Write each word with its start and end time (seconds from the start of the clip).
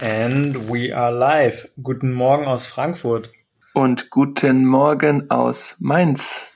And 0.00 0.68
we 0.68 0.94
are 0.94 1.10
live. 1.10 1.70
Guten 1.82 2.12
Morgen 2.12 2.44
aus 2.44 2.66
Frankfurt. 2.66 3.32
Und 3.72 4.10
guten 4.10 4.66
Morgen 4.66 5.30
aus 5.30 5.76
Mainz. 5.80 6.52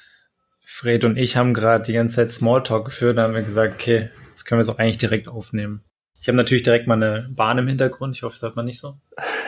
Fred 0.67 1.05
und 1.05 1.17
ich 1.17 1.39
haben 1.39 1.55
gerade 1.55 1.85
die 1.85 1.95
ganze 1.95 2.17
Zeit 2.17 2.33
Smalltalk 2.33 2.85
geführt 2.85 3.17
und 3.17 3.23
haben 3.23 3.35
wir 3.35 3.43
gesagt, 3.43 3.75
okay, 3.75 4.11
das 4.33 4.45
können 4.45 4.59
wir 4.61 4.67
jetzt 4.67 4.75
auch 4.75 4.79
eigentlich 4.79 4.99
direkt 4.99 5.29
aufnehmen. 5.29 5.83
Ich 6.21 6.29
habe 6.29 6.37
natürlich 6.37 6.65
direkt 6.65 6.87
mal 6.87 7.03
eine 7.03 7.29
Bahn 7.31 7.57
im 7.57 7.67
Hintergrund. 7.67 8.15
Ich 8.15 8.23
hoffe, 8.23 8.35
das 8.35 8.43
hört 8.43 8.57
man 8.57 8.67
nicht 8.67 8.79
so. 8.79 8.95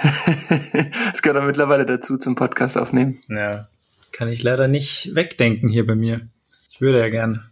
Es 1.13 1.21
gehört 1.21 1.43
auch 1.43 1.47
mittlerweile 1.47 1.85
dazu 1.85 2.17
zum 2.17 2.35
Podcast 2.35 2.79
aufnehmen. 2.79 3.23
Ja, 3.29 3.69
kann 4.11 4.29
ich 4.29 4.43
leider 4.43 4.69
nicht 4.69 5.15
wegdenken 5.15 5.69
hier 5.69 5.87
bei 5.87 5.95
mir. 5.95 6.29
Ich 6.71 6.81
würde 6.81 6.99
ja 6.99 7.11
gern. 7.11 7.51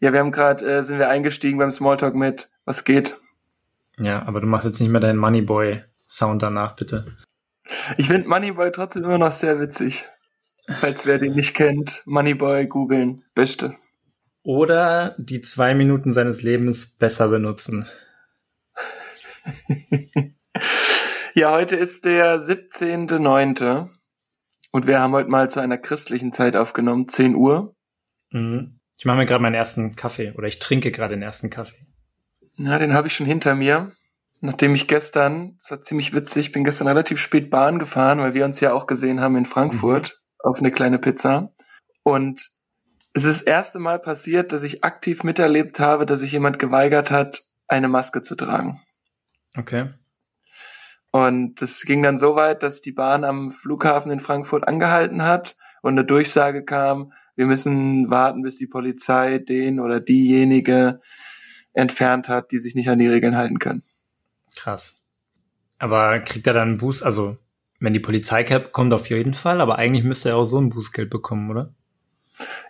Ja, 0.00 0.14
wir 0.14 0.20
haben 0.20 0.32
gerade, 0.32 0.64
äh, 0.64 0.82
sind 0.82 0.98
wir 0.98 1.10
eingestiegen 1.10 1.58
beim 1.58 1.72
Smalltalk 1.72 2.14
mit, 2.14 2.48
was 2.64 2.84
geht? 2.84 3.18
Ja, 3.98 4.24
aber 4.26 4.40
du 4.40 4.46
machst 4.46 4.66
jetzt 4.66 4.80
nicht 4.80 4.90
mehr 4.90 5.00
deinen 5.00 5.18
Moneyboy-Sound 5.18 6.42
danach, 6.42 6.76
bitte. 6.76 7.16
Ich 7.96 8.08
finde 8.08 8.28
Moneyboy 8.28 8.72
trotzdem 8.72 9.04
immer 9.04 9.18
noch 9.18 9.32
sehr 9.32 9.60
witzig. 9.60 10.04
Falls 10.68 11.06
wer 11.06 11.18
den 11.18 11.34
nicht 11.34 11.54
kennt, 11.54 12.02
Moneyboy 12.06 12.66
googeln, 12.66 13.24
beste. 13.34 13.76
Oder 14.42 15.14
die 15.18 15.40
zwei 15.40 15.74
Minuten 15.74 16.12
seines 16.12 16.42
Lebens 16.42 16.96
besser 16.96 17.28
benutzen. 17.28 17.86
ja, 21.34 21.52
heute 21.52 21.76
ist 21.76 22.04
der 22.04 22.40
17.9. 22.40 23.88
Und 24.70 24.86
wir 24.86 25.00
haben 25.00 25.12
heute 25.12 25.30
mal 25.30 25.50
zu 25.50 25.60
einer 25.60 25.78
christlichen 25.78 26.32
Zeit 26.32 26.56
aufgenommen, 26.56 27.08
10 27.08 27.34
Uhr. 27.36 27.74
Mhm. 28.30 28.80
Ich 28.96 29.04
mache 29.04 29.18
mir 29.18 29.26
gerade 29.26 29.42
meinen 29.42 29.54
ersten 29.54 29.96
Kaffee 29.96 30.32
oder 30.32 30.46
ich 30.46 30.58
trinke 30.58 30.90
gerade 30.90 31.14
den 31.14 31.22
ersten 31.22 31.50
Kaffee. 31.50 31.86
Ja, 32.56 32.78
den 32.78 32.94
habe 32.94 33.08
ich 33.08 33.14
schon 33.14 33.26
hinter 33.26 33.54
mir. 33.54 33.92
Nachdem 34.40 34.74
ich 34.74 34.88
gestern, 34.88 35.54
das 35.56 35.70
war 35.70 35.80
ziemlich 35.82 36.12
witzig, 36.12 36.52
bin 36.52 36.64
gestern 36.64 36.88
relativ 36.88 37.18
spät 37.18 37.50
Bahn 37.50 37.78
gefahren, 37.78 38.18
weil 38.18 38.34
wir 38.34 38.44
uns 38.44 38.60
ja 38.60 38.72
auch 38.72 38.86
gesehen 38.86 39.20
haben 39.20 39.36
in 39.36 39.46
Frankfurt 39.46 40.20
mhm. 40.20 40.50
auf 40.50 40.58
eine 40.58 40.70
kleine 40.70 40.98
Pizza. 40.98 41.54
Und 42.02 42.50
es 43.14 43.24
ist 43.24 43.40
das 43.40 43.46
erste 43.46 43.78
Mal 43.78 43.98
passiert, 43.98 44.52
dass 44.52 44.62
ich 44.62 44.84
aktiv 44.84 45.24
miterlebt 45.24 45.80
habe, 45.80 46.04
dass 46.04 46.20
sich 46.20 46.32
jemand 46.32 46.58
geweigert 46.58 47.10
hat, 47.10 47.42
eine 47.68 47.88
Maske 47.88 48.20
zu 48.22 48.34
tragen. 48.34 48.80
Okay. 49.56 49.94
Und 51.10 51.62
es 51.62 51.82
ging 51.82 52.02
dann 52.02 52.18
so 52.18 52.34
weit, 52.34 52.62
dass 52.62 52.80
die 52.80 52.92
Bahn 52.92 53.24
am 53.24 53.52
Flughafen 53.52 54.10
in 54.10 54.20
Frankfurt 54.20 54.66
angehalten 54.66 55.22
hat 55.22 55.56
und 55.80 55.92
eine 55.92 56.04
Durchsage 56.04 56.64
kam, 56.64 57.12
wir 57.36 57.46
müssen 57.46 58.10
warten, 58.10 58.42
bis 58.42 58.56
die 58.56 58.66
Polizei 58.66 59.38
den 59.38 59.80
oder 59.80 60.00
diejenige 60.00 61.00
entfernt 61.74 62.28
hat, 62.28 62.50
die 62.50 62.58
sich 62.58 62.74
nicht 62.74 62.88
an 62.88 62.98
die 62.98 63.08
Regeln 63.08 63.36
halten 63.36 63.58
können. 63.58 63.82
Krass. 64.56 65.04
Aber 65.78 66.20
kriegt 66.20 66.46
er 66.46 66.54
dann 66.54 66.68
einen 66.68 66.78
Boost? 66.78 67.02
Also, 67.02 67.36
wenn 67.80 67.92
die 67.92 68.00
Polizei 68.00 68.44
kommt, 68.44 68.92
auf 68.92 69.10
jeden 69.10 69.34
Fall, 69.34 69.60
aber 69.60 69.76
eigentlich 69.78 70.04
müsste 70.04 70.30
er 70.30 70.36
auch 70.36 70.46
so 70.46 70.58
ein 70.58 70.70
Bußgeld 70.70 71.10
bekommen, 71.10 71.50
oder? 71.50 71.74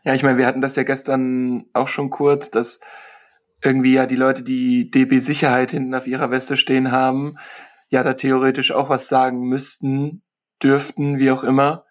Ja, 0.03 0.15
ich 0.15 0.23
meine, 0.23 0.39
wir 0.39 0.47
hatten 0.47 0.61
das 0.61 0.77
ja 0.77 0.83
gestern 0.83 1.67
auch 1.73 1.89
schon 1.89 2.11
kurz, 2.11 2.51
dass 2.51 2.81
irgendwie 3.63 3.95
ja 3.95 4.07
die 4.07 4.17
Leute, 4.17 4.43
die 4.43 4.91
DB 4.91 5.21
Sicherheit 5.21 5.71
hinten 5.71 5.95
auf 5.95 6.07
ihrer 6.07 6.31
Weste 6.31 6.57
stehen 6.57 6.91
haben, 6.91 7.37
ja 7.89 8.03
da 8.03 8.15
theoretisch 8.15 8.73
auch 8.73 8.89
was 8.89 9.09
sagen 9.09 9.49
müssten, 9.49 10.23
dürften, 10.63 11.19
wie 11.19 11.31
auch 11.31 11.45
immer, 11.45 11.85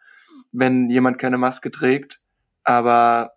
wenn 0.52 0.90
jemand 0.90 1.18
keine 1.18 1.38
Maske 1.38 1.72
trägt. 1.72 2.20
Aber 2.64 3.33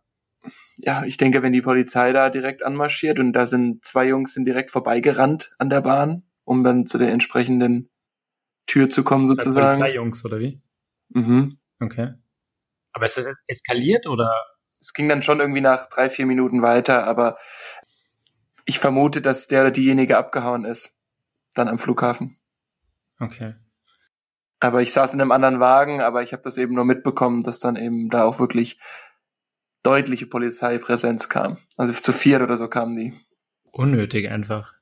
ja, 0.78 1.04
ich 1.04 1.16
denke, 1.16 1.42
wenn 1.42 1.52
die 1.52 1.62
Polizei 1.62 2.12
da 2.12 2.30
direkt 2.30 2.62
anmarschiert 2.62 3.18
und 3.18 3.32
da 3.32 3.46
sind 3.46 3.84
zwei 3.84 4.06
Jungs 4.06 4.34
sind 4.34 4.44
direkt 4.44 4.70
vorbeigerannt 4.70 5.54
an 5.58 5.70
der 5.70 5.80
Bahn, 5.80 6.24
um 6.44 6.64
dann 6.64 6.86
zu 6.86 6.98
der 6.98 7.12
entsprechenden 7.12 7.90
Tür 8.66 8.90
zu 8.90 9.04
kommen 9.04 9.26
sozusagen. 9.26 9.78
Polizeijungs 9.78 10.24
oder 10.24 10.38
wie? 10.38 10.60
Mhm. 11.08 11.58
Okay. 11.80 12.14
Aber 12.92 13.06
ist 13.06 13.16
das 13.16 13.26
eskaliert 13.46 14.06
oder? 14.06 14.32
Es 14.80 14.92
ging 14.92 15.08
dann 15.08 15.22
schon 15.22 15.40
irgendwie 15.40 15.60
nach 15.60 15.88
drei, 15.88 16.10
vier 16.10 16.26
Minuten 16.26 16.62
weiter, 16.62 17.04
aber 17.04 17.38
ich 18.66 18.78
vermute, 18.78 19.22
dass 19.22 19.48
der 19.48 19.62
oder 19.62 19.70
diejenige 19.70 20.18
abgehauen 20.18 20.64
ist. 20.64 20.94
Dann 21.54 21.68
am 21.68 21.78
Flughafen. 21.78 22.38
Okay. 23.18 23.54
Aber 24.60 24.82
ich 24.82 24.92
saß 24.92 25.14
in 25.14 25.20
einem 25.20 25.32
anderen 25.32 25.60
Wagen, 25.60 26.00
aber 26.00 26.22
ich 26.22 26.32
habe 26.32 26.42
das 26.42 26.58
eben 26.58 26.74
nur 26.74 26.84
mitbekommen, 26.84 27.42
dass 27.42 27.60
dann 27.60 27.76
eben 27.76 28.10
da 28.10 28.24
auch 28.24 28.38
wirklich 28.38 28.78
deutliche 29.86 30.26
Polizeipräsenz 30.26 31.28
kam. 31.28 31.58
Also 31.76 31.92
zu 31.92 32.12
viert 32.12 32.42
oder 32.42 32.56
so 32.56 32.68
kamen 32.68 32.96
die. 32.96 33.14
Unnötig 33.70 34.28
einfach. 34.28 34.74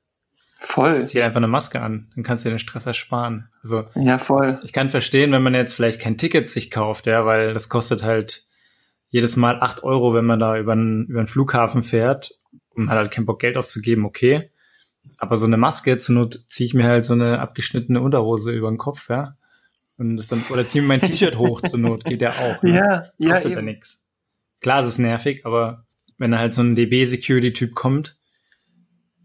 Voll. 0.59 1.05
Zieh 1.05 1.21
einfach 1.21 1.39
eine 1.39 1.49
Maske 1.49 1.83
an, 1.83 2.11
dann 2.15 2.25
kannst 2.25 2.45
du 2.45 2.49
dir 2.49 2.55
den 2.55 2.59
Stress 2.59 2.87
ersparen. 2.87 3.49
Also, 3.63 3.85
ja, 3.97 4.17
voll. 4.17 4.61
Ich 4.65 4.73
kann 4.73 4.89
verstehen, 4.89 5.31
wenn 5.33 5.43
man 5.43 5.55
jetzt 5.55 5.75
vielleicht 5.75 6.01
kein 6.01 6.17
Ticket 6.17 6.49
sich 6.49 6.71
kauft, 6.71 7.07
ja, 7.07 7.27
weil 7.27 7.53
das 7.53 7.69
kostet 7.69 8.03
halt 8.03 8.45
jedes 9.11 9.37
Mal 9.37 9.61
acht 9.61 9.85
Euro, 9.85 10.15
wenn 10.15 10.25
man 10.25 10.41
da 10.41 10.57
über 10.57 10.73
einen, 10.73 11.05
über 11.05 11.19
einen 11.19 11.29
Flughafen 11.29 11.83
fährt 11.83 12.39
und 12.75 12.89
hat 12.89 12.97
halt 12.97 13.13
keinen 13.13 13.27
Bock 13.27 13.41
Geld 13.41 13.59
auszugeben, 13.59 14.07
okay. 14.07 14.51
Aber 15.19 15.37
so 15.37 15.45
eine 15.45 15.59
Maske, 15.59 15.99
zur 15.99 16.15
Not 16.15 16.45
ziehe 16.49 16.67
ich 16.67 16.73
mir 16.73 16.85
halt 16.85 17.05
so 17.05 17.13
eine 17.13 17.41
abgeschnittene 17.41 18.01
Unterhose 18.01 18.51
über 18.51 18.71
den 18.71 18.79
Kopf, 18.79 19.11
ja. 19.11 19.37
Und 19.99 20.17
das 20.17 20.29
dann, 20.29 20.43
oder 20.51 20.67
ziehe 20.67 20.83
mir 20.83 20.89
mein 20.89 21.01
T-Shirt 21.03 21.37
hoch 21.37 21.61
zur 21.61 21.79
Not, 21.79 22.05
geht 22.05 22.23
ja 22.23 22.31
auch. 22.31 22.63
Ne? 22.63 22.73
Ja, 22.75 23.05
ja. 23.19 23.31
Kostet 23.31 23.53
eben. 23.53 23.61
ja 23.61 23.73
nichts. 23.73 24.04
Klar, 24.65 24.81
es 24.81 24.89
ist 24.89 24.99
nervig, 24.99 25.45
aber 25.45 25.85
wenn 26.17 26.31
da 26.31 26.39
halt 26.39 26.55
so 26.55 26.63
ein 26.63 26.75
DB-Security-Typ 26.75 27.75
kommt, 27.75 28.17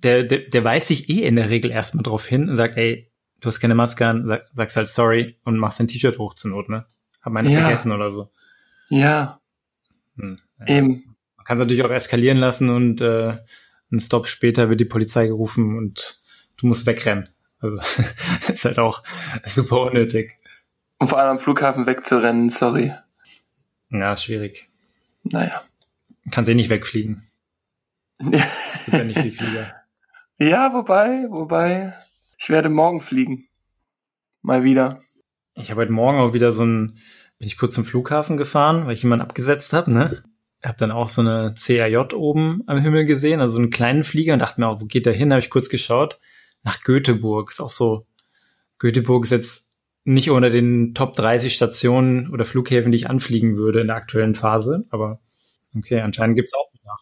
der, 0.03 0.23
der, 0.23 0.39
der 0.39 0.63
weiß 0.65 0.89
sich 0.89 1.09
eh 1.09 1.23
in 1.25 1.37
der 1.37 1.49
Regel 1.49 1.71
erstmal 1.71 2.03
drauf 2.03 2.25
hin 2.25 2.49
und 2.49 2.57
sagt, 2.57 2.75
ey, 2.75 3.09
du 3.39 3.47
hast 3.47 3.61
keine 3.61 3.73
Maske 3.73 4.05
an, 4.05 4.27
sag, 4.27 4.49
sagst 4.53 4.75
halt 4.75 4.89
sorry 4.89 5.39
und 5.45 5.57
machst 5.57 5.79
dein 5.79 5.87
T-Shirt 5.87 6.17
hoch 6.17 6.33
zur 6.33 6.51
Not, 6.51 6.67
ne? 6.67 6.85
Hab 7.21 7.31
meine 7.31 7.49
ja. 7.49 7.61
vergessen 7.61 7.93
oder 7.93 8.11
so. 8.11 8.29
Ja. 8.89 9.39
Hm, 10.17 10.39
ja. 10.59 10.67
Eben. 10.67 11.15
Man 11.37 11.45
kann 11.45 11.57
es 11.57 11.61
natürlich 11.61 11.85
auch 11.85 11.89
eskalieren 11.89 12.37
lassen 12.37 12.69
und 12.69 12.99
äh, 12.99 13.37
ein 13.93 14.01
Stop 14.01 14.27
später 14.27 14.69
wird 14.69 14.81
die 14.81 14.85
Polizei 14.85 15.27
gerufen 15.27 15.77
und 15.77 16.21
du 16.57 16.67
musst 16.67 16.85
wegrennen. 16.85 17.29
Also 17.59 17.77
ist 18.49 18.65
halt 18.65 18.79
auch 18.79 19.03
super 19.45 19.83
unnötig. 19.83 20.37
Und 20.97 21.07
vor 21.07 21.17
allem 21.17 21.29
am 21.29 21.39
Flughafen 21.39 21.85
wegzurennen, 21.85 22.49
sorry. 22.49 22.93
Ja, 23.89 24.17
schwierig. 24.17 24.68
Naja. 25.23 25.61
Kannst 26.31 26.49
eh 26.49 26.55
nicht 26.55 26.69
wegfliegen. 26.69 27.25
Ja. 28.21 28.45
ja 28.91 29.03
nicht 29.05 29.19
viel 29.19 29.31
Flieger. 29.31 29.73
Ja, 30.37 30.73
wobei, 30.73 31.27
wobei, 31.29 31.93
ich 32.37 32.49
werde 32.49 32.67
morgen 32.67 32.99
fliegen. 32.99 33.47
Mal 34.41 34.63
wieder. 34.63 34.99
Ich 35.55 35.71
habe 35.71 35.81
heute 35.81 35.91
Morgen 35.91 36.19
auch 36.19 36.33
wieder 36.33 36.51
so 36.51 36.65
ein, 36.65 36.97
bin 37.37 37.47
ich 37.47 37.57
kurz 37.57 37.75
zum 37.75 37.85
Flughafen 37.85 38.37
gefahren, 38.37 38.85
weil 38.85 38.93
ich 38.93 39.03
jemanden 39.03 39.23
abgesetzt 39.23 39.73
habe, 39.73 39.91
ne? 39.91 40.23
Hab 40.63 40.77
dann 40.77 40.91
auch 40.91 41.07
so 41.07 41.21
eine 41.21 41.53
CRJ 41.57 42.13
oben 42.13 42.63
am 42.67 42.79
Himmel 42.79 43.05
gesehen, 43.05 43.39
also 43.39 43.57
einen 43.57 43.69
kleinen 43.69 44.03
Flieger 44.03 44.33
und 44.33 44.39
dachte 44.39 44.59
mir 44.59 44.67
auch, 44.67 44.81
wo 44.81 44.85
geht 44.85 45.05
der 45.05 45.13
hin? 45.13 45.31
Habe 45.31 45.39
ich 45.39 45.49
kurz 45.49 45.69
geschaut. 45.69 46.19
Nach 46.63 46.83
Göteborg. 46.83 47.51
Ist 47.51 47.61
auch 47.61 47.69
so, 47.69 48.05
Göteborg 48.77 49.23
ist 49.25 49.31
jetzt 49.31 49.68
nicht 50.09 50.31
unter 50.31 50.49
den 50.49 50.95
Top 50.95 51.13
30 51.13 51.53
Stationen 51.53 52.31
oder 52.31 52.45
Flughäfen, 52.45 52.91
die 52.91 52.97
ich 52.97 53.09
anfliegen 53.09 53.57
würde 53.57 53.81
in 53.81 53.87
der 53.87 53.95
aktuellen 53.95 54.35
Phase. 54.35 54.85
Aber 54.89 55.19
okay, 55.75 56.01
anscheinend 56.01 56.35
gibt's 56.35 56.53
auch 56.53 56.71
Bedarf. 56.71 56.99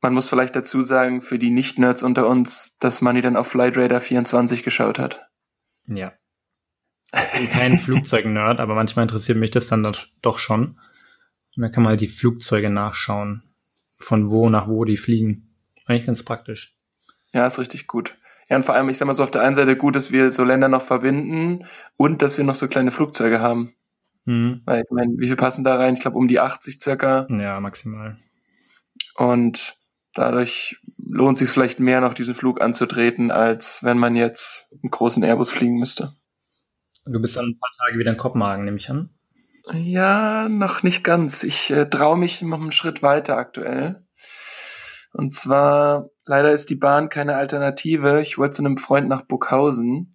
Man 0.00 0.14
muss 0.14 0.28
vielleicht 0.28 0.56
dazu 0.56 0.82
sagen, 0.82 1.22
für 1.22 1.38
die 1.38 1.50
Nicht-Nerds 1.50 2.02
unter 2.02 2.26
uns, 2.26 2.78
dass 2.78 3.00
Manny 3.00 3.22
dann 3.22 3.36
auf 3.36 3.46
Flight 3.46 3.78
Radar 3.78 4.00
24 4.00 4.62
geschaut 4.62 4.98
hat. 4.98 5.28
Ja. 5.86 6.12
Ich 7.14 7.38
bin 7.38 7.48
kein 7.48 7.78
Flugzeug-Nerd, 7.80 8.60
aber 8.60 8.74
manchmal 8.74 9.04
interessiert 9.04 9.38
mich 9.38 9.52
das 9.52 9.68
dann 9.68 9.90
doch 10.20 10.38
schon. 10.38 10.80
Und 11.56 11.62
dann 11.62 11.72
kann 11.72 11.84
man 11.84 11.90
halt 11.90 12.00
die 12.00 12.08
Flugzeuge 12.08 12.70
nachschauen, 12.70 13.44
von 14.00 14.30
wo 14.30 14.50
nach 14.50 14.66
wo 14.68 14.84
die 14.84 14.96
fliegen. 14.96 15.54
Eigentlich 15.86 16.06
ganz 16.06 16.24
praktisch. 16.24 16.76
Ja, 17.32 17.46
ist 17.46 17.58
richtig 17.58 17.86
gut. 17.86 18.16
Ja, 18.54 18.58
und 18.58 18.64
vor 18.64 18.76
allem, 18.76 18.88
ich 18.88 18.98
sag 18.98 19.06
mal 19.06 19.14
so, 19.14 19.24
auf 19.24 19.32
der 19.32 19.42
einen 19.42 19.56
Seite 19.56 19.76
gut, 19.76 19.96
dass 19.96 20.12
wir 20.12 20.30
so 20.30 20.44
Länder 20.44 20.68
noch 20.68 20.82
verbinden 20.82 21.66
und 21.96 22.22
dass 22.22 22.38
wir 22.38 22.44
noch 22.44 22.54
so 22.54 22.68
kleine 22.68 22.92
Flugzeuge 22.92 23.40
haben. 23.40 23.74
Mhm. 24.26 24.62
Weil, 24.64 24.84
ich 24.84 24.90
meine, 24.92 25.12
wie 25.16 25.26
viel 25.26 25.34
passen 25.34 25.64
da 25.64 25.74
rein? 25.74 25.94
Ich 25.94 26.00
glaube, 26.00 26.16
um 26.16 26.28
die 26.28 26.38
80 26.38 26.80
circa. 26.80 27.26
Ja, 27.30 27.58
maximal. 27.58 28.16
Und 29.16 29.76
dadurch 30.14 30.80
lohnt 30.98 31.36
sich 31.36 31.50
vielleicht 31.50 31.80
mehr, 31.80 32.00
noch 32.00 32.14
diesen 32.14 32.36
Flug 32.36 32.60
anzutreten, 32.60 33.32
als 33.32 33.82
wenn 33.82 33.98
man 33.98 34.14
jetzt 34.14 34.78
einen 34.80 34.92
großen 34.92 35.24
Airbus 35.24 35.50
fliegen 35.50 35.80
müsste. 35.80 36.12
Du 37.04 37.20
bist 37.20 37.36
dann 37.36 37.46
ein 37.46 37.58
paar 37.58 37.72
Tage 37.84 37.98
wieder 37.98 38.12
in 38.12 38.18
Kopenhagen, 38.18 38.64
nehme 38.64 38.76
ich 38.76 38.88
an. 38.88 39.10
Ja, 39.72 40.48
noch 40.48 40.84
nicht 40.84 41.02
ganz. 41.02 41.42
Ich 41.42 41.72
äh, 41.72 41.90
traue 41.90 42.16
mich 42.16 42.40
noch 42.40 42.60
einen 42.60 42.70
Schritt 42.70 43.02
weiter 43.02 43.36
aktuell. 43.36 44.03
Und 45.14 45.32
zwar, 45.32 46.10
leider 46.26 46.50
ist 46.50 46.70
die 46.70 46.74
Bahn 46.74 47.08
keine 47.08 47.36
Alternative. 47.36 48.20
Ich 48.20 48.36
wollte 48.36 48.56
zu 48.56 48.62
einem 48.62 48.78
Freund 48.78 49.08
nach 49.08 49.22
Burghausen 49.22 50.10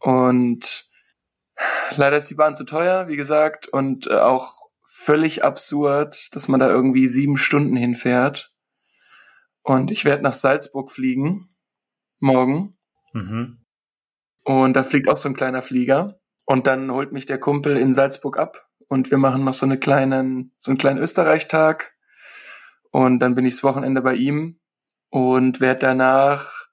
und 0.00 0.90
leider 1.94 2.16
ist 2.16 2.28
die 2.30 2.34
Bahn 2.34 2.56
zu 2.56 2.64
teuer, 2.64 3.06
wie 3.06 3.14
gesagt, 3.16 3.68
und 3.68 4.08
äh, 4.08 4.18
auch 4.18 4.60
völlig 4.84 5.44
absurd, 5.44 6.34
dass 6.34 6.48
man 6.48 6.58
da 6.58 6.68
irgendwie 6.68 7.06
sieben 7.06 7.36
Stunden 7.36 7.76
hinfährt. 7.76 8.52
Und 9.62 9.92
ich 9.92 10.04
werde 10.04 10.24
nach 10.24 10.32
Salzburg 10.32 10.90
fliegen 10.90 11.48
morgen. 12.18 12.76
Mhm. 13.12 13.64
Und 14.42 14.74
da 14.74 14.82
fliegt 14.82 15.08
auch 15.08 15.16
so 15.16 15.28
ein 15.28 15.36
kleiner 15.36 15.62
Flieger. 15.62 16.18
Und 16.44 16.66
dann 16.66 16.90
holt 16.90 17.12
mich 17.12 17.24
der 17.24 17.38
Kumpel 17.38 17.76
in 17.76 17.94
Salzburg 17.94 18.36
ab 18.36 18.66
und 18.88 19.12
wir 19.12 19.18
machen 19.18 19.44
noch 19.44 19.52
so, 19.52 19.64
eine 19.64 19.78
kleinen, 19.78 20.52
so 20.56 20.72
einen 20.72 20.78
kleinen 20.78 20.98
Österreich-Tag. 20.98 21.94
Und 22.90 23.20
dann 23.20 23.34
bin 23.34 23.46
ich 23.46 23.54
das 23.54 23.64
Wochenende 23.64 24.02
bei 24.02 24.14
ihm 24.14 24.58
und 25.10 25.60
werde 25.60 25.80
danach 25.80 26.66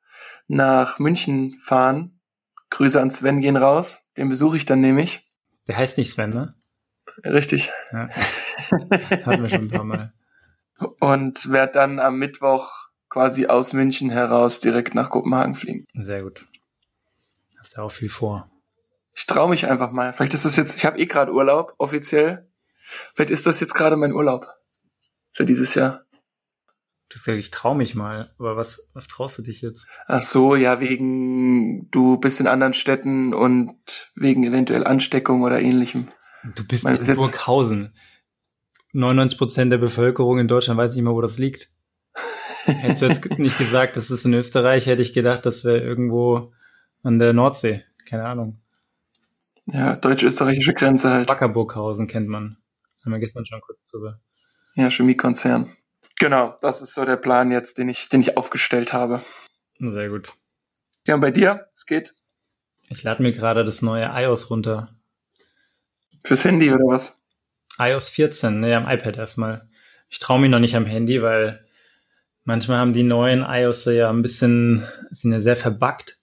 nach 0.47 0.99
München 0.99 1.57
fahren. 1.59 2.19
Grüße 2.69 3.01
an 3.01 3.11
Sven 3.11 3.41
gehen 3.41 3.57
raus. 3.57 4.09
Den 4.17 4.29
besuche 4.29 4.57
ich 4.57 4.65
dann 4.65 4.81
nämlich. 4.81 5.27
Der 5.67 5.77
heißt 5.77 5.97
nicht 5.97 6.11
Sven, 6.11 6.31
ne? 6.31 6.55
Richtig. 7.23 7.71
Ja. 7.91 8.09
Hatten 8.71 9.43
wir 9.43 9.49
schon 9.49 9.67
ein 9.67 9.69
paar 9.69 9.83
Mal. 9.83 10.13
Und 10.99 11.51
werde 11.51 11.73
dann 11.73 11.99
am 11.99 12.17
Mittwoch 12.19 12.89
quasi 13.09 13.47
aus 13.47 13.73
München 13.73 14.09
heraus 14.09 14.59
direkt 14.59 14.93
nach 14.93 15.09
Kopenhagen 15.09 15.55
fliegen. 15.55 15.85
Sehr 15.93 16.23
gut. 16.23 16.45
Hast 17.59 17.77
ja 17.77 17.83
auch 17.83 17.91
viel 17.91 18.09
vor. 18.09 18.51
Ich 19.15 19.25
traue 19.25 19.49
mich 19.49 19.67
einfach 19.67 19.91
mal. 19.91 20.13
Vielleicht 20.13 20.35
ist 20.35 20.45
das 20.45 20.55
jetzt, 20.55 20.77
ich 20.77 20.85
habe 20.85 20.99
eh 20.99 21.07
gerade 21.07 21.33
Urlaub, 21.33 21.73
offiziell. 21.79 22.47
Vielleicht 23.15 23.31
ist 23.31 23.47
das 23.47 23.59
jetzt 23.59 23.73
gerade 23.73 23.95
mein 23.95 24.13
Urlaub 24.13 24.47
für 25.31 25.45
dieses 25.45 25.73
Jahr. 25.73 26.03
Du 27.09 27.13
gesagt, 27.13 27.38
ich 27.38 27.51
traue 27.51 27.77
mich 27.77 27.95
mal, 27.95 28.33
aber 28.38 28.57
was, 28.57 28.92
was 28.94 29.07
traust 29.07 29.38
du 29.38 29.42
dich 29.42 29.62
jetzt? 29.62 29.88
Ach 30.07 30.21
so, 30.21 30.56
ja, 30.56 30.81
wegen 30.81 31.89
du 31.89 32.18
bist 32.18 32.42
in 32.42 32.48
anderen 32.48 32.74
Städten 32.74 33.33
und 33.33 33.75
wegen 34.15 34.44
eventuell 34.44 34.86
Ansteckung 34.86 35.44
oder 35.44 35.62
ähnlichem. 35.62 36.09
Du 36.56 36.68
bist 36.68 36.86
in 36.86 37.15
Burghausen. 37.15 37.94
99 38.92 39.38
Prozent 39.38 39.71
der 39.71 39.77
Bevölkerung 39.77 40.39
in 40.39 40.48
Deutschland 40.48 40.77
weiß 40.77 40.95
nicht 40.95 41.04
mal, 41.04 41.13
wo 41.13 41.21
das 41.21 41.38
liegt. 41.38 41.71
Hättest 42.65 43.01
du 43.01 43.06
jetzt 43.07 43.39
nicht 43.39 43.57
gesagt, 43.57 43.95
das 43.95 44.12
ist 44.12 44.25
in 44.25 44.33
Österreich, 44.33 44.86
hätte 44.88 45.01
ich 45.01 45.13
gedacht, 45.13 45.45
das 45.45 45.63
wäre 45.63 45.80
irgendwo 45.80 46.51
an 47.04 47.19
der 47.19 47.31
Nordsee. 47.31 47.86
Keine 48.06 48.25
Ahnung. 48.25 48.59
Ja, 49.65 49.95
deutsch-österreichische 49.95 50.74
Grenze 50.74 51.09
halt. 51.09 51.30
Wackerburghausen 51.30 52.07
kennt 52.07 52.27
man. 52.27 52.57
Haben 53.04 53.13
wir 53.13 53.19
gestern 53.19 53.45
schon 53.45 53.62
kurz 53.62 53.86
drüber. 53.88 54.19
Ja, 54.75 54.89
Chemiekonzern. 54.89 55.69
Genau, 56.19 56.55
das 56.61 56.81
ist 56.81 56.93
so 56.93 57.05
der 57.05 57.17
Plan 57.17 57.51
jetzt, 57.51 57.77
den 57.77 57.89
ich, 57.89 58.09
den 58.09 58.21
ich 58.21 58.37
aufgestellt 58.37 58.91
habe. 58.91 59.21
Sehr 59.79 60.09
gut. 60.09 60.33
Ja, 61.05 61.15
und 61.15 61.21
bei 61.21 61.31
dir? 61.31 61.67
Es 61.71 61.85
geht? 61.85 62.15
Ich 62.89 63.03
lade 63.03 63.21
mir 63.21 63.33
gerade 63.33 63.63
das 63.63 63.81
neue 63.81 64.05
iOS 64.05 64.49
runter. 64.49 64.95
Fürs 66.23 66.43
Handy 66.43 66.71
oder 66.71 66.85
was? 66.85 67.23
iOS 67.77 68.09
14, 68.09 68.59
ne, 68.59 68.75
am 68.75 68.89
iPad 68.89 69.17
erstmal. 69.17 69.69
Ich 70.09 70.19
traue 70.19 70.39
mich 70.39 70.49
noch 70.49 70.59
nicht 70.59 70.75
am 70.75 70.85
Handy, 70.85 71.21
weil 71.21 71.65
manchmal 72.43 72.79
haben 72.79 72.93
die 72.93 73.03
neuen 73.03 73.45
iOS 73.47 73.85
ja 73.85 74.09
ein 74.09 74.21
bisschen, 74.21 74.87
sind 75.11 75.33
ja 75.33 75.39
sehr 75.39 75.55
verbuggt. 75.55 76.17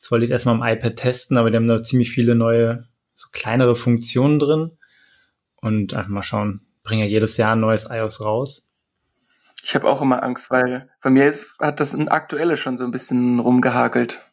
Das 0.00 0.10
wollte 0.10 0.24
ich 0.24 0.30
erstmal 0.30 0.54
am 0.54 0.62
iPad 0.62 0.96
testen, 0.96 1.36
aber 1.36 1.50
die 1.50 1.56
haben 1.56 1.68
da 1.68 1.82
ziemlich 1.82 2.10
viele 2.10 2.34
neue, 2.34 2.86
so 3.16 3.28
kleinere 3.32 3.74
Funktionen 3.74 4.38
drin. 4.38 4.78
Und 5.56 5.92
einfach 5.92 6.10
mal 6.10 6.22
schauen, 6.22 6.66
bringen 6.82 7.02
ja 7.02 7.08
jedes 7.08 7.36
Jahr 7.36 7.52
ein 7.52 7.60
neues 7.60 7.88
iOS 7.90 8.20
raus. 8.20 8.69
Ich 9.64 9.74
habe 9.74 9.88
auch 9.88 10.02
immer 10.02 10.22
Angst, 10.22 10.50
weil 10.50 10.88
bei 11.02 11.10
mir 11.10 11.28
ist, 11.28 11.58
hat 11.60 11.80
das 11.80 11.94
ein 11.94 12.08
aktuelle 12.08 12.56
schon 12.56 12.76
so 12.76 12.84
ein 12.84 12.90
bisschen 12.90 13.38
rumgehakelt. 13.40 14.30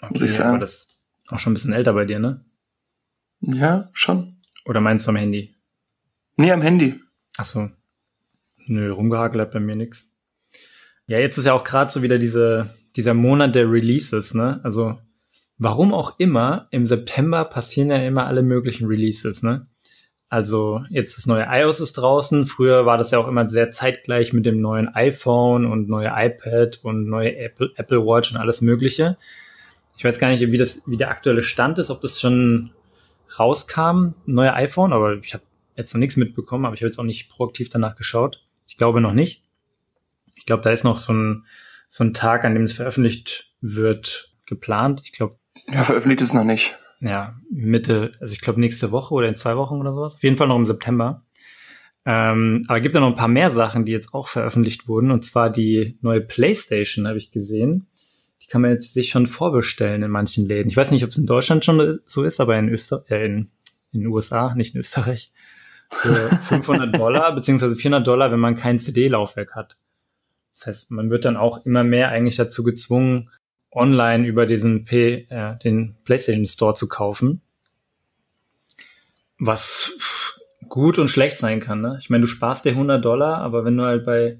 Okay, 0.00 0.12
muss 0.12 0.22
ich 0.22 0.34
sagen. 0.34 0.50
Aber 0.50 0.58
das 0.58 0.74
ist 0.74 1.00
auch 1.28 1.38
schon 1.38 1.52
ein 1.52 1.54
bisschen 1.54 1.72
älter 1.72 1.92
bei 1.92 2.04
dir, 2.04 2.18
ne? 2.18 2.44
Ja, 3.40 3.90
schon. 3.92 4.36
Oder 4.64 4.80
meinst 4.80 5.06
du 5.06 5.10
am 5.10 5.16
Handy? 5.16 5.54
Nee, 6.36 6.52
am 6.52 6.62
Handy. 6.62 7.00
Ach 7.36 7.44
so. 7.44 7.70
Nö, 8.66 8.90
rumgehakelt 8.92 9.40
hat 9.40 9.52
bei 9.52 9.60
mir 9.60 9.76
nix. 9.76 10.08
Ja, 11.06 11.18
jetzt 11.18 11.36
ist 11.36 11.44
ja 11.44 11.52
auch 11.52 11.64
gerade 11.64 11.90
so 11.90 12.02
wieder 12.02 12.18
diese, 12.18 12.74
dieser 12.96 13.14
Monat 13.14 13.54
der 13.54 13.70
Releases, 13.70 14.34
ne? 14.34 14.60
Also, 14.62 14.98
warum 15.58 15.92
auch 15.92 16.18
immer, 16.18 16.68
im 16.70 16.86
September 16.86 17.44
passieren 17.44 17.90
ja 17.90 17.98
immer 17.98 18.26
alle 18.26 18.42
möglichen 18.42 18.86
Releases, 18.86 19.42
ne? 19.42 19.66
Also 20.34 20.82
jetzt 20.90 21.16
das 21.16 21.26
neue 21.26 21.46
iOS 21.48 21.78
ist 21.78 21.92
draußen. 21.92 22.46
Früher 22.46 22.86
war 22.86 22.98
das 22.98 23.12
ja 23.12 23.20
auch 23.20 23.28
immer 23.28 23.48
sehr 23.48 23.70
zeitgleich 23.70 24.32
mit 24.32 24.44
dem 24.44 24.60
neuen 24.60 24.92
iPhone 24.92 25.64
und 25.64 25.88
neue 25.88 26.10
iPad 26.12 26.80
und 26.82 27.06
neue 27.06 27.36
Apple, 27.36 27.70
Apple 27.76 28.04
Watch 28.04 28.32
und 28.32 28.38
alles 28.38 28.60
Mögliche. 28.60 29.16
Ich 29.96 30.02
weiß 30.02 30.18
gar 30.18 30.30
nicht, 30.30 30.40
wie 30.40 30.58
das, 30.58 30.82
wie 30.88 30.96
der 30.96 31.10
aktuelle 31.10 31.44
Stand 31.44 31.78
ist, 31.78 31.88
ob 31.88 32.00
das 32.00 32.20
schon 32.20 32.72
rauskam, 33.38 34.14
neue 34.26 34.52
iPhone, 34.54 34.92
aber 34.92 35.18
ich 35.18 35.34
habe 35.34 35.44
jetzt 35.76 35.94
noch 35.94 36.00
nichts 36.00 36.16
mitbekommen, 36.16 36.64
aber 36.64 36.74
ich 36.74 36.80
habe 36.80 36.88
jetzt 36.88 36.98
auch 36.98 37.04
nicht 37.04 37.28
proaktiv 37.28 37.68
danach 37.68 37.94
geschaut. 37.94 38.42
Ich 38.66 38.76
glaube 38.76 39.00
noch 39.00 39.12
nicht. 39.12 39.44
Ich 40.34 40.46
glaube, 40.46 40.64
da 40.64 40.72
ist 40.72 40.82
noch 40.82 40.98
so 40.98 41.12
ein, 41.12 41.44
so 41.88 42.02
ein 42.02 42.12
Tag, 42.12 42.44
an 42.44 42.54
dem 42.54 42.64
es 42.64 42.72
veröffentlicht 42.72 43.52
wird, 43.60 44.32
geplant. 44.46 45.00
Ich 45.04 45.12
glaube. 45.12 45.36
Ja, 45.68 45.84
veröffentlicht 45.84 46.22
ist 46.22 46.34
noch 46.34 46.42
nicht 46.42 46.76
ja, 47.04 47.34
Mitte, 47.50 48.12
also 48.20 48.32
ich 48.32 48.40
glaube 48.40 48.60
nächste 48.60 48.90
Woche 48.90 49.14
oder 49.14 49.28
in 49.28 49.36
zwei 49.36 49.56
Wochen 49.56 49.76
oder 49.76 49.92
sowas. 49.92 50.14
Auf 50.14 50.22
jeden 50.22 50.36
Fall 50.36 50.48
noch 50.48 50.56
im 50.56 50.66
September. 50.66 51.22
Ähm, 52.06 52.64
aber 52.68 52.80
gibt 52.80 52.94
ja 52.94 53.00
noch 53.00 53.08
ein 53.08 53.16
paar 53.16 53.28
mehr 53.28 53.50
Sachen, 53.50 53.84
die 53.84 53.92
jetzt 53.92 54.14
auch 54.14 54.28
veröffentlicht 54.28 54.88
wurden. 54.88 55.10
Und 55.10 55.24
zwar 55.24 55.50
die 55.50 55.98
neue 56.00 56.20
PlayStation 56.20 57.06
habe 57.06 57.18
ich 57.18 57.30
gesehen. 57.30 57.86
Die 58.42 58.46
kann 58.46 58.62
man 58.62 58.72
jetzt 58.72 58.92
sich 58.92 59.10
schon 59.10 59.26
vorbestellen 59.26 60.02
in 60.02 60.10
manchen 60.10 60.46
Läden. 60.46 60.68
Ich 60.68 60.76
weiß 60.76 60.90
nicht, 60.90 61.04
ob 61.04 61.10
es 61.10 61.18
in 61.18 61.26
Deutschland 61.26 61.64
schon 61.64 61.98
so 62.06 62.24
ist, 62.24 62.40
aber 62.40 62.58
in 62.58 62.68
Österreich, 62.68 63.10
äh, 63.10 63.26
in, 63.26 63.50
in 63.92 64.00
den 64.00 64.06
USA, 64.06 64.54
nicht 64.54 64.74
in 64.74 64.80
Österreich, 64.80 65.32
für 65.90 66.14
500 66.48 66.94
Dollar 66.94 67.34
beziehungsweise 67.34 67.76
400 67.76 68.06
Dollar, 68.06 68.32
wenn 68.32 68.40
man 68.40 68.56
kein 68.56 68.78
CD-Laufwerk 68.78 69.54
hat. 69.54 69.76
Das 70.52 70.66
heißt, 70.66 70.90
man 70.90 71.10
wird 71.10 71.24
dann 71.24 71.36
auch 71.36 71.64
immer 71.66 71.84
mehr 71.84 72.10
eigentlich 72.10 72.36
dazu 72.36 72.62
gezwungen, 72.62 73.30
online 73.74 74.26
über 74.26 74.46
diesen 74.46 74.84
P, 74.84 75.26
äh, 75.28 75.56
den 75.58 75.96
PlayStation 76.04 76.46
Store 76.46 76.74
zu 76.74 76.88
kaufen. 76.88 77.42
Was 79.38 79.92
gut 80.68 80.98
und 80.98 81.08
schlecht 81.08 81.38
sein 81.38 81.60
kann. 81.60 81.80
Ne? 81.80 81.98
Ich 82.00 82.10
meine, 82.10 82.22
du 82.22 82.26
sparst 82.26 82.64
dir 82.64 82.70
100 82.70 83.04
Dollar, 83.04 83.38
aber 83.38 83.64
wenn 83.64 83.76
du 83.76 83.84
halt 83.84 84.04
bei, 84.04 84.38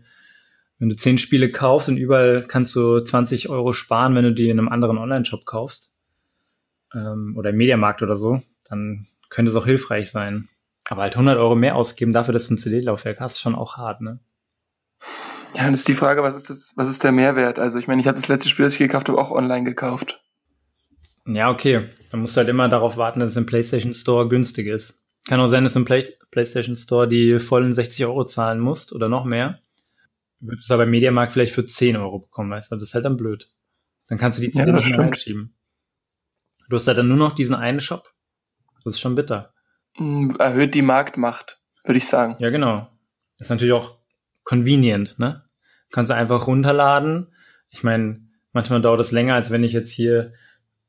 wenn 0.78 0.88
du 0.88 0.96
10 0.96 1.19
Spiele 1.19 1.50
kaufst 1.50 1.88
und 1.88 1.96
überall 1.96 2.46
kannst 2.46 2.75
du 2.76 3.00
20 3.00 3.48
Euro 3.48 3.72
sparen, 3.72 4.14
wenn 4.14 4.25
du 4.25 4.32
die 4.32 4.48
in 4.48 4.58
einem 4.58 4.69
anderen 4.69 4.98
Online-Shop 4.98 5.44
kaufst 5.44 5.92
ähm, 6.94 7.34
oder 7.36 7.50
im 7.50 7.56
Mediamarkt 7.56 8.02
oder 8.02 8.16
so, 8.16 8.40
dann 8.69 9.06
könnte 9.28 9.50
es 9.50 9.56
auch 9.56 9.66
hilfreich 9.66 10.10
sein. 10.10 10.48
Aber 10.88 11.02
halt 11.02 11.14
100 11.14 11.38
Euro 11.38 11.54
mehr 11.54 11.76
ausgeben 11.76 12.12
dafür, 12.12 12.34
dass 12.34 12.48
du 12.48 12.54
ein 12.54 12.58
CD-Laufwerk 12.58 13.20
hast, 13.20 13.34
ist 13.34 13.40
schon 13.40 13.54
auch 13.54 13.76
hart, 13.76 14.00
ne? 14.00 14.20
Ja, 15.54 15.68
und 15.68 15.74
ist 15.74 15.88
die 15.88 15.94
Frage, 15.94 16.22
was 16.22 16.34
ist 16.34 16.50
das, 16.50 16.72
was 16.76 16.88
ist 16.88 17.04
der 17.04 17.12
Mehrwert? 17.12 17.58
Also 17.58 17.78
ich 17.78 17.86
meine, 17.86 18.00
ich 18.00 18.08
habe 18.08 18.16
das 18.16 18.28
letzte 18.28 18.48
Spiel, 18.48 18.64
das 18.64 18.72
ich 18.74 18.78
gekauft 18.78 19.08
habe, 19.08 19.20
auch 19.20 19.30
online 19.30 19.64
gekauft. 19.64 20.22
Ja, 21.26 21.50
okay. 21.50 21.90
Dann 22.10 22.20
musst 22.20 22.36
du 22.36 22.38
halt 22.38 22.48
immer 22.48 22.69
darauf 22.69 22.96
warten, 22.96 23.20
dass 23.20 23.31
es 23.31 23.36
im 23.36 23.46
PlayStation 23.46 23.94
Store 23.94 24.29
günstig 24.29 24.67
ist. 24.67 25.05
Kann 25.26 25.40
auch 25.40 25.48
sein, 25.48 25.64
dass 25.64 25.72
du 25.72 25.79
im 25.79 25.84
Play 25.84 26.05
PlayStation 26.31 26.76
Store 26.76 27.08
die 27.08 27.40
vollen 27.40 27.72
60 27.72 28.05
Euro 28.05 28.24
zahlen 28.24 28.60
musst 28.60 28.93
oder 28.93 29.08
noch 29.08 29.24
mehr. 29.24 29.60
Du 30.40 30.48
würdest 30.48 30.67
es 30.67 30.70
aber 30.70 30.84
im 30.84 30.90
Mediamarkt 30.90 31.32
vielleicht 31.32 31.55
für 31.55 31.64
10 31.64 31.96
Euro 31.96 32.19
bekommen, 32.19 32.50
weißt 32.50 32.72
du? 32.72 32.76
Das 32.76 32.90
ist 32.90 32.94
halt 32.94 33.05
dann 33.05 33.17
blöd. 33.17 33.50
Dann 34.08 34.19
kannst 34.19 34.38
du 34.38 34.43
die 34.43 34.50
CD 34.50 34.70
ja, 34.70 34.76
nicht 34.76 34.90
mehr 34.90 34.98
reinschieben. 34.98 35.55
Du 36.69 36.76
hast 36.76 36.86
halt 36.86 36.98
dann 36.98 37.08
nur 37.08 37.17
noch 37.17 37.34
diesen 37.34 37.55
einen 37.55 37.81
Shop. 37.81 38.12
Das 38.84 38.94
ist 38.94 39.00
schon 39.00 39.14
bitter. 39.14 39.55
Hm, 39.94 40.36
erhöht 40.38 40.74
die 40.74 40.82
Marktmacht, 40.82 41.60
würde 41.84 41.98
ich 41.98 42.06
sagen. 42.06 42.36
Ja, 42.40 42.50
genau. 42.50 42.88
Das 43.38 43.46
ist 43.46 43.50
natürlich 43.50 43.72
auch 43.72 43.98
convenient, 44.43 45.19
ne? 45.19 45.44
Kannst 45.91 46.10
du 46.10 46.14
einfach 46.14 46.46
runterladen. 46.46 47.29
Ich 47.70 47.82
meine, 47.82 48.20
manchmal 48.53 48.81
dauert 48.81 49.00
es 49.00 49.12
länger, 49.12 49.34
als 49.34 49.50
wenn 49.50 49.64
ich 49.64 49.72
jetzt 49.72 49.91
hier 49.91 50.32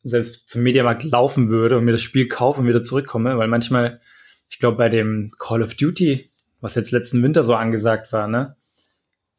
selbst 0.03 0.47
zum 0.47 0.63
Mediamarkt 0.63 1.03
laufen 1.03 1.49
würde 1.49 1.77
und 1.77 1.85
mir 1.85 1.91
das 1.91 2.03
Spiel 2.03 2.27
kaufe 2.27 2.61
und 2.61 2.67
wieder 2.67 2.83
zurückkomme, 2.83 3.37
weil 3.37 3.47
manchmal, 3.47 4.01
ich 4.49 4.59
glaube, 4.59 4.77
bei 4.77 4.89
dem 4.89 5.31
Call 5.39 5.63
of 5.63 5.75
Duty, 5.75 6.31
was 6.61 6.75
jetzt 6.75 6.91
letzten 6.91 7.23
Winter 7.23 7.43
so 7.43 7.55
angesagt 7.55 8.13
war, 8.13 8.27
ne, 8.27 8.55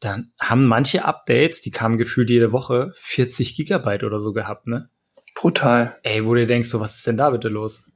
dann 0.00 0.32
haben 0.38 0.66
manche 0.66 1.04
Updates, 1.04 1.60
die 1.60 1.70
kamen 1.70 1.98
gefühlt 1.98 2.28
jede 2.28 2.52
Woche, 2.52 2.92
40 2.96 3.56
Gigabyte 3.56 4.04
oder 4.04 4.20
so 4.20 4.32
gehabt, 4.32 4.66
ne? 4.66 4.90
Brutal. 5.34 5.96
Ey, 6.02 6.24
wo 6.26 6.34
du 6.34 6.46
denkst, 6.46 6.68
so, 6.68 6.80
was 6.80 6.96
ist 6.96 7.06
denn 7.06 7.16
da 7.16 7.30
bitte 7.30 7.48
los? 7.48 7.88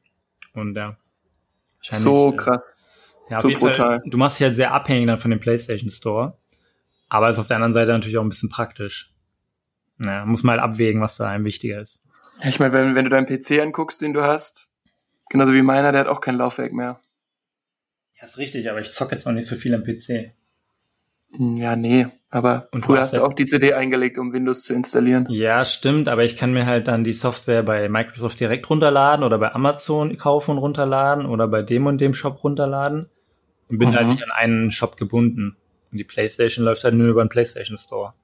Und 0.54 0.76
ja. 0.76 0.96
So 1.80 2.32
äh, 2.32 2.36
krass. 2.36 2.78
Ja, 3.28 3.38
so 3.38 3.48
brutal. 3.48 3.74
Fall, 3.74 4.02
du 4.06 4.18
machst 4.18 4.38
dich 4.38 4.44
halt 4.44 4.56
sehr 4.56 4.72
abhängig 4.72 5.06
dann 5.06 5.18
von 5.18 5.30
dem 5.30 5.40
PlayStation 5.40 5.90
Store. 5.90 6.36
Aber 7.10 7.28
ist 7.28 7.38
auf 7.38 7.46
der 7.46 7.56
anderen 7.56 7.74
Seite 7.74 7.92
natürlich 7.92 8.16
auch 8.16 8.22
ein 8.22 8.28
bisschen 8.30 8.48
praktisch. 8.48 9.12
Naja, 9.98 10.24
muss 10.24 10.42
mal 10.42 10.52
halt 10.52 10.62
abwägen, 10.62 11.02
was 11.02 11.16
da 11.16 11.28
einem 11.28 11.44
wichtiger 11.44 11.80
ist. 11.80 12.02
Ja, 12.42 12.48
ich 12.48 12.58
meine, 12.58 12.72
wenn, 12.72 12.94
wenn 12.94 13.04
du 13.04 13.10
deinen 13.10 13.26
PC 13.26 13.60
anguckst, 13.60 14.00
den 14.00 14.14
du 14.14 14.22
hast, 14.22 14.72
genauso 15.28 15.52
wie 15.52 15.60
meiner, 15.60 15.92
der 15.92 16.02
hat 16.02 16.08
auch 16.08 16.22
kein 16.22 16.36
Laufwerk 16.36 16.72
mehr. 16.72 17.00
Ja, 18.16 18.24
ist 18.24 18.38
richtig, 18.38 18.70
aber 18.70 18.80
ich 18.80 18.92
zocke 18.92 19.14
jetzt 19.14 19.26
noch 19.26 19.34
nicht 19.34 19.46
so 19.46 19.56
viel 19.56 19.74
am 19.74 19.82
PC. 19.82 20.32
Hm, 21.32 21.56
ja, 21.56 21.76
nee, 21.76 22.06
aber 22.30 22.68
Und 22.72 22.80
früher 22.80 23.00
hast 23.00 23.16
du 23.16 23.24
auch 23.24 23.34
die 23.34 23.46
CD 23.46 23.74
eingelegt, 23.74 24.18
um 24.18 24.32
Windows 24.32 24.62
zu 24.62 24.74
installieren. 24.74 25.26
Ja, 25.30 25.64
stimmt, 25.64 26.08
aber 26.08 26.24
ich 26.24 26.36
kann 26.36 26.52
mir 26.52 26.66
halt 26.66 26.88
dann 26.88 27.04
die 27.04 27.12
Software 27.12 27.62
bei 27.62 27.88
Microsoft 27.88 28.38
direkt 28.40 28.70
runterladen 28.70 29.24
oder 29.24 29.38
bei 29.38 29.52
Amazon 29.52 30.16
kaufen 30.16 30.52
und 30.52 30.58
runterladen 30.58 31.26
oder 31.26 31.48
bei 31.48 31.62
dem 31.62 31.86
und 31.86 32.00
dem 32.00 32.14
Shop 32.14 32.42
runterladen 32.42 33.08
und 33.68 33.78
bin 33.78 33.90
mhm. 33.90 33.94
halt 33.94 34.06
nicht 34.08 34.22
an 34.22 34.30
einen 34.30 34.70
Shop 34.70 34.96
gebunden. 34.96 35.56
Und 35.90 35.98
die 35.98 36.04
PlayStation 36.04 36.64
läuft 36.64 36.84
halt 36.84 36.94
nur 36.94 37.08
über 37.08 37.24
den 37.24 37.28
PlayStation 37.28 37.78
Store. 37.78 38.14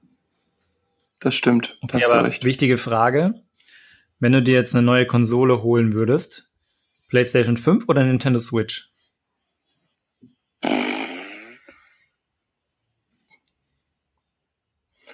Das 1.19 1.35
stimmt. 1.35 1.77
Okay, 1.81 2.03
aber 2.05 2.25
recht. 2.25 2.43
wichtige 2.43 2.77
Frage. 2.77 3.35
Wenn 4.19 4.31
du 4.31 4.41
dir 4.41 4.55
jetzt 4.55 4.75
eine 4.75 4.85
neue 4.85 5.05
Konsole 5.05 5.61
holen 5.63 5.93
würdest, 5.93 6.49
PlayStation 7.09 7.57
5 7.57 7.87
oder 7.87 8.03
Nintendo 8.03 8.39
Switch? 8.39 8.91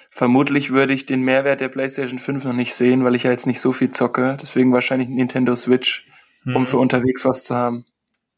Vermutlich 0.09 0.71
würde 0.71 0.93
ich 0.93 1.05
den 1.05 1.23
Mehrwert 1.23 1.59
der 1.59 1.69
PlayStation 1.69 2.19
5 2.19 2.45
noch 2.45 2.53
nicht 2.53 2.75
sehen, 2.75 3.03
weil 3.03 3.15
ich 3.15 3.23
ja 3.23 3.31
jetzt 3.31 3.47
nicht 3.47 3.59
so 3.59 3.71
viel 3.71 3.89
zocke. 3.89 4.37
Deswegen 4.39 4.71
wahrscheinlich 4.71 5.09
Nintendo 5.09 5.55
Switch, 5.55 6.07
um 6.45 6.55
hm. 6.55 6.67
für 6.67 6.77
unterwegs 6.77 7.25
was 7.25 7.45
zu 7.45 7.55
haben. 7.55 7.85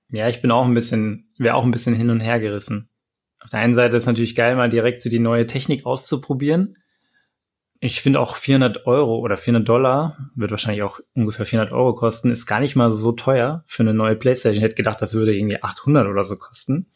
Ja, 0.10 0.29
ich 0.29 0.41
bin 0.41 0.51
auch 0.51 0.65
ein 0.65 0.74
bisschen, 0.74 1.27
wäre 1.38 1.55
auch 1.55 1.63
ein 1.63 1.72
bisschen 1.72 1.95
hin 1.95 2.10
und 2.10 2.22
her 2.22 2.39
gerissen. 2.39 2.89
Auf 3.46 3.52
der 3.52 3.60
einen 3.60 3.75
Seite 3.75 3.96
ist 3.96 4.08
natürlich 4.08 4.36
geil, 4.36 4.56
mal 4.56 4.72
direkt 4.72 5.04
so 5.04 5.10
die 5.12 5.20
neue 5.20 5.46
Technik 5.46 5.86
auszuprobieren. 5.86 6.78
Ich 7.80 8.02
finde 8.02 8.20
auch 8.20 8.38
400 8.38 8.88
Euro 8.88 9.20
oder 9.20 9.38
400 9.38 9.70
Dollar, 9.70 10.32
wird 10.34 10.50
wahrscheinlich 10.50 10.82
auch 10.82 11.00
ungefähr 11.14 11.46
400 11.46 11.72
Euro 11.72 11.94
kosten, 11.94 12.32
ist 12.32 12.48
gar 12.48 12.60
nicht 12.60 12.75
mal 12.75 12.90
so 12.90 13.12
teuer 13.12 13.64
für 13.68 13.84
eine 13.84 13.94
neue 13.94 14.16
Playstation. 14.16 14.58
Ich 14.58 14.64
hätte 14.64 14.74
gedacht, 14.74 15.00
das 15.00 15.14
würde 15.14 15.36
irgendwie 15.36 15.62
800 15.62 16.08
oder 16.08 16.24
so 16.24 16.38
kosten. 16.38 16.88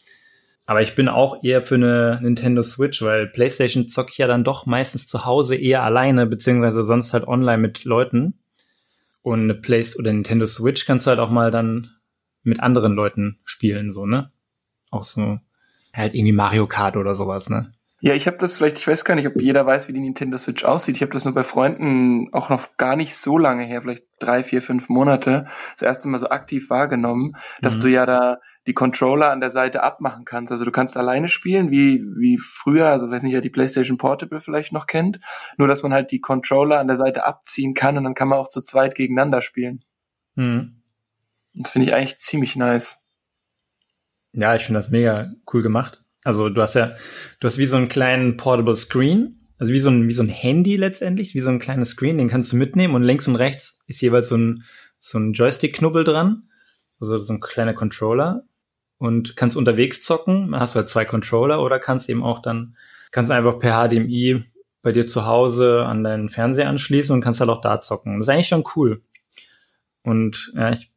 Aber 0.66 0.82
ich 0.82 0.96
bin 0.96 1.08
auch 1.08 1.44
eher 1.44 1.62
für 1.62 1.76
eine 1.76 2.18
Nintendo 2.24 2.64
Switch, 2.64 3.04
weil 3.04 3.28
PlayStation 3.28 3.88
zocke 3.88 4.10
ich 4.10 4.18
ja 4.18 4.26
dann 4.26 4.44
doch 4.44 4.66
meistens 4.66 5.06
zu 5.06 5.26
Hause 5.26 5.56
eher 5.56 5.84
alleine, 5.84 6.26
beziehungsweise 6.26 6.82
sonst 6.82 7.14
halt 7.14 7.28
online 7.28 7.60
mit 7.60 7.84
Leuten. 7.84 8.40
Und 9.22 9.44
eine 9.44 9.54
Place 9.54 10.00
oder 10.00 10.12
Nintendo 10.12 10.48
Switch 10.48 10.88
kannst 10.88 11.06
du 11.06 11.12
halt 11.12 11.20
auch 11.20 11.30
mal 11.30 11.52
dann 11.52 11.92
mit 12.42 12.60
anderen 12.60 12.94
Leuten 12.94 13.38
spielen, 13.44 13.92
so, 13.92 14.08
ne? 14.08 14.32
Auch 14.90 15.04
so 15.04 15.40
halt 15.94 16.14
irgendwie 16.14 16.34
Mario 16.34 16.68
Kart 16.68 16.98
oder 16.98 17.16
sowas, 17.16 17.50
ne? 17.50 17.72
Ja, 18.02 18.14
ich 18.14 18.28
habe 18.28 18.38
das 18.38 18.56
vielleicht, 18.56 18.78
ich 18.78 18.88
weiß 18.88 19.04
gar 19.04 19.16
nicht, 19.16 19.28
ob 19.28 19.42
jeder 19.42 19.66
weiß, 19.66 19.90
wie 19.90 19.94
die 19.94 20.00
Nintendo 20.00 20.38
Switch 20.38 20.64
aussieht. 20.64 20.96
Ich 20.96 21.02
habe 21.02 21.12
das 21.12 21.26
nur 21.26 21.34
bei 21.34 21.44
Freunden 21.44 22.34
auch 22.34 22.50
noch 22.50 22.78
gar 22.78 22.96
nicht 22.96 23.16
so 23.16 23.38
lange 23.38 23.66
her, 23.66 23.82
vielleicht 23.82 24.06
drei, 24.20 24.42
vier, 24.42 24.62
fünf 24.62 24.88
Monate, 24.88 25.48
das 25.74 25.82
erste 25.82 26.08
Mal 26.08 26.18
so 26.18 26.30
aktiv 26.30 26.70
wahrgenommen, 26.70 27.34
dass 27.62 27.78
mhm. 27.78 27.82
du 27.82 27.88
ja 27.90 28.06
da 28.06 28.38
die 28.68 28.74
Controller 28.74 29.32
an 29.32 29.42
der 29.42 29.50
Seite 29.50 29.84
abmachen 29.84 30.24
kannst. 30.24 30.52
Also 30.52 30.64
du 30.64 30.72
kannst 30.72 30.96
alleine 30.96 31.28
spielen, 31.28 31.72
wie, 31.72 32.02
wie 32.18 32.38
früher, 32.38 32.88
also 32.88 33.12
weiß 33.12 33.24
nicht, 33.24 33.34
ja 33.34 33.42
die 33.42 33.50
PlayStation 33.50 33.98
Portable 33.98 34.40
vielleicht 34.40 34.72
noch 34.72 34.88
kennt, 34.88 35.20
nur 35.58 35.68
dass 35.68 35.84
man 35.84 35.92
halt 35.92 36.12
die 36.12 36.22
Controller 36.22 36.80
an 36.80 36.88
der 36.88 36.98
Seite 36.98 37.26
abziehen 37.26 37.74
kann 37.74 37.98
und 37.98 38.06
dann 38.06 38.16
kann 38.16 38.30
man 38.30 38.40
auch 38.40 38.48
zu 38.48 38.62
zweit 38.62 38.96
gegeneinander 38.96 39.42
spielen. 39.42 39.84
Mhm. 40.36 40.84
Das 41.54 41.72
finde 41.72 41.88
ich 41.88 41.94
eigentlich 41.94 42.20
ziemlich 42.20 42.56
nice. 42.56 43.09
Ja, 44.34 44.56
ich 44.56 44.64
finde 44.64 44.80
das 44.80 44.90
mega 44.90 45.32
cool 45.54 45.62
gemacht. 45.62 46.04
Also 46.24 46.50
du 46.50 46.62
hast 46.62 46.76
ja, 46.76 46.96
du 47.40 47.48
hast 47.48 47.58
wie 47.58 47.66
so 47.66 47.78
einen 47.78 47.90
kleinen 47.90 48.38
Portable 48.38 48.76
Screen, 48.76 49.40
also 49.58 49.74
wie 49.74 49.80
so 49.80 49.90
ein, 49.90 50.08
wie 50.08 50.14
so 50.14 50.24
ein 50.24 50.30
Handy 50.30 50.76
letztendlich, 50.76 51.34
wie 51.34 51.42
so 51.42 51.50
ein 51.50 51.60
kleines 51.60 51.92
Screen, 51.92 52.18
den 52.18 52.30
kannst 52.30 52.52
du 52.52 52.58
mitnehmen 52.58 52.96
und 52.96 53.04
links 53.04 53.28
und 53.28 53.36
rechts 53.36 53.84
ist 53.88 54.02
jeweils 54.02 54.30
so 54.30 54.38
ein, 54.38 54.64
so 55.00 55.18
ein 55.18 55.34
Joystick-Knubbel 55.34 56.04
dran, 56.04 56.50
also 57.00 57.20
so 57.20 57.34
ein 57.34 57.40
kleiner 57.40 57.74
Controller 57.74 58.44
und 58.98 59.36
kannst 59.36 59.58
unterwegs 59.58 60.04
zocken. 60.04 60.52
Dann 60.52 60.60
hast 60.60 60.76
du 60.76 60.80
halt 60.80 60.90
zwei 60.90 61.06
Controller 61.06 61.62
oder 61.62 61.80
kannst 61.80 62.10
eben 62.10 62.24
auch 62.24 62.42
dann, 62.42 62.76
kannst 63.12 63.32
einfach 63.32 63.60
per 63.60 63.88
HDMI 63.88 64.44
bei 64.82 64.92
dir 64.92 65.08
zu 65.08 65.26
Hause 65.26 65.86
an 65.86 66.04
deinen 66.04 66.30
Fernseher 66.30 66.70
anschließen 66.70 67.14
und 67.14 67.22
kannst 67.22 67.40
halt 67.40 67.50
auch 67.50 67.62
da 67.62 67.82
zocken. 67.82 68.20
Das 68.20 68.28
ist 68.28 68.34
eigentlich 68.34 68.48
schon 68.48 68.66
cool. 68.76 69.02
Und 70.04 70.54
ja, 70.56 70.72
ich, 70.72 70.89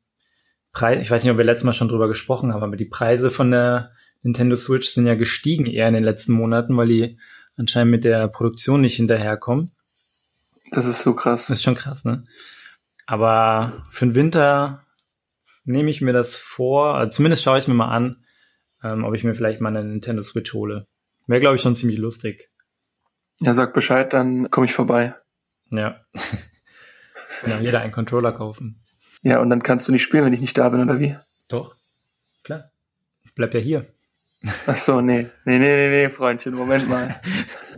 ich 0.74 1.10
weiß 1.10 1.22
nicht, 1.22 1.30
ob 1.30 1.38
wir 1.38 1.44
letztes 1.44 1.64
Mal 1.64 1.72
schon 1.72 1.88
drüber 1.88 2.08
gesprochen 2.08 2.52
haben, 2.52 2.62
aber 2.62 2.76
die 2.76 2.86
Preise 2.86 3.30
von 3.30 3.50
der 3.50 3.92
Nintendo 4.22 4.56
Switch 4.56 4.88
sind 4.88 5.06
ja 5.06 5.14
gestiegen 5.14 5.66
eher 5.66 5.88
in 5.88 5.94
den 5.94 6.04
letzten 6.04 6.32
Monaten, 6.32 6.76
weil 6.76 6.88
die 6.88 7.18
anscheinend 7.56 7.90
mit 7.90 8.04
der 8.04 8.28
Produktion 8.28 8.80
nicht 8.80 8.96
hinterherkommen. 8.96 9.72
Das 10.70 10.86
ist 10.86 11.02
so 11.02 11.14
krass. 11.14 11.48
Das 11.48 11.58
ist 11.58 11.64
schon 11.64 11.74
krass, 11.74 12.04
ne? 12.04 12.24
Aber 13.06 13.84
für 13.90 14.06
den 14.06 14.14
Winter 14.14 14.86
nehme 15.64 15.90
ich 15.90 16.00
mir 16.00 16.12
das 16.12 16.36
vor, 16.36 16.94
also 16.94 17.10
zumindest 17.10 17.42
schaue 17.42 17.58
ich 17.58 17.68
mir 17.68 17.74
mal 17.74 17.94
an, 17.94 18.24
ähm, 18.82 19.04
ob 19.04 19.14
ich 19.14 19.24
mir 19.24 19.34
vielleicht 19.34 19.60
mal 19.60 19.68
eine 19.68 19.84
Nintendo 19.84 20.22
Switch 20.22 20.54
hole. 20.54 20.86
Wäre, 21.26 21.40
glaube 21.40 21.56
ich, 21.56 21.62
schon 21.62 21.76
ziemlich 21.76 21.98
lustig. 21.98 22.50
Ja, 23.40 23.54
sag 23.54 23.74
Bescheid, 23.74 24.12
dann 24.12 24.50
komme 24.50 24.66
ich 24.66 24.72
vorbei. 24.72 25.14
Ja. 25.70 26.00
Kann 27.40 27.50
ja 27.50 27.60
jeder 27.60 27.80
einen 27.80 27.92
Controller 27.92 28.32
kaufen. 28.32 28.81
Ja, 29.22 29.40
und 29.40 29.50
dann 29.50 29.62
kannst 29.62 29.88
du 29.88 29.92
nicht 29.92 30.02
spielen, 30.02 30.24
wenn 30.24 30.32
ich 30.32 30.40
nicht 30.40 30.58
da 30.58 30.68
bin, 30.68 30.82
oder 30.82 30.98
wie? 30.98 31.16
Doch, 31.48 31.76
klar. 32.42 32.70
Ich 33.24 33.34
bleib 33.34 33.54
ja 33.54 33.60
hier. 33.60 33.86
Ach 34.66 34.76
so, 34.76 35.00
nee. 35.00 35.28
Nee, 35.44 35.58
nee, 35.58 35.58
nee, 35.58 35.88
nee, 35.88 36.10
Freundchen, 36.10 36.54
Moment 36.54 36.88
mal. 36.88 37.20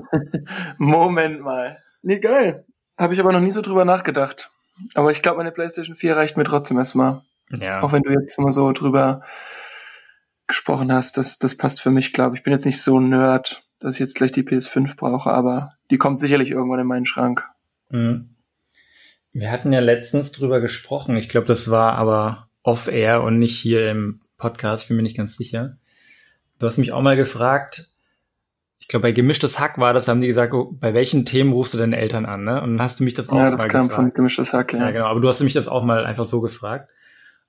Moment 0.78 1.40
mal. 1.40 1.78
Nee, 2.02 2.20
geil. 2.20 2.64
Habe 2.96 3.14
ich 3.14 3.20
aber 3.20 3.32
noch 3.32 3.40
nie 3.40 3.50
so 3.50 3.60
drüber 3.60 3.84
nachgedacht. 3.84 4.50
Aber 4.94 5.10
ich 5.10 5.22
glaube, 5.22 5.38
meine 5.38 5.52
PlayStation 5.52 5.96
4 5.96 6.16
reicht 6.16 6.36
mir 6.36 6.44
trotzdem 6.44 6.78
erstmal. 6.78 7.22
Ja. 7.50 7.82
Auch 7.82 7.92
wenn 7.92 8.02
du 8.02 8.10
jetzt 8.10 8.38
immer 8.38 8.52
so 8.52 8.72
drüber 8.72 9.22
gesprochen 10.46 10.92
hast, 10.92 11.16
das, 11.16 11.38
das 11.38 11.56
passt 11.56 11.80
für 11.80 11.90
mich, 11.90 12.12
glaube 12.12 12.34
ich. 12.34 12.40
Ich 12.40 12.44
bin 12.44 12.52
jetzt 12.52 12.66
nicht 12.66 12.82
so 12.82 12.98
ein 12.98 13.10
Nerd, 13.10 13.64
dass 13.80 13.94
ich 13.94 14.00
jetzt 14.00 14.14
gleich 14.14 14.32
die 14.32 14.42
PS5 14.42 14.96
brauche, 14.96 15.30
aber 15.30 15.74
die 15.90 15.98
kommt 15.98 16.18
sicherlich 16.18 16.50
irgendwann 16.50 16.80
in 16.80 16.86
meinen 16.86 17.06
Schrank. 17.06 17.48
Mhm. 17.90 18.33
Wir 19.34 19.50
hatten 19.50 19.72
ja 19.72 19.80
letztens 19.80 20.32
drüber 20.32 20.60
gesprochen. 20.60 21.16
Ich 21.16 21.28
glaube, 21.28 21.46
das 21.46 21.70
war 21.70 21.92
aber 21.94 22.48
off-air 22.62 23.22
und 23.22 23.38
nicht 23.38 23.58
hier 23.58 23.90
im 23.90 24.22
Podcast. 24.38 24.84
Ich 24.84 24.88
bin 24.88 24.96
mir 24.96 25.02
nicht 25.02 25.16
ganz 25.16 25.36
sicher. 25.36 25.76
Du 26.58 26.66
hast 26.66 26.78
mich 26.78 26.92
auch 26.92 27.02
mal 27.02 27.16
gefragt, 27.16 27.90
ich 28.78 28.88
glaube, 28.88 29.02
bei 29.02 29.12
gemischtes 29.12 29.58
Hack 29.58 29.76
war 29.76 29.92
das, 29.92 30.06
da 30.06 30.12
haben 30.12 30.20
die 30.20 30.28
gesagt, 30.28 30.54
oh, 30.54 30.70
bei 30.72 30.94
welchen 30.94 31.26
Themen 31.26 31.52
rufst 31.52 31.74
du 31.74 31.78
deine 31.78 31.96
Eltern 31.96 32.24
an, 32.26 32.44
ne? 32.44 32.62
Und 32.62 32.76
dann 32.76 32.82
hast 32.82 33.00
du 33.00 33.04
mich 33.04 33.14
das 33.14 33.28
auch 33.28 33.36
ja, 33.36 33.50
das 33.50 33.62
mal 33.62 33.68
kam 33.68 33.88
gefragt. 33.88 34.04
von 34.04 34.14
gemischtes 34.14 34.52
Hack, 34.52 34.72
ja. 34.72 34.80
Ja, 34.80 34.90
genau, 34.90 35.06
aber 35.06 35.20
du 35.20 35.28
hast 35.28 35.40
mich 35.40 35.52
das 35.52 35.68
auch 35.68 35.82
mal 35.82 36.06
einfach 36.06 36.26
so 36.26 36.40
gefragt 36.40 36.88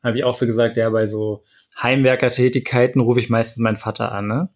habe 0.06 0.18
ich 0.18 0.24
auch 0.24 0.36
so 0.36 0.46
gesagt, 0.46 0.78
ja, 0.78 0.90
bei 0.90 1.08
so 1.08 1.44
Heimwerkertätigkeiten 1.82 3.02
rufe 3.02 3.20
ich 3.20 3.30
meistens 3.30 3.62
meinen 3.62 3.78
Vater 3.78 4.12
an, 4.12 4.28
ne? 4.28 4.50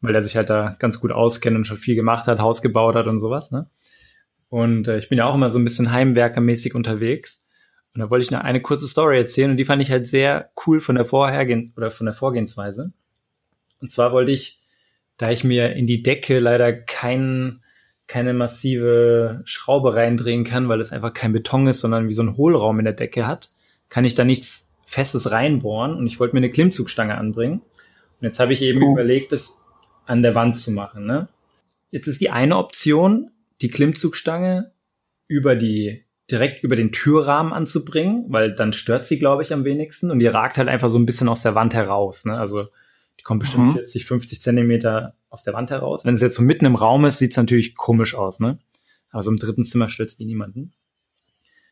Weil 0.00 0.14
er 0.14 0.22
sich 0.22 0.36
halt 0.36 0.50
da 0.50 0.76
ganz 0.78 1.00
gut 1.00 1.12
auskennt 1.12 1.56
und 1.56 1.66
schon 1.66 1.78
viel 1.78 1.94
gemacht 1.94 2.26
hat, 2.26 2.40
Haus 2.40 2.62
gebaut 2.62 2.94
hat 2.94 3.06
und 3.06 3.18
sowas, 3.18 3.50
ne? 3.50 3.68
Und 4.52 4.86
äh, 4.86 4.98
ich 4.98 5.08
bin 5.08 5.16
ja 5.16 5.24
auch 5.24 5.34
immer 5.34 5.48
so 5.48 5.58
ein 5.58 5.64
bisschen 5.64 5.92
heimwerkermäßig 5.92 6.74
unterwegs. 6.74 7.48
Und 7.94 8.02
da 8.02 8.10
wollte 8.10 8.24
ich 8.24 8.30
noch 8.30 8.40
eine 8.40 8.60
kurze 8.60 8.86
Story 8.86 9.16
erzählen 9.16 9.50
und 9.50 9.56
die 9.56 9.64
fand 9.64 9.80
ich 9.80 9.90
halt 9.90 10.06
sehr 10.06 10.50
cool 10.66 10.82
von 10.82 10.94
der 10.94 11.06
Vorhergehen 11.06 11.72
oder 11.74 11.90
von 11.90 12.04
der 12.04 12.14
Vorgehensweise. 12.14 12.92
Und 13.80 13.90
zwar 13.90 14.12
wollte 14.12 14.30
ich, 14.30 14.60
da 15.16 15.30
ich 15.30 15.42
mir 15.42 15.72
in 15.72 15.86
die 15.86 16.02
Decke 16.02 16.38
leider 16.38 16.70
kein, 16.70 17.62
keine 18.06 18.34
massive 18.34 19.40
Schraube 19.46 19.94
reindrehen 19.94 20.44
kann, 20.44 20.68
weil 20.68 20.82
es 20.82 20.92
einfach 20.92 21.14
kein 21.14 21.32
Beton 21.32 21.66
ist, 21.66 21.80
sondern 21.80 22.08
wie 22.08 22.14
so 22.14 22.22
ein 22.22 22.36
Hohlraum 22.36 22.78
in 22.78 22.84
der 22.84 22.92
Decke 22.92 23.26
hat, 23.26 23.52
kann 23.88 24.04
ich 24.04 24.14
da 24.14 24.24
nichts 24.24 24.76
Festes 24.84 25.30
reinbohren 25.30 25.94
und 25.94 26.06
ich 26.06 26.20
wollte 26.20 26.36
mir 26.36 26.40
eine 26.40 26.50
Klimmzugstange 26.50 27.16
anbringen. 27.16 27.62
Und 28.20 28.26
jetzt 28.26 28.38
habe 28.38 28.52
ich 28.52 28.60
eben 28.60 28.82
oh. 28.82 28.92
überlegt, 28.92 29.32
es 29.32 29.64
an 30.04 30.20
der 30.20 30.34
Wand 30.34 30.58
zu 30.58 30.72
machen. 30.72 31.06
Ne? 31.06 31.28
Jetzt 31.90 32.06
ist 32.06 32.20
die 32.20 32.28
eine 32.28 32.58
Option, 32.58 33.30
die 33.62 33.70
Klimmzugstange 33.70 34.72
über 35.28 35.56
die 35.56 36.04
direkt 36.30 36.62
über 36.62 36.76
den 36.76 36.92
Türrahmen 36.92 37.52
anzubringen, 37.52 38.26
weil 38.28 38.54
dann 38.54 38.72
stört 38.72 39.04
sie, 39.04 39.18
glaube 39.18 39.42
ich, 39.42 39.52
am 39.52 39.64
wenigsten 39.64 40.10
und 40.10 40.18
die 40.18 40.26
ragt 40.26 40.56
halt 40.56 40.68
einfach 40.68 40.88
so 40.88 40.98
ein 40.98 41.06
bisschen 41.06 41.28
aus 41.28 41.42
der 41.42 41.54
Wand 41.54 41.74
heraus. 41.74 42.24
Ne? 42.24 42.38
Also 42.38 42.68
die 43.18 43.22
kommt 43.22 43.40
bestimmt 43.40 43.68
mhm. 43.68 43.72
40, 43.72 44.04
50 44.04 44.40
Zentimeter 44.40 45.14
aus 45.30 45.44
der 45.44 45.54
Wand 45.54 45.70
heraus. 45.70 46.04
Wenn 46.04 46.14
es 46.14 46.22
jetzt 46.22 46.36
so 46.36 46.42
mitten 46.42 46.64
im 46.64 46.74
Raum 46.74 47.04
ist, 47.04 47.18
sieht 47.18 47.32
es 47.32 47.36
natürlich 47.36 47.76
komisch 47.76 48.14
aus. 48.14 48.40
Ne? 48.40 48.58
Also 49.10 49.30
im 49.30 49.36
dritten 49.36 49.64
Zimmer 49.64 49.88
stürzt 49.88 50.18
die 50.18 50.24
niemanden. 50.24 50.72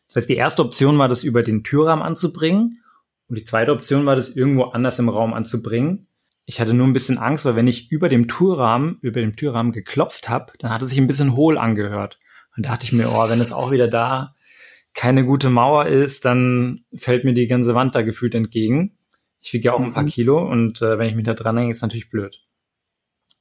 Das 0.09 0.17
heißt, 0.17 0.29
die 0.29 0.37
erste 0.37 0.63
Option 0.63 0.99
war, 0.99 1.09
das 1.09 1.25
über 1.25 1.43
den 1.43 1.63
Türrahmen 1.63 2.05
anzubringen. 2.05 2.83
Und 3.29 3.37
die 3.37 3.45
zweite 3.45 3.73
Option 3.73 4.07
war, 4.07 4.17
das 4.17 4.37
irgendwo 4.37 4.65
anders 4.65 4.99
im 4.99 5.09
Raum 5.09 5.33
anzubringen. 5.33 6.07
Ich 6.47 6.61
hatte 6.61 6.75
nur 6.75 6.87
ein 6.87 6.93
bisschen 6.93 7.19
Angst, 7.19 7.45
weil 7.45 7.57
wenn 7.57 7.69
ich 7.69 7.93
über 7.93 8.09
dem 8.09 8.27
Türrahmen, 8.27 8.99
über 9.03 9.21
dem 9.21 9.37
Türrahmen 9.37 9.73
geklopft 9.73 10.29
habe, 10.29 10.53
dann 10.59 10.71
hat 10.71 10.83
es 10.83 10.91
sich 10.91 10.99
ein 10.99 11.07
bisschen 11.07 11.37
hohl 11.37 11.59
angehört. 11.59 12.19
Und 12.57 12.67
da 12.67 12.71
dachte 12.71 12.85
ich 12.85 12.93
mir, 12.93 13.09
oh, 13.09 13.29
wenn 13.29 13.41
es 13.41 13.53
auch 13.53 13.71
wieder 13.71 13.89
da 13.89 14.35
keine 14.95 15.25
gute 15.25 15.51
Mauer 15.51 15.87
ist, 15.87 16.25
dann 16.25 16.85
fällt 16.95 17.25
mir 17.25 17.33
die 17.33 17.47
ganze 17.47 17.75
Wand 17.75 17.95
da 17.95 18.03
gefühlt 18.03 18.35
entgegen. 18.35 18.99
Ich 19.41 19.53
wiege 19.53 19.67
ja 19.67 19.73
auch 19.73 19.79
mhm. 19.79 19.87
ein 19.87 19.93
paar 19.93 20.03
mhm. 20.03 20.09
Kilo 20.09 20.51
und 20.51 20.83
äh, 20.83 20.99
wenn 20.99 21.09
ich 21.09 21.15
mich 21.15 21.25
da 21.25 21.35
dran 21.35 21.57
hänge, 21.57 21.71
ist 21.71 21.83
natürlich 21.83 22.11
blöd. 22.11 22.43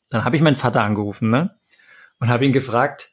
Dann 0.09 0.23
habe 0.23 0.35
ich 0.35 0.41
meinen 0.41 0.55
Vater 0.55 0.83
angerufen, 0.83 1.29
ne? 1.29 1.55
Und 2.19 2.29
habe 2.29 2.45
ihn 2.45 2.53
gefragt, 2.53 3.11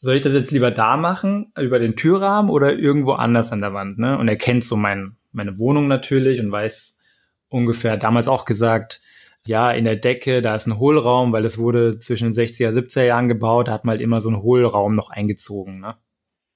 soll 0.00 0.16
ich 0.16 0.22
das 0.22 0.32
jetzt 0.32 0.50
lieber 0.50 0.70
da 0.70 0.96
machen, 0.96 1.52
über 1.58 1.78
den 1.78 1.96
Türrahmen 1.96 2.50
oder 2.50 2.72
irgendwo 2.72 3.12
anders 3.12 3.52
an 3.52 3.60
der 3.60 3.72
Wand, 3.74 3.98
ne? 3.98 4.18
Und 4.18 4.28
er 4.28 4.36
kennt 4.36 4.64
so 4.64 4.76
mein, 4.76 5.16
meine 5.32 5.58
Wohnung 5.58 5.88
natürlich 5.88 6.40
und 6.40 6.52
weiß 6.52 7.00
ungefähr 7.48 7.96
damals 7.96 8.28
auch 8.28 8.44
gesagt, 8.44 9.00
ja, 9.46 9.70
in 9.70 9.84
der 9.84 9.96
Decke, 9.96 10.40
da 10.42 10.54
ist 10.54 10.66
ein 10.66 10.78
Hohlraum, 10.78 11.32
weil 11.32 11.44
es 11.44 11.58
wurde 11.58 11.98
zwischen 11.98 12.32
den 12.32 12.34
60er, 12.34 12.70
70er 12.70 13.04
Jahren 13.04 13.28
gebaut, 13.28 13.68
da 13.68 13.72
hat 13.72 13.84
man 13.84 13.92
halt 13.92 14.00
immer 14.00 14.20
so 14.20 14.30
einen 14.30 14.42
Hohlraum 14.42 14.94
noch 14.94 15.10
eingezogen, 15.10 15.80
ne? 15.80 15.96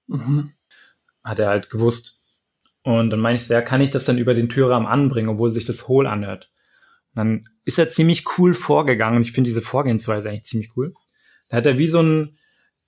Mhm. 0.06 0.52
Hat 1.22 1.38
er 1.38 1.48
halt 1.48 1.68
gewusst. 1.70 2.20
Und 2.82 3.10
dann 3.10 3.20
meine 3.20 3.36
ich 3.36 3.44
so, 3.44 3.52
ja, 3.52 3.60
kann 3.60 3.82
ich 3.82 3.90
das 3.90 4.06
dann 4.06 4.16
über 4.16 4.32
den 4.32 4.48
Türrahmen 4.48 4.88
anbringen, 4.88 5.28
obwohl 5.28 5.50
sich 5.50 5.66
das 5.66 5.88
hohl 5.88 6.06
anhört? 6.06 6.50
Und 7.14 7.16
dann 7.16 7.48
ist 7.64 7.78
er 7.78 7.90
ziemlich 7.90 8.24
cool 8.38 8.54
vorgegangen 8.54 9.16
und 9.16 9.22
ich 9.22 9.32
finde 9.32 9.48
diese 9.48 9.60
Vorgehensweise 9.60 10.30
eigentlich 10.30 10.44
ziemlich 10.44 10.70
cool. 10.76 10.94
Da 11.48 11.58
hat 11.58 11.66
er 11.66 11.78
wie 11.78 11.88
so 11.88 12.02
ein, 12.02 12.38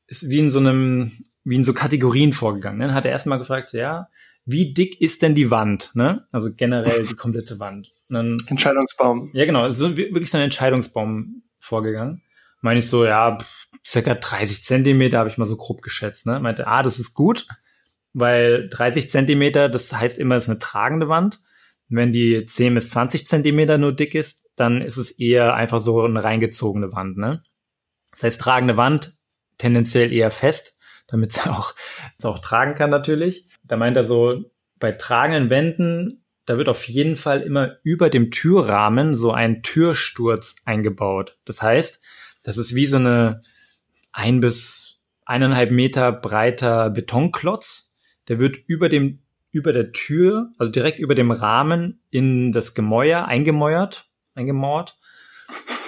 ist 0.07 0.31
wie 0.31 0.39
in 0.39 0.51
so 0.51 0.59
einem 0.59 1.25
wie 1.45 1.57
in 1.57 1.65
so 1.65 1.73
Kategorien 1.73 2.33
vorgegangen. 2.33 2.79
Ne? 2.79 2.87
Dann 2.87 2.95
hat 2.95 3.05
er 3.05 3.13
erstmal 3.13 3.39
gefragt, 3.39 3.73
ja, 3.73 4.09
wie 4.45 4.73
dick 4.73 5.01
ist 5.01 5.23
denn 5.23 5.35
die 5.35 5.51
Wand? 5.51 5.91
Ne? 5.95 6.27
Also 6.33 6.53
generell 6.55 7.07
die 7.07 7.15
komplette 7.15 7.59
Wand. 7.59 7.93
Dann, 8.11 8.37
Entscheidungsbaum. 8.49 9.31
Ja, 9.33 9.45
genau. 9.45 9.71
So 9.71 9.97
wirklich 9.97 10.31
so 10.31 10.39
ein 10.39 10.45
Entscheidungsbaum 10.45 11.43
vorgegangen. 11.59 12.23
Meine 12.61 12.81
ich 12.81 12.89
so, 12.89 13.05
ja, 13.05 13.39
circa 13.85 14.15
30 14.15 14.63
Zentimeter 14.63 15.19
habe 15.19 15.31
ich 15.31 15.39
mal 15.39 15.47
so 15.47 15.57
grob 15.57 15.81
geschätzt. 15.81 16.27
Ne? 16.27 16.41
Meinte, 16.41 16.67
ah, 16.67 16.83
das 16.83 16.99
ist 16.99 17.15
gut, 17.15 17.47
weil 18.13 18.69
30 18.69 19.09
Zentimeter, 19.09 19.69
das 19.69 19.93
heißt 19.93 20.19
immer, 20.19 20.37
es 20.37 20.45
ist 20.45 20.51
eine 20.51 20.59
tragende 20.59 21.09
Wand. 21.09 21.41
Wenn 21.89 22.13
die 22.13 22.45
10 22.45 22.75
bis 22.75 22.91
20 22.91 23.27
Zentimeter 23.27 23.79
nur 23.79 23.93
dick 23.93 24.15
ist, 24.15 24.49
dann 24.57 24.83
ist 24.83 24.97
es 24.97 25.13
eher 25.19 25.55
einfach 25.55 25.81
so 25.81 26.03
eine 26.03 26.23
reingezogene 26.23 26.93
Wand. 26.93 27.17
Ne? 27.17 27.43
Das 28.13 28.25
heißt, 28.25 28.41
tragende 28.41 28.77
Wand 28.77 29.17
tendenziell 29.59 30.13
eher 30.13 30.31
fest, 30.31 30.79
damit 31.09 31.33
es 31.33 31.47
auch, 31.47 31.75
es 32.19 32.25
auch 32.25 32.41
tragen 32.41 32.75
kann 32.75 32.91
natürlich. 32.91 33.49
Da 33.65 33.77
meint 33.77 33.97
er 33.97 34.05
so, 34.05 34.45
bei 34.79 34.93
tragenden 34.93 35.51
Wänden, 35.51 36.20
da 36.51 36.59
wird 36.59 36.69
auf 36.69 36.89
jeden 36.89 37.15
Fall 37.15 37.43
immer 37.43 37.77
über 37.85 38.11
dem 38.11 38.33
Türrahmen 38.33 39.15
so 39.15 39.31
ein 39.31 39.63
Türsturz 39.63 40.57
eingebaut. 40.65 41.39
Das 41.45 41.63
heißt, 41.63 42.05
das 42.43 42.59
ist 42.59 42.75
wie 42.75 42.89
so 42.89 42.97
eine 42.97 43.43
ein 44.11 44.41
bis 44.41 44.99
eineinhalb 45.25 45.71
Meter 45.71 46.11
breiter 46.11 46.91
Betonklotz. 46.91 47.97
Der 48.27 48.41
wird 48.41 48.57
über 48.67 48.89
dem 48.89 49.21
über 49.53 49.73
der 49.73 49.93
Tür, 49.93 50.51
also 50.59 50.73
direkt 50.73 50.99
über 50.99 51.15
dem 51.15 51.31
Rahmen 51.31 52.01
in 52.11 52.51
das 52.51 52.75
Gemäuer 52.75 53.27
eingemäuert, 53.27 54.09
eingemauert 54.35 54.99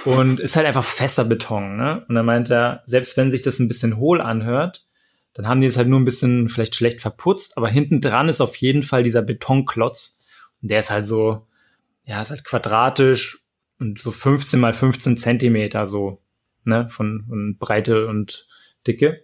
und 0.04 0.38
ist 0.38 0.54
halt 0.54 0.68
einfach 0.68 0.84
fester 0.84 1.24
Beton. 1.24 1.76
Ne? 1.76 2.04
Und 2.08 2.14
dann 2.14 2.26
meint 2.26 2.52
er, 2.52 2.84
selbst 2.86 3.16
wenn 3.16 3.32
sich 3.32 3.42
das 3.42 3.58
ein 3.58 3.66
bisschen 3.66 3.96
hohl 3.96 4.20
anhört, 4.20 4.86
dann 5.34 5.48
haben 5.48 5.60
die 5.60 5.66
es 5.66 5.76
halt 5.76 5.88
nur 5.88 5.98
ein 5.98 6.04
bisschen 6.04 6.48
vielleicht 6.48 6.76
schlecht 6.76 7.00
verputzt, 7.00 7.56
aber 7.56 7.68
hinten 7.68 8.00
dran 8.00 8.28
ist 8.28 8.40
auf 8.40 8.54
jeden 8.54 8.84
Fall 8.84 9.02
dieser 9.02 9.22
Betonklotz 9.22 10.20
und 10.62 10.70
der 10.70 10.80
ist 10.80 10.90
halt 10.90 11.04
so, 11.04 11.46
ja, 12.04 12.22
ist 12.22 12.30
halt 12.30 12.44
quadratisch 12.44 13.44
und 13.78 14.00
so 14.00 14.12
15 14.12 14.58
mal 14.58 14.72
15 14.72 15.16
Zentimeter 15.16 15.86
so, 15.86 16.22
ne, 16.64 16.88
von, 16.88 17.24
von 17.28 17.56
Breite 17.58 18.06
und 18.06 18.48
Dicke. 18.86 19.22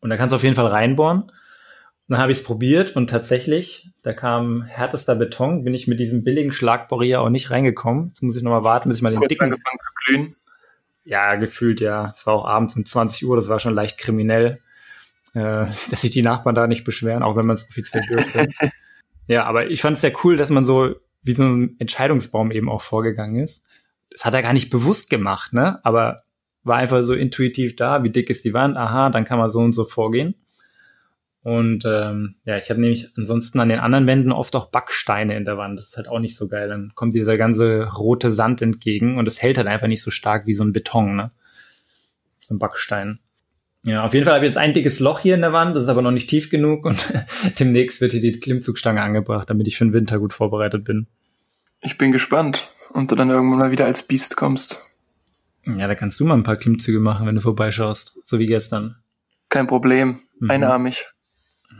Und 0.00 0.10
da 0.10 0.16
kannst 0.16 0.32
du 0.32 0.36
auf 0.36 0.42
jeden 0.42 0.56
Fall 0.56 0.66
reinbohren 0.66 1.30
dann 2.08 2.20
habe 2.20 2.32
ich 2.32 2.38
es 2.38 2.44
probiert 2.44 2.96
und 2.96 3.10
tatsächlich, 3.10 3.90
da 4.02 4.14
kam 4.14 4.62
härtester 4.62 5.14
Beton, 5.14 5.62
bin 5.62 5.74
ich 5.74 5.86
mit 5.86 6.00
diesem 6.00 6.24
billigen 6.24 6.52
Schlagbohrer 6.52 7.20
auch 7.20 7.28
nicht 7.28 7.50
reingekommen. 7.50 8.08
Jetzt 8.08 8.22
muss 8.22 8.34
ich 8.34 8.42
nochmal 8.42 8.64
warten, 8.64 8.88
bis 8.88 8.98
ich 8.98 9.02
mal 9.02 9.10
den 9.10 9.18
Kurz 9.18 9.28
dicken... 9.28 9.44
angefangen 9.44 9.78
zu 9.78 9.92
glühen? 10.04 10.36
Ja, 11.04 11.34
gefühlt, 11.34 11.80
ja. 11.82 12.12
Es 12.14 12.26
war 12.26 12.34
auch 12.34 12.46
abends 12.46 12.74
um 12.76 12.84
20 12.84 13.26
Uhr, 13.26 13.36
das 13.36 13.48
war 13.48 13.60
schon 13.60 13.74
leicht 13.74 13.98
kriminell, 13.98 14.60
äh, 15.34 15.66
dass 15.90 16.00
sich 16.00 16.10
die 16.10 16.22
Nachbarn 16.22 16.54
da 16.54 16.66
nicht 16.66 16.84
beschweren, 16.84 17.22
auch 17.22 17.36
wenn 17.36 17.46
man 17.46 17.54
es 17.54 17.68
offiziell 17.68 18.02
dürfte. 18.08 18.48
Ja, 19.28 19.44
aber 19.44 19.70
ich 19.70 19.80
fand 19.80 19.96
es 19.96 20.00
sehr 20.00 20.14
cool, 20.24 20.36
dass 20.36 20.50
man 20.50 20.64
so 20.64 20.96
wie 21.22 21.34
so 21.34 21.44
ein 21.44 21.76
Entscheidungsbaum 21.78 22.50
eben 22.50 22.68
auch 22.68 22.80
vorgegangen 22.82 23.36
ist. 23.42 23.66
Das 24.10 24.24
hat 24.24 24.34
er 24.34 24.42
gar 24.42 24.54
nicht 24.54 24.70
bewusst 24.70 25.10
gemacht, 25.10 25.52
ne? 25.52 25.78
Aber 25.84 26.22
war 26.64 26.76
einfach 26.76 27.02
so 27.02 27.14
intuitiv 27.14 27.76
da, 27.76 28.02
wie 28.02 28.10
dick 28.10 28.30
ist 28.30 28.44
die 28.44 28.54
Wand, 28.54 28.76
aha, 28.76 29.10
dann 29.10 29.24
kann 29.24 29.38
man 29.38 29.50
so 29.50 29.60
und 29.60 29.72
so 29.72 29.84
vorgehen. 29.84 30.34
Und 31.42 31.84
ähm, 31.86 32.36
ja, 32.44 32.56
ich 32.56 32.68
habe 32.68 32.80
nämlich 32.80 33.08
ansonsten 33.16 33.60
an 33.60 33.68
den 33.68 33.78
anderen 33.78 34.06
Wänden 34.06 34.32
oft 34.32 34.56
auch 34.56 34.70
Backsteine 34.70 35.36
in 35.36 35.44
der 35.44 35.56
Wand. 35.56 35.78
Das 35.78 35.90
ist 35.90 35.96
halt 35.96 36.08
auch 36.08 36.18
nicht 36.18 36.36
so 36.36 36.48
geil. 36.48 36.68
Dann 36.68 36.92
kommt 36.94 37.14
dieser 37.14 37.38
ganze 37.38 37.88
rote 37.90 38.32
Sand 38.32 38.60
entgegen 38.60 39.18
und 39.18 39.28
es 39.28 39.40
hält 39.40 39.56
halt 39.56 39.68
einfach 39.68 39.86
nicht 39.86 40.02
so 40.02 40.10
stark 40.10 40.46
wie 40.46 40.54
so 40.54 40.64
ein 40.64 40.72
Beton, 40.72 41.16
ne? 41.16 41.30
So 42.40 42.54
ein 42.54 42.58
Backstein. 42.58 43.20
Ja, 43.84 44.04
auf 44.04 44.12
jeden 44.12 44.24
Fall 44.24 44.34
habe 44.34 44.44
ich 44.44 44.50
jetzt 44.50 44.58
ein 44.58 44.74
dickes 44.74 45.00
Loch 45.00 45.20
hier 45.20 45.34
in 45.34 45.40
der 45.40 45.52
Wand, 45.52 45.76
das 45.76 45.84
ist 45.84 45.88
aber 45.88 46.02
noch 46.02 46.10
nicht 46.10 46.28
tief 46.28 46.50
genug 46.50 46.84
und 46.84 46.98
demnächst 47.58 48.00
wird 48.00 48.12
hier 48.12 48.20
die 48.20 48.32
Klimmzugstange 48.32 49.00
angebracht, 49.00 49.48
damit 49.48 49.66
ich 49.66 49.78
für 49.78 49.84
den 49.84 49.92
Winter 49.92 50.18
gut 50.18 50.32
vorbereitet 50.32 50.84
bin. 50.84 51.06
Ich 51.80 51.96
bin 51.96 52.10
gespannt, 52.10 52.68
und 52.90 53.10
du 53.10 53.16
dann 53.16 53.30
irgendwann 53.30 53.58
mal 53.58 53.70
wieder 53.70 53.86
als 53.86 54.06
Biest 54.06 54.36
kommst. 54.36 54.84
Ja, 55.64 55.86
da 55.86 55.94
kannst 55.94 56.18
du 56.20 56.24
mal 56.24 56.34
ein 56.34 56.42
paar 56.42 56.56
Klimmzüge 56.56 57.00
machen, 57.00 57.26
wenn 57.26 57.34
du 57.34 57.40
vorbeischaust, 57.40 58.20
so 58.24 58.38
wie 58.38 58.46
gestern. 58.46 58.96
Kein 59.48 59.66
Problem, 59.66 60.20
mhm. 60.38 60.50
einarmig. 60.50 61.06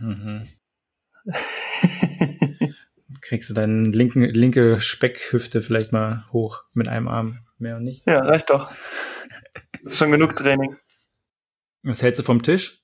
Mhm. 0.00 0.48
Kriegst 3.20 3.50
du 3.50 3.54
deine 3.54 3.84
linken, 3.84 4.22
linke 4.22 4.80
Speckhüfte 4.80 5.62
vielleicht 5.62 5.92
mal 5.92 6.24
hoch 6.32 6.64
mit 6.72 6.88
einem 6.88 7.08
Arm, 7.08 7.40
mehr 7.58 7.76
und 7.76 7.84
nicht? 7.84 8.06
Ja, 8.06 8.20
reicht 8.20 8.50
doch. 8.50 8.70
Das 9.82 9.92
ist 9.92 9.98
schon 9.98 10.10
genug 10.12 10.36
Training. 10.36 10.76
Was 11.88 12.02
hältst 12.02 12.18
du 12.18 12.22
vom 12.22 12.42
Tisch? 12.42 12.82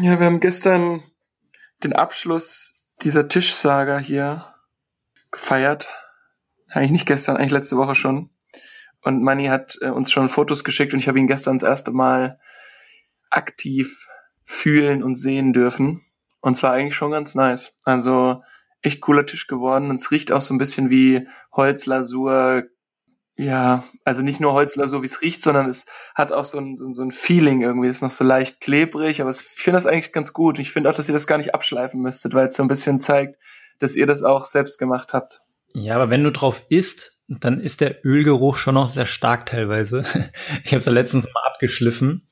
Ja, 0.00 0.18
wir 0.18 0.24
haben 0.24 0.40
gestern 0.40 1.02
den 1.84 1.92
Abschluss 1.92 2.82
dieser 3.02 3.28
Tischsaga 3.28 3.98
hier 3.98 4.54
gefeiert. 5.30 5.86
Eigentlich 6.68 6.92
nicht 6.92 7.06
gestern, 7.06 7.36
eigentlich 7.36 7.50
letzte 7.50 7.76
Woche 7.76 7.94
schon. 7.94 8.30
Und 9.02 9.22
Manni 9.22 9.48
hat 9.48 9.76
äh, 9.82 9.90
uns 9.90 10.10
schon 10.10 10.30
Fotos 10.30 10.64
geschickt 10.64 10.94
und 10.94 11.00
ich 11.00 11.08
habe 11.08 11.18
ihn 11.18 11.26
gestern 11.26 11.58
das 11.58 11.68
erste 11.68 11.90
Mal 11.90 12.40
aktiv 13.28 14.08
fühlen 14.46 15.02
und 15.02 15.16
sehen 15.16 15.52
dürfen. 15.52 16.02
Und 16.40 16.56
zwar 16.56 16.72
eigentlich 16.72 16.96
schon 16.96 17.10
ganz 17.10 17.34
nice. 17.34 17.76
Also 17.84 18.42
echt 18.80 19.02
cooler 19.02 19.26
Tisch 19.26 19.48
geworden. 19.48 19.90
Und 19.90 19.96
es 19.96 20.10
riecht 20.10 20.32
auch 20.32 20.40
so 20.40 20.54
ein 20.54 20.58
bisschen 20.58 20.88
wie 20.88 21.28
Holzlasur. 21.52 22.64
Ja, 23.36 23.84
also 24.04 24.22
nicht 24.22 24.40
nur 24.40 24.52
Holzlasur, 24.52 25.02
wie 25.02 25.06
es 25.06 25.22
riecht, 25.22 25.42
sondern 25.42 25.68
es 25.68 25.86
hat 26.14 26.30
auch 26.30 26.44
so 26.44 26.58
ein, 26.58 26.76
so, 26.76 26.92
so 26.92 27.02
ein 27.02 27.10
Feeling 27.10 27.62
irgendwie. 27.62 27.88
Es 27.88 27.96
ist 27.96 28.02
noch 28.02 28.10
so 28.10 28.24
leicht 28.24 28.60
klebrig, 28.60 29.20
aber 29.20 29.30
ich 29.30 29.38
finde 29.38 29.76
das 29.76 29.86
eigentlich 29.86 30.12
ganz 30.12 30.32
gut. 30.32 30.58
Ich 30.58 30.72
finde 30.72 30.90
auch, 30.90 30.94
dass 30.94 31.08
ihr 31.08 31.14
das 31.14 31.26
gar 31.26 31.38
nicht 31.38 31.54
abschleifen 31.54 32.02
müsstet, 32.02 32.34
weil 32.34 32.48
es 32.48 32.56
so 32.56 32.62
ein 32.62 32.68
bisschen 32.68 33.00
zeigt, 33.00 33.38
dass 33.78 33.96
ihr 33.96 34.06
das 34.06 34.22
auch 34.22 34.44
selbst 34.44 34.78
gemacht 34.78 35.14
habt. 35.14 35.40
Ja, 35.72 35.94
aber 35.94 36.10
wenn 36.10 36.24
du 36.24 36.32
drauf 36.32 36.62
isst, 36.68 37.18
dann 37.28 37.60
ist 37.60 37.80
der 37.80 38.04
Ölgeruch 38.04 38.56
schon 38.56 38.74
noch 38.74 38.90
sehr 38.90 39.06
stark 39.06 39.46
teilweise. 39.46 40.04
Ich 40.64 40.72
habe 40.72 40.80
es 40.80 40.86
ja 40.86 40.92
letztens 40.92 41.24
mal 41.24 41.52
abgeschliffen 41.52 42.26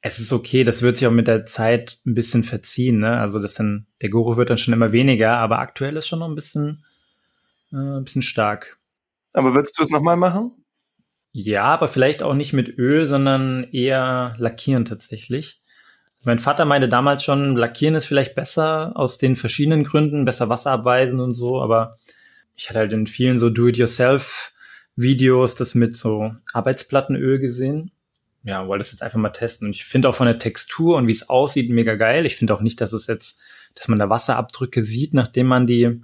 es 0.00 0.18
ist 0.18 0.32
okay, 0.32 0.64
das 0.64 0.82
wird 0.82 0.96
sich 0.96 1.06
auch 1.06 1.12
mit 1.12 1.26
der 1.26 1.44
Zeit 1.46 1.98
ein 2.06 2.14
bisschen 2.14 2.44
verziehen, 2.44 3.00
ne? 3.00 3.18
Also 3.18 3.40
das 3.40 3.54
dann, 3.54 3.86
der 4.00 4.10
Geruch 4.10 4.36
wird 4.36 4.50
dann 4.50 4.58
schon 4.58 4.74
immer 4.74 4.92
weniger, 4.92 5.36
aber 5.36 5.58
aktuell 5.58 5.96
ist 5.96 6.06
schon 6.06 6.20
noch 6.20 6.28
ein 6.28 6.34
bisschen, 6.34 6.84
äh, 7.72 7.76
ein 7.76 8.04
bisschen 8.04 8.22
stark. 8.22 8.77
Aber 9.32 9.54
würdest 9.54 9.78
du 9.78 9.82
es 9.82 9.90
nochmal 9.90 10.16
machen? 10.16 10.52
Ja, 11.32 11.64
aber 11.64 11.88
vielleicht 11.88 12.22
auch 12.22 12.34
nicht 12.34 12.52
mit 12.52 12.78
Öl, 12.78 13.06
sondern 13.06 13.64
eher 13.64 14.34
lackieren 14.38 14.84
tatsächlich. 14.84 15.60
Mein 16.24 16.38
Vater 16.38 16.64
meinte 16.64 16.88
damals 16.88 17.22
schon, 17.22 17.56
lackieren 17.56 17.94
ist 17.94 18.06
vielleicht 18.06 18.34
besser 18.34 18.92
aus 18.96 19.18
den 19.18 19.36
verschiedenen 19.36 19.84
Gründen, 19.84 20.24
besser 20.24 20.48
Wasser 20.48 20.72
abweisen 20.72 21.20
und 21.20 21.34
so, 21.34 21.62
aber 21.62 21.96
ich 22.56 22.68
hatte 22.68 22.80
halt 22.80 22.92
in 22.92 23.06
vielen 23.06 23.38
so 23.38 23.50
Do-it-yourself-Videos 23.50 25.54
das 25.54 25.76
mit 25.76 25.96
so 25.96 26.34
Arbeitsplattenöl 26.52 27.38
gesehen 27.38 27.92
ja, 28.48 28.66
wollte 28.66 28.82
das 28.82 28.92
jetzt 28.92 29.02
einfach 29.02 29.18
mal 29.18 29.30
testen. 29.30 29.68
Und 29.68 29.74
ich 29.74 29.84
finde 29.84 30.08
auch 30.08 30.14
von 30.14 30.26
der 30.26 30.38
Textur 30.38 30.96
und 30.96 31.06
wie 31.06 31.12
es 31.12 31.28
aussieht 31.28 31.70
mega 31.70 31.94
geil. 31.96 32.26
Ich 32.26 32.36
finde 32.36 32.54
auch 32.54 32.60
nicht, 32.60 32.80
dass 32.80 32.92
es 32.92 33.06
jetzt, 33.06 33.40
dass 33.74 33.88
man 33.88 33.98
da 33.98 34.08
Wasserabdrücke 34.08 34.82
sieht, 34.82 35.14
nachdem 35.14 35.46
man 35.46 35.66
die, 35.66 36.00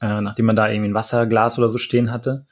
äh, 0.00 0.20
nachdem 0.20 0.46
man 0.46 0.56
da 0.56 0.70
irgendwie 0.70 0.90
ein 0.90 0.94
Wasserglas 0.94 1.58
oder 1.58 1.68
so 1.68 1.78
stehen 1.78 2.12
hatte. 2.12 2.46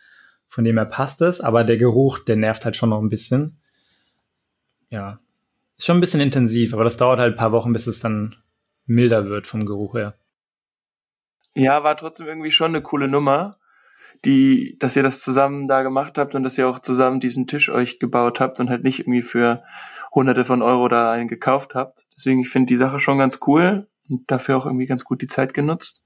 Von 0.49 0.65
dem 0.65 0.77
her 0.77 0.87
passt 0.87 1.21
es, 1.23 1.41
aber 1.41 1.65
der 1.65 1.77
Geruch, 1.77 2.19
der 2.21 2.37
nervt 2.37 2.65
halt 2.65 2.77
schon 2.77 2.91
noch 2.91 3.01
ein 3.01 3.11
bisschen. 3.11 3.61
Ja, 4.91 5.21
ist 5.77 5.87
schon 5.87 5.99
ein 5.99 6.01
bisschen 6.01 6.21
intensiv, 6.21 6.73
aber 6.73 6.85
das 6.85 6.97
dauert 6.97 7.21
halt 7.21 7.35
ein 7.35 7.39
paar 7.39 7.53
Wochen, 7.53 7.73
bis 7.73 7.87
es 7.87 8.01
dann 8.01 8.37
milder 8.87 9.27
wird 9.27 9.47
vom 9.47 9.67
Geruch 9.67 9.95
her. 9.95 10.15
Ja, 11.55 11.85
war 11.85 11.97
trotzdem 11.97 12.27
irgendwie 12.27 12.51
schon 12.51 12.75
eine 12.75 12.83
coole 12.83 13.09
Nummer 13.09 13.59
die, 14.25 14.77
dass 14.79 14.97
ihr 14.97 15.03
das 15.03 15.21
zusammen 15.21 15.69
da 15.69 15.83
gemacht 15.83 16.19
habt 16.19 16.35
und 16.35 16.43
dass 16.43 16.59
ihr 16.59 16.69
auch 16.69 16.79
zusammen 16.79 17.21
diesen 17.21 17.47
Tisch 17.47 17.71
euch 17.71 17.99
gebaut 17.99 18.41
habt 18.41 18.61
und 18.61 18.71
halt 18.71 18.85
nicht 18.85 19.01
irgendwie 19.01 19.23
für 19.23 19.63
hunderte 20.13 20.45
von 20.45 20.63
Euro 20.63 20.89
da 20.89 21.13
einen 21.13 21.29
gekauft 21.29 21.75
habt. 21.75 22.07
Deswegen, 22.17 22.41
ich 22.41 22.49
finde 22.49 22.67
die 22.67 22.77
Sache 22.77 22.99
schon 22.99 23.19
ganz 23.19 23.41
cool 23.47 23.87
und 24.09 24.31
dafür 24.31 24.57
auch 24.57 24.67
irgendwie 24.67 24.87
ganz 24.87 25.05
gut 25.05 25.23
die 25.23 25.29
Zeit 25.29 25.55
genutzt. 25.55 26.05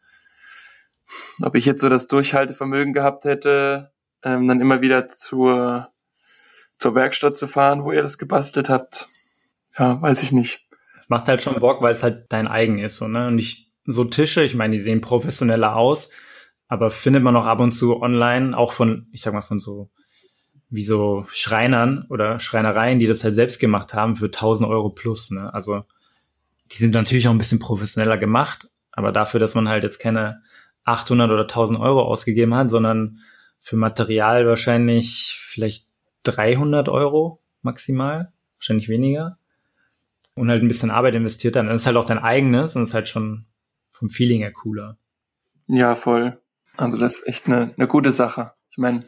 Ob 1.42 1.54
ich 1.54 1.64
jetzt 1.64 1.80
so 1.80 1.88
das 1.88 2.08
Durchhaltevermögen 2.08 2.92
gehabt 2.92 3.24
hätte, 3.24 3.92
ähm, 4.22 4.48
dann 4.48 4.60
immer 4.60 4.80
wieder 4.80 5.08
zur, 5.08 5.88
zur 6.78 6.94
Werkstatt 6.94 7.36
zu 7.36 7.46
fahren, 7.46 7.84
wo 7.84 7.92
ihr 7.92 8.02
das 8.02 8.18
gebastelt 8.18 8.68
habt, 8.68 9.08
ja, 9.78 10.00
weiß 10.00 10.22
ich 10.22 10.32
nicht. 10.32 10.68
Es 11.00 11.08
macht 11.08 11.28
halt 11.28 11.42
schon 11.42 11.58
Bock, 11.60 11.82
weil 11.82 11.92
es 11.92 12.02
halt 12.02 12.26
dein 12.30 12.46
eigen 12.46 12.78
ist, 12.78 12.96
so, 12.96 13.08
ne? 13.08 13.28
Und 13.28 13.38
ich, 13.38 13.70
so 13.84 14.04
Tische, 14.04 14.42
ich 14.44 14.54
meine, 14.54 14.76
die 14.76 14.82
sehen 14.82 15.00
professioneller 15.00 15.74
aus, 15.74 16.10
aber 16.68 16.90
findet 16.90 17.22
man 17.22 17.36
auch 17.36 17.46
ab 17.46 17.60
und 17.60 17.72
zu 17.72 18.00
online, 18.00 18.56
auch 18.56 18.72
von, 18.72 19.08
ich 19.12 19.22
sag 19.22 19.34
mal, 19.34 19.42
von 19.42 19.58
so, 19.58 19.90
wie 20.70 20.84
so 20.84 21.26
Schreinern 21.30 22.06
oder 22.08 22.40
Schreinereien, 22.40 22.98
die 22.98 23.06
das 23.06 23.24
halt 23.24 23.34
selbst 23.34 23.60
gemacht 23.60 23.94
haben 23.94 24.16
für 24.16 24.26
1000 24.26 24.68
Euro 24.68 24.90
plus, 24.90 25.30
ne? 25.30 25.52
Also, 25.52 25.84
die 26.70 26.78
sind 26.78 26.94
natürlich 26.94 27.28
auch 27.28 27.32
ein 27.32 27.38
bisschen 27.38 27.58
professioneller 27.58 28.16
gemacht, 28.16 28.70
aber 28.92 29.12
dafür, 29.12 29.40
dass 29.40 29.54
man 29.54 29.68
halt 29.68 29.82
jetzt 29.82 29.98
keine 29.98 30.42
800 30.84 31.30
oder 31.30 31.42
1000 31.42 31.78
Euro 31.78 32.02
ausgegeben 32.02 32.54
hat, 32.54 32.70
sondern 32.70 33.18
für 33.62 33.76
Material 33.76 34.46
wahrscheinlich 34.46 35.40
vielleicht 35.40 35.86
300 36.24 36.88
Euro 36.88 37.40
maximal, 37.62 38.32
wahrscheinlich 38.58 38.88
weniger. 38.88 39.38
und 40.34 40.48
halt 40.50 40.62
ein 40.62 40.68
bisschen 40.68 40.90
Arbeit 40.90 41.14
investiert, 41.14 41.56
dann 41.56 41.68
ist 41.68 41.86
halt 41.86 41.96
auch 41.96 42.06
dein 42.06 42.18
eigenes 42.18 42.74
und 42.74 42.84
ist 42.84 42.94
halt 42.94 43.08
schon 43.08 43.44
vom 43.92 44.08
Feeling 44.08 44.40
her 44.40 44.52
cooler. 44.52 44.96
Ja, 45.66 45.94
voll. 45.94 46.40
Also 46.76 46.98
das 46.98 47.16
ist 47.16 47.26
echt 47.28 47.46
eine, 47.46 47.74
eine 47.76 47.86
gute 47.86 48.12
Sache. 48.12 48.52
Ich 48.70 48.78
meine, 48.78 49.02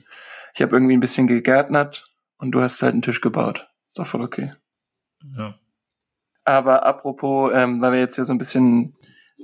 ich 0.54 0.62
habe 0.62 0.76
irgendwie 0.76 0.94
ein 0.94 1.00
bisschen 1.00 1.26
gegärtnert 1.26 2.14
und 2.36 2.52
du 2.52 2.60
hast 2.60 2.82
halt 2.82 2.92
einen 2.92 3.02
Tisch 3.02 3.22
gebaut. 3.22 3.68
Ist 3.86 3.98
doch 3.98 4.06
voll 4.06 4.22
okay. 4.22 4.52
Ja. 5.36 5.58
Aber 6.44 6.84
apropos, 6.84 7.52
ähm, 7.54 7.80
weil 7.80 7.92
wir 7.92 8.00
jetzt 8.00 8.18
ja 8.18 8.24
so 8.24 8.34
ein 8.34 8.38
bisschen 8.38 8.94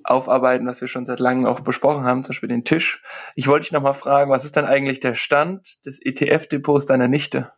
aufarbeiten, 0.05 0.67
was 0.67 0.81
wir 0.81 0.89
schon 0.89 1.07
seit 1.07 1.21
langem 1.21 1.47
auch 1.47 1.61
besprochen 1.61 2.05
haben, 2.05 2.23
zum 2.23 2.33
Beispiel 2.33 2.49
den 2.49 2.65
Tisch. 2.65 3.03
Ich 3.35 3.47
wollte 3.47 3.65
dich 3.65 3.73
nochmal 3.73 3.95
fragen, 3.95 4.31
was 4.31 4.45
ist 4.45 4.57
denn 4.57 4.65
eigentlich 4.65 5.01
der 5.01 5.15
Stand 5.15 5.85
des 5.87 6.01
ETF-Depots 6.05 6.87
deiner 6.87 7.09
Nichte? 7.09 7.53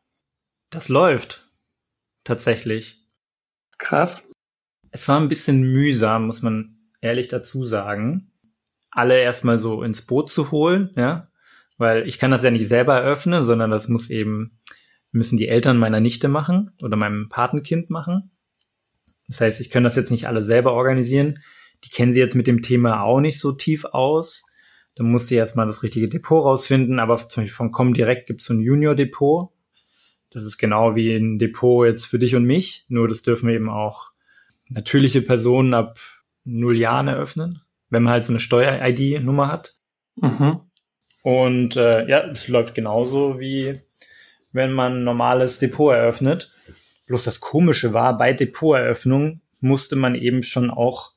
Das 0.71 0.88
läuft. 0.88 1.49
Tatsächlich. 2.25 3.07
Krass. 3.79 4.33
Es 4.90 5.09
war 5.09 5.21
ein 5.21 5.29
bisschen 5.29 5.62
mühsam, 5.62 6.27
muss 6.27 6.42
man 6.42 6.79
ehrlich 7.01 7.29
dazu 7.29 7.64
sagen, 7.64 8.33
alle 8.90 9.18
erstmal 9.18 9.59
so 9.59 9.83
ins 9.83 10.03
Boot 10.03 10.31
zu 10.31 10.51
holen, 10.51 10.90
ja, 10.97 11.29
weil 11.79 12.07
ich 12.07 12.18
kann 12.18 12.31
das 12.31 12.42
ja 12.42 12.51
nicht 12.51 12.68
selber 12.68 12.97
eröffnen, 12.97 13.45
sondern 13.45 13.71
das 13.71 13.88
muss 13.88 14.11
eben, 14.11 14.61
müssen 15.11 15.37
die 15.37 15.49
Eltern 15.49 15.79
meiner 15.79 16.01
Nichte 16.01 16.29
machen 16.29 16.73
oder 16.83 16.97
meinem 16.97 17.29
Patenkind 17.29 17.90
machen. 17.90 18.31
Das 19.29 19.40
heißt, 19.40 19.61
ich 19.61 19.71
kann 19.71 19.83
das 19.83 19.97
jetzt 19.97 20.11
nicht 20.11 20.29
alle 20.29 20.45
selber 20.45 20.75
organisieren. 20.75 21.40
Die 21.85 21.90
kennen 21.90 22.12
sie 22.12 22.21
jetzt 22.21 22.35
mit 22.35 22.47
dem 22.47 22.62
Thema 22.62 23.03
auch 23.03 23.21
nicht 23.21 23.38
so 23.38 23.53
tief 23.53 23.85
aus. 23.85 24.45
Da 24.95 25.05
muss 25.05 25.27
sie 25.27 25.37
erstmal 25.37 25.66
das 25.66 25.83
richtige 25.83 26.09
Depot 26.09 26.45
rausfinden. 26.45 26.99
Aber 26.99 27.29
zum 27.29 27.42
Beispiel 27.42 27.57
von 27.57 27.73
Comdirect 27.73 28.27
gibt 28.27 28.40
es 28.40 28.47
so 28.47 28.55
ein 28.55 28.61
Junior-Depot. 28.61 29.51
Das 30.31 30.45
ist 30.45 30.59
genau 30.59 30.95
wie 30.95 31.14
ein 31.14 31.38
Depot 31.38 31.87
jetzt 31.87 32.07
für 32.07 32.18
dich 32.18 32.35
und 32.35 32.45
mich. 32.45 32.85
Nur 32.88 33.09
das 33.09 33.23
dürfen 33.23 33.49
eben 33.51 33.68
auch 33.68 34.12
natürliche 34.68 35.23
Personen 35.23 35.75
ab 35.75 35.99
null 36.45 36.79
Jahren 36.79 37.09
eröffnen, 37.09 37.62
wenn 37.90 38.03
man 38.03 38.12
halt 38.12 38.25
so 38.25 38.33
eine 38.33 38.40
Steuer-ID-Nummer 38.40 39.49
hat. 39.49 39.77
Mhm. 40.16 40.61
Und 41.23 41.77
äh, 41.77 42.09
ja, 42.09 42.27
es 42.31 42.49
läuft 42.49 42.75
genauso 42.75 43.38
wie 43.38 43.81
wenn 44.53 44.73
man 44.73 44.99
ein 44.99 45.05
normales 45.05 45.59
Depot 45.59 45.95
eröffnet. 45.95 46.53
Bloß 47.07 47.25
das 47.25 47.40
Komische 47.40 47.92
war, 47.92 48.16
bei 48.16 48.33
Depoteröffnung 48.33 49.40
musste 49.61 49.97
man 49.97 50.14
eben 50.14 50.42
schon 50.42 50.71
auch 50.71 51.12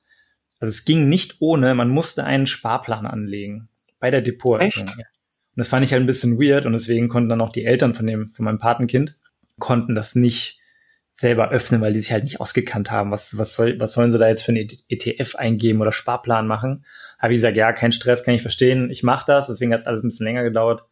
also 0.59 0.69
es 0.69 0.85
ging 0.85 1.09
nicht 1.09 1.37
ohne, 1.39 1.75
man 1.75 1.89
musste 1.89 2.23
einen 2.23 2.45
Sparplan 2.45 3.05
anlegen 3.05 3.69
bei 3.99 4.11
der 4.11 4.21
Depoteröffnung. 4.21 4.87
Echt? 4.87 4.97
Und 4.97 5.61
das 5.61 5.69
fand 5.69 5.85
ich 5.85 5.93
halt 5.93 6.03
ein 6.03 6.07
bisschen 6.07 6.39
weird 6.39 6.65
und 6.65 6.73
deswegen 6.73 7.07
konnten 7.07 7.29
dann 7.29 7.41
auch 7.41 7.51
die 7.51 7.65
Eltern 7.65 7.93
von 7.93 8.05
dem, 8.05 8.33
von 8.33 8.45
meinem 8.45 8.59
Patenkind, 8.59 9.17
konnten 9.57 9.95
das 9.95 10.15
nicht 10.15 10.59
selber 11.13 11.49
öffnen, 11.49 11.79
weil 11.79 11.93
die 11.93 11.99
sich 11.99 12.11
halt 12.11 12.25
nicht 12.25 12.41
ausgekannt 12.41 12.91
haben. 12.91 13.11
Was, 13.11 13.37
was, 13.37 13.53
soll, 13.53 13.79
was 13.79 13.93
sollen 13.93 14.11
sie 14.11 14.17
da 14.17 14.27
jetzt 14.27 14.43
für 14.43 14.51
einen 14.51 14.69
ETF 14.89 15.35
eingeben 15.35 15.81
oder 15.81 15.93
Sparplan 15.93 16.45
machen? 16.45 16.85
Habe 17.19 17.33
ich 17.33 17.37
gesagt, 17.37 17.55
ja, 17.55 17.71
kein 17.71 17.93
Stress, 17.93 18.23
kann 18.23 18.33
ich 18.33 18.41
verstehen. 18.41 18.91
Ich 18.91 19.01
mache 19.01 19.25
das, 19.25 19.47
deswegen 19.47 19.71
hat 19.73 19.79
es 19.79 19.87
alles 19.87 20.03
ein 20.03 20.09
bisschen 20.09 20.25
länger 20.25 20.43
gedauert. 20.43 20.83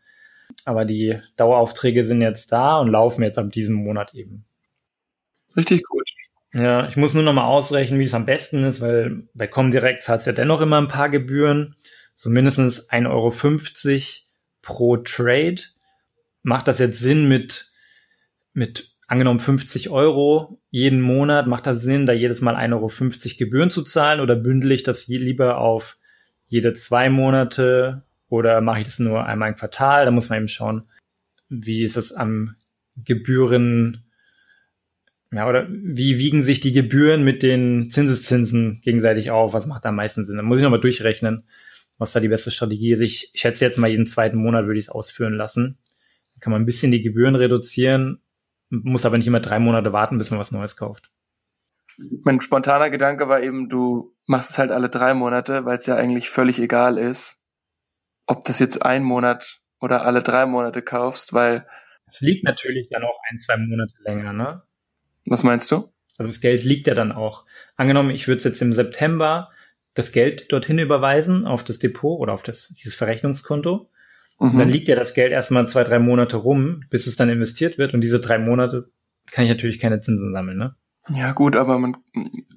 Aber 0.64 0.86
die 0.86 1.20
Daueraufträge 1.36 2.06
sind 2.06 2.22
jetzt 2.22 2.54
da 2.54 2.78
und 2.78 2.90
laufen 2.90 3.24
jetzt 3.24 3.38
ab 3.38 3.52
diesem 3.52 3.76
Monat 3.76 4.14
eben. 4.14 4.46
Richtig 5.58 5.84
gut. 5.84 6.03
Ja, 6.54 6.88
ich 6.88 6.98
muss 6.98 7.16
nur 7.16 7.24
noch 7.24 7.34
mal 7.34 7.46
ausrechnen, 7.46 8.00
wie 8.00 8.04
es 8.04 8.14
am 8.14 8.28
besten 8.28 8.64
ist, 8.64 8.80
weil 8.80 9.28
bei 9.34 9.48
Comdirect 9.48 10.04
zahlt 10.04 10.20
es 10.20 10.28
ja 10.28 10.34
dennoch 10.34 10.62
immer 10.62 10.78
ein 10.78 10.88
paar 10.88 11.10
Gebühren. 11.10 11.76
So 12.16 12.30
mindestens 12.30 12.92
1,50 12.92 13.10
Euro 13.10 13.34
pro 14.62 14.98
Trade. 14.98 15.62
Macht 16.44 16.68
das 16.68 16.78
jetzt 16.78 17.00
Sinn 17.00 17.28
mit, 17.28 17.72
mit 18.54 18.96
angenommen 19.08 19.40
50 19.40 19.90
Euro 19.90 20.62
jeden 20.70 21.02
Monat? 21.02 21.48
Macht 21.48 21.66
das 21.66 21.82
Sinn, 21.82 22.06
da 22.06 22.14
jedes 22.14 22.42
Mal 22.42 22.56
1,50 22.56 22.74
Euro 22.74 23.38
Gebühren 23.40 23.70
zu 23.72 23.82
zahlen? 23.82 24.20
Oder 24.20 24.36
bündel 24.36 24.74
ich 24.74 24.84
das 24.84 25.08
lieber 25.08 25.58
auf 25.58 25.98
jede 26.48 26.74
zwei 26.74 27.10
Monate? 27.10 28.04
Oder 28.30 28.62
mache 28.62 28.82
ich 28.82 28.86
das 28.86 29.00
nur 29.00 29.26
einmal 29.26 29.50
im 29.50 29.56
Quartal? 29.56 30.06
Da 30.06 30.12
muss 30.12 30.30
man 30.30 30.38
eben 30.38 30.48
schauen, 30.48 30.86
wie 31.50 31.84
ist 31.84 31.98
es 31.98 32.14
am 32.14 32.56
Gebühren, 32.96 34.03
ja, 35.34 35.48
oder 35.48 35.68
wie 35.70 36.20
wiegen 36.20 36.44
sich 36.44 36.60
die 36.60 36.74
Gebühren 36.74 37.24
mit 37.24 37.42
den 37.42 37.90
Zinseszinsen 37.90 38.82
gegenseitig 38.82 39.32
auf? 39.32 39.54
Was 39.54 39.66
macht 39.66 39.84
da 39.84 39.90
am 39.90 39.96
meisten 39.96 40.26
Sinn? 40.26 40.38
Da 40.38 40.44
muss 40.44 40.58
ich 40.58 40.64
nochmal 40.64 40.82
durchrechnen, 40.82 41.48
was 41.98 42.12
da 42.12 42.20
die 42.20 42.28
beste 42.28 42.52
Strategie 42.52 42.92
ist. 42.92 43.02
Ich 43.02 43.32
schätze 43.34 43.66
jetzt 43.66 43.80
mal 43.80 43.90
jeden 43.90 44.06
zweiten 44.06 44.38
Monat 44.38 44.68
würde 44.68 44.80
ich 44.80 44.86
es 44.86 44.92
ausführen 44.92 45.34
lassen. 45.34 45.80
Dann 46.34 46.40
kann 46.42 46.52
man 46.52 46.62
ein 46.62 46.68
bisschen 46.68 46.92
die 46.92 47.02
Gebühren 47.02 47.36
reduzieren, 47.36 48.22
muss 48.70 49.06
aber 49.06 49.18
nicht 49.18 49.26
immer 49.26 49.40
drei 49.40 49.58
Monate 49.58 49.92
warten, 49.92 50.20
bis 50.20 50.30
man 50.30 50.40
was 50.40 50.52
Neues 50.52 50.76
kauft. 50.76 51.10
Mein 52.24 52.42
spontaner 52.42 52.92
Gedanke 52.92 53.28
war 53.28 53.42
eben, 53.42 53.70
du 53.70 54.16
machst 54.26 54.52
es 54.52 54.58
halt 54.60 54.72
alle 54.72 54.90
drei 54.90 55.16
Monate, 55.16 55.66
weil 55.66 55.78
es 55.78 55.86
ja 55.88 55.96
eigentlich 55.96 56.30
völlig 56.30 56.60
egal 56.60 56.98
ist, 57.00 57.44
ob 58.28 58.46
das 58.46 58.60
jetzt 58.60 58.86
ein 58.86 59.04
Monat 59.04 59.62
oder 59.80 60.06
alle 60.06 60.22
drei 60.22 60.46
Monate 60.46 60.84
kaufst, 60.84 61.34
weil. 61.34 61.68
Es 62.08 62.22
liegt 62.22 62.44
natürlich 62.44 62.90
dann 62.90 63.04
auch 63.04 63.20
ein, 63.30 63.40
zwei 63.40 63.58
Monate 63.58 63.94
länger, 64.04 64.34
ne? 64.34 64.64
Was 65.26 65.44
meinst 65.44 65.72
du? 65.72 65.90
Also 66.18 66.30
das 66.30 66.42
Geld 66.42 66.64
liegt 66.64 66.88
ja 66.88 66.94
dann 66.94 67.12
auch. 67.12 67.46
Angenommen, 67.76 68.12
ich 68.12 68.28
würde 68.28 68.44
jetzt 68.44 68.62
im 68.62 68.74
September 68.74 69.50
das 69.94 70.12
Geld 70.12 70.52
dorthin 70.52 70.80
überweisen 70.80 71.46
auf 71.46 71.64
das 71.64 71.80
Depot 71.80 72.20
oder 72.20 72.34
auf 72.34 72.44
das, 72.44 72.74
dieses 72.80 72.96
Verrechnungskonto. 72.96 73.90
Und 74.38 74.58
dann 74.58 74.68
liegt 74.70 74.90
ja 74.90 74.96
das 74.96 75.14
Geld 75.14 75.32
erstmal 75.32 75.70
zwei, 75.70 75.86
drei 75.86 76.00
Monate 76.00 76.36
rum, 76.36 76.84
bis 76.90 77.08
es 77.08 77.16
dann 77.16 77.30
investiert 77.30 77.78
wird. 77.78 77.94
Und 77.94 78.02
diese 78.02 78.20
drei 78.20 78.38
Monate 78.38 78.90
kann 79.32 79.46
ich 79.46 79.50
natürlich 79.50 79.80
keine 79.80 80.02
Zinsen 80.02 80.34
sammeln, 80.34 80.58
ne? 80.58 80.76
Ja, 81.10 81.32
gut, 81.32 81.56
aber 81.56 81.80
man, 81.80 81.98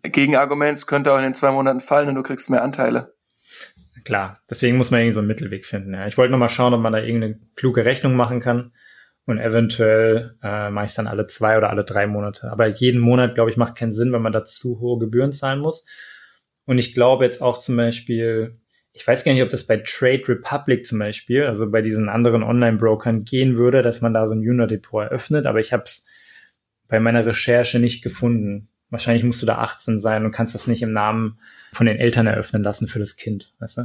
Gegenargument, 0.02 0.84
könnte 0.86 1.12
auch 1.12 1.18
in 1.18 1.24
den 1.24 1.34
zwei 1.34 1.52
Monaten 1.52 1.80
fallen 1.80 2.08
und 2.08 2.14
du 2.14 2.22
kriegst 2.22 2.50
mehr 2.50 2.62
Anteile. 2.62 3.14
Klar, 4.04 4.40
deswegen 4.48 4.76
muss 4.76 4.90
man 4.90 5.00
irgendwie 5.00 5.14
so 5.14 5.20
einen 5.20 5.28
Mittelweg 5.28 5.66
finden. 5.66 5.94
Ja. 5.94 6.06
Ich 6.06 6.16
wollte 6.16 6.30
noch 6.30 6.38
mal 6.38 6.48
schauen, 6.48 6.74
ob 6.74 6.80
man 6.80 6.92
da 6.92 7.00
irgendeine 7.00 7.40
kluge 7.56 7.84
Rechnung 7.84 8.14
machen 8.14 8.40
kann. 8.40 8.72
Und 9.26 9.38
eventuell 9.38 10.36
äh, 10.42 10.70
mache 10.70 10.86
ich 10.86 10.94
dann 10.94 11.08
alle 11.08 11.26
zwei 11.26 11.58
oder 11.58 11.70
alle 11.70 11.84
drei 11.84 12.06
Monate. 12.06 12.50
Aber 12.50 12.68
jeden 12.68 13.00
Monat, 13.00 13.34
glaube 13.34 13.50
ich, 13.50 13.56
macht 13.56 13.76
keinen 13.76 13.92
Sinn, 13.92 14.12
wenn 14.12 14.22
man 14.22 14.32
da 14.32 14.44
zu 14.44 14.78
hohe 14.78 15.00
Gebühren 15.00 15.32
zahlen 15.32 15.58
muss. 15.58 15.84
Und 16.64 16.78
ich 16.78 16.94
glaube 16.94 17.24
jetzt 17.24 17.42
auch 17.42 17.58
zum 17.58 17.76
Beispiel, 17.76 18.60
ich 18.92 19.06
weiß 19.06 19.24
gar 19.24 19.32
nicht, 19.32 19.42
ob 19.42 19.50
das 19.50 19.66
bei 19.66 19.78
Trade 19.78 20.22
Republic 20.28 20.86
zum 20.86 21.00
Beispiel, 21.00 21.44
also 21.44 21.68
bei 21.68 21.82
diesen 21.82 22.08
anderen 22.08 22.44
Online-Brokern 22.44 23.24
gehen 23.24 23.56
würde, 23.56 23.82
dass 23.82 24.00
man 24.00 24.14
da 24.14 24.28
so 24.28 24.34
ein 24.34 24.42
Junior-Depot 24.42 25.02
eröffnet, 25.02 25.46
aber 25.46 25.58
ich 25.58 25.72
habe 25.72 25.84
es 25.84 26.06
bei 26.88 27.00
meiner 27.00 27.26
Recherche 27.26 27.80
nicht 27.80 28.02
gefunden. 28.02 28.68
Wahrscheinlich 28.90 29.24
musst 29.24 29.42
du 29.42 29.46
da 29.46 29.58
18 29.58 29.98
sein 29.98 30.24
und 30.24 30.30
kannst 30.30 30.54
das 30.54 30.68
nicht 30.68 30.82
im 30.82 30.92
Namen 30.92 31.40
von 31.72 31.86
den 31.86 31.98
Eltern 31.98 32.28
eröffnen 32.28 32.62
lassen 32.62 32.86
für 32.86 33.00
das 33.00 33.16
Kind, 33.16 33.52
weißt 33.58 33.78
du? 33.78 33.82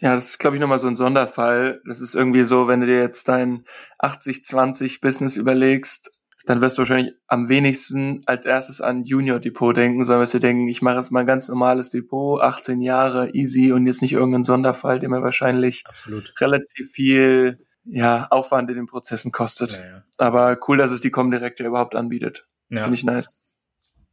Ja, 0.00 0.14
das 0.14 0.28
ist, 0.30 0.38
glaube 0.38 0.56
ich, 0.56 0.60
nochmal 0.60 0.78
so 0.78 0.86
ein 0.86 0.96
Sonderfall. 0.96 1.82
Das 1.84 2.00
ist 2.00 2.14
irgendwie 2.14 2.44
so, 2.44 2.68
wenn 2.68 2.80
du 2.80 2.86
dir 2.86 3.00
jetzt 3.00 3.28
dein 3.28 3.64
80-20-Business 4.00 5.36
überlegst, 5.36 6.18
dann 6.46 6.60
wirst 6.60 6.78
du 6.78 6.80
wahrscheinlich 6.80 7.14
am 7.26 7.48
wenigsten 7.48 8.22
als 8.26 8.46
erstes 8.46 8.80
an 8.80 9.04
Junior 9.04 9.38
Depot 9.40 9.76
denken, 9.76 10.04
sondern 10.04 10.22
wirst 10.22 10.34
du 10.34 10.38
denken, 10.38 10.68
ich 10.68 10.82
mache 10.82 10.96
jetzt 10.96 11.10
mal 11.10 11.20
ein 11.20 11.26
ganz 11.26 11.48
normales 11.48 11.90
Depot, 11.90 12.40
18 12.40 12.80
Jahre, 12.80 13.30
easy 13.34 13.72
und 13.72 13.86
jetzt 13.86 14.00
nicht 14.00 14.12
irgendein 14.12 14.44
Sonderfall, 14.44 15.00
der 15.00 15.08
mir 15.08 15.22
wahrscheinlich 15.22 15.84
Absolut. 15.86 16.32
relativ 16.40 16.90
viel 16.92 17.66
ja, 17.84 18.28
Aufwand 18.30 18.70
in 18.70 18.76
den 18.76 18.86
Prozessen 18.86 19.32
kostet. 19.32 19.72
Ja, 19.72 19.84
ja. 19.84 20.04
Aber 20.16 20.58
cool, 20.68 20.76
dass 20.76 20.90
es 20.90 21.00
die 21.00 21.10
Comdirect 21.10 21.60
ja 21.60 21.66
überhaupt 21.66 21.94
anbietet. 21.96 22.46
Ja. 22.70 22.82
Finde 22.82 22.94
ich 22.94 23.04
nice. 23.04 23.34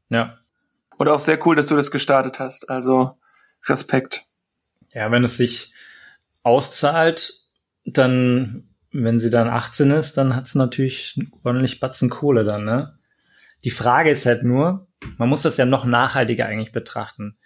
ja. 0.10 0.38
Und 0.98 1.10
auch 1.10 1.20
sehr 1.20 1.46
cool, 1.46 1.58
dass 1.58 1.68
du 1.68 1.76
das 1.76 1.92
gestartet 1.92 2.40
hast. 2.40 2.70
Also 2.70 3.18
Respekt. 3.66 4.26
Ja, 4.94 5.12
wenn 5.12 5.26
es 5.26 5.36
sich 5.36 5.74
auszahlt, 6.46 7.34
dann, 7.86 8.70
wenn 8.92 9.20
sie 9.20 9.30
dann 9.30 9.50
18 9.50 9.92
ist, 9.92 10.16
dann 10.16 10.36
hat 10.36 10.48
sie 10.48 10.58
natürlich 10.58 11.20
ordentlich 11.44 11.80
Batzen 11.80 12.10
Kohle 12.10 12.46
dann, 12.46 12.66
ne? 12.66 12.98
Die 13.64 13.72
Frage 13.72 14.12
ist 14.12 14.28
halt 14.28 14.44
nur, 14.44 14.88
man 15.18 15.28
muss 15.28 15.42
das 15.42 15.58
ja 15.58 15.66
noch 15.66 15.86
nachhaltiger 15.86 16.46
eigentlich 16.46 16.72
betrachten. 16.72 17.38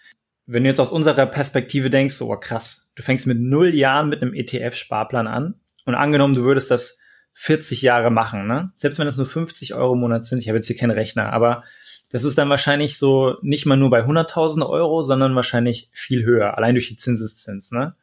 Wenn 0.45 0.63
du 0.63 0.69
jetzt 0.69 0.81
aus 0.81 0.91
unserer 0.91 1.25
Perspektive 1.27 1.89
denkst, 1.89 2.21
oh 2.21 2.35
krass, 2.35 2.91
du 2.95 3.03
fängst 3.03 3.25
mit 3.25 3.39
null 3.39 3.73
Jahren 3.73 4.09
mit 4.09 4.21
einem 4.21 4.33
ETF-Sparplan 4.33 5.27
an 5.27 5.55
und 5.85 5.95
angenommen, 5.95 6.33
du 6.33 6.43
würdest 6.43 6.69
das 6.69 6.99
40 7.35 7.81
Jahre 7.81 8.11
machen, 8.11 8.47
ne? 8.47 8.71
Selbst 8.75 8.99
wenn 8.99 9.05
das 9.05 9.15
nur 9.15 9.27
50 9.27 9.75
Euro 9.75 9.93
im 9.93 10.01
Monat 10.01 10.25
sind, 10.25 10.39
ich 10.39 10.49
habe 10.49 10.57
jetzt 10.57 10.67
hier 10.67 10.75
keinen 10.75 10.91
Rechner, 10.91 11.31
aber 11.31 11.63
das 12.11 12.25
ist 12.25 12.37
dann 12.37 12.49
wahrscheinlich 12.49 12.97
so 12.97 13.37
nicht 13.43 13.65
mal 13.65 13.77
nur 13.77 13.91
bei 13.91 14.03
100.000 14.03 14.67
Euro, 14.67 15.03
sondern 15.03 15.35
wahrscheinlich 15.35 15.89
viel 15.93 16.25
höher, 16.25 16.57
allein 16.57 16.75
durch 16.75 16.89
die 16.89 16.97
Zinseszins, 16.97 17.71
ne? 17.71 17.95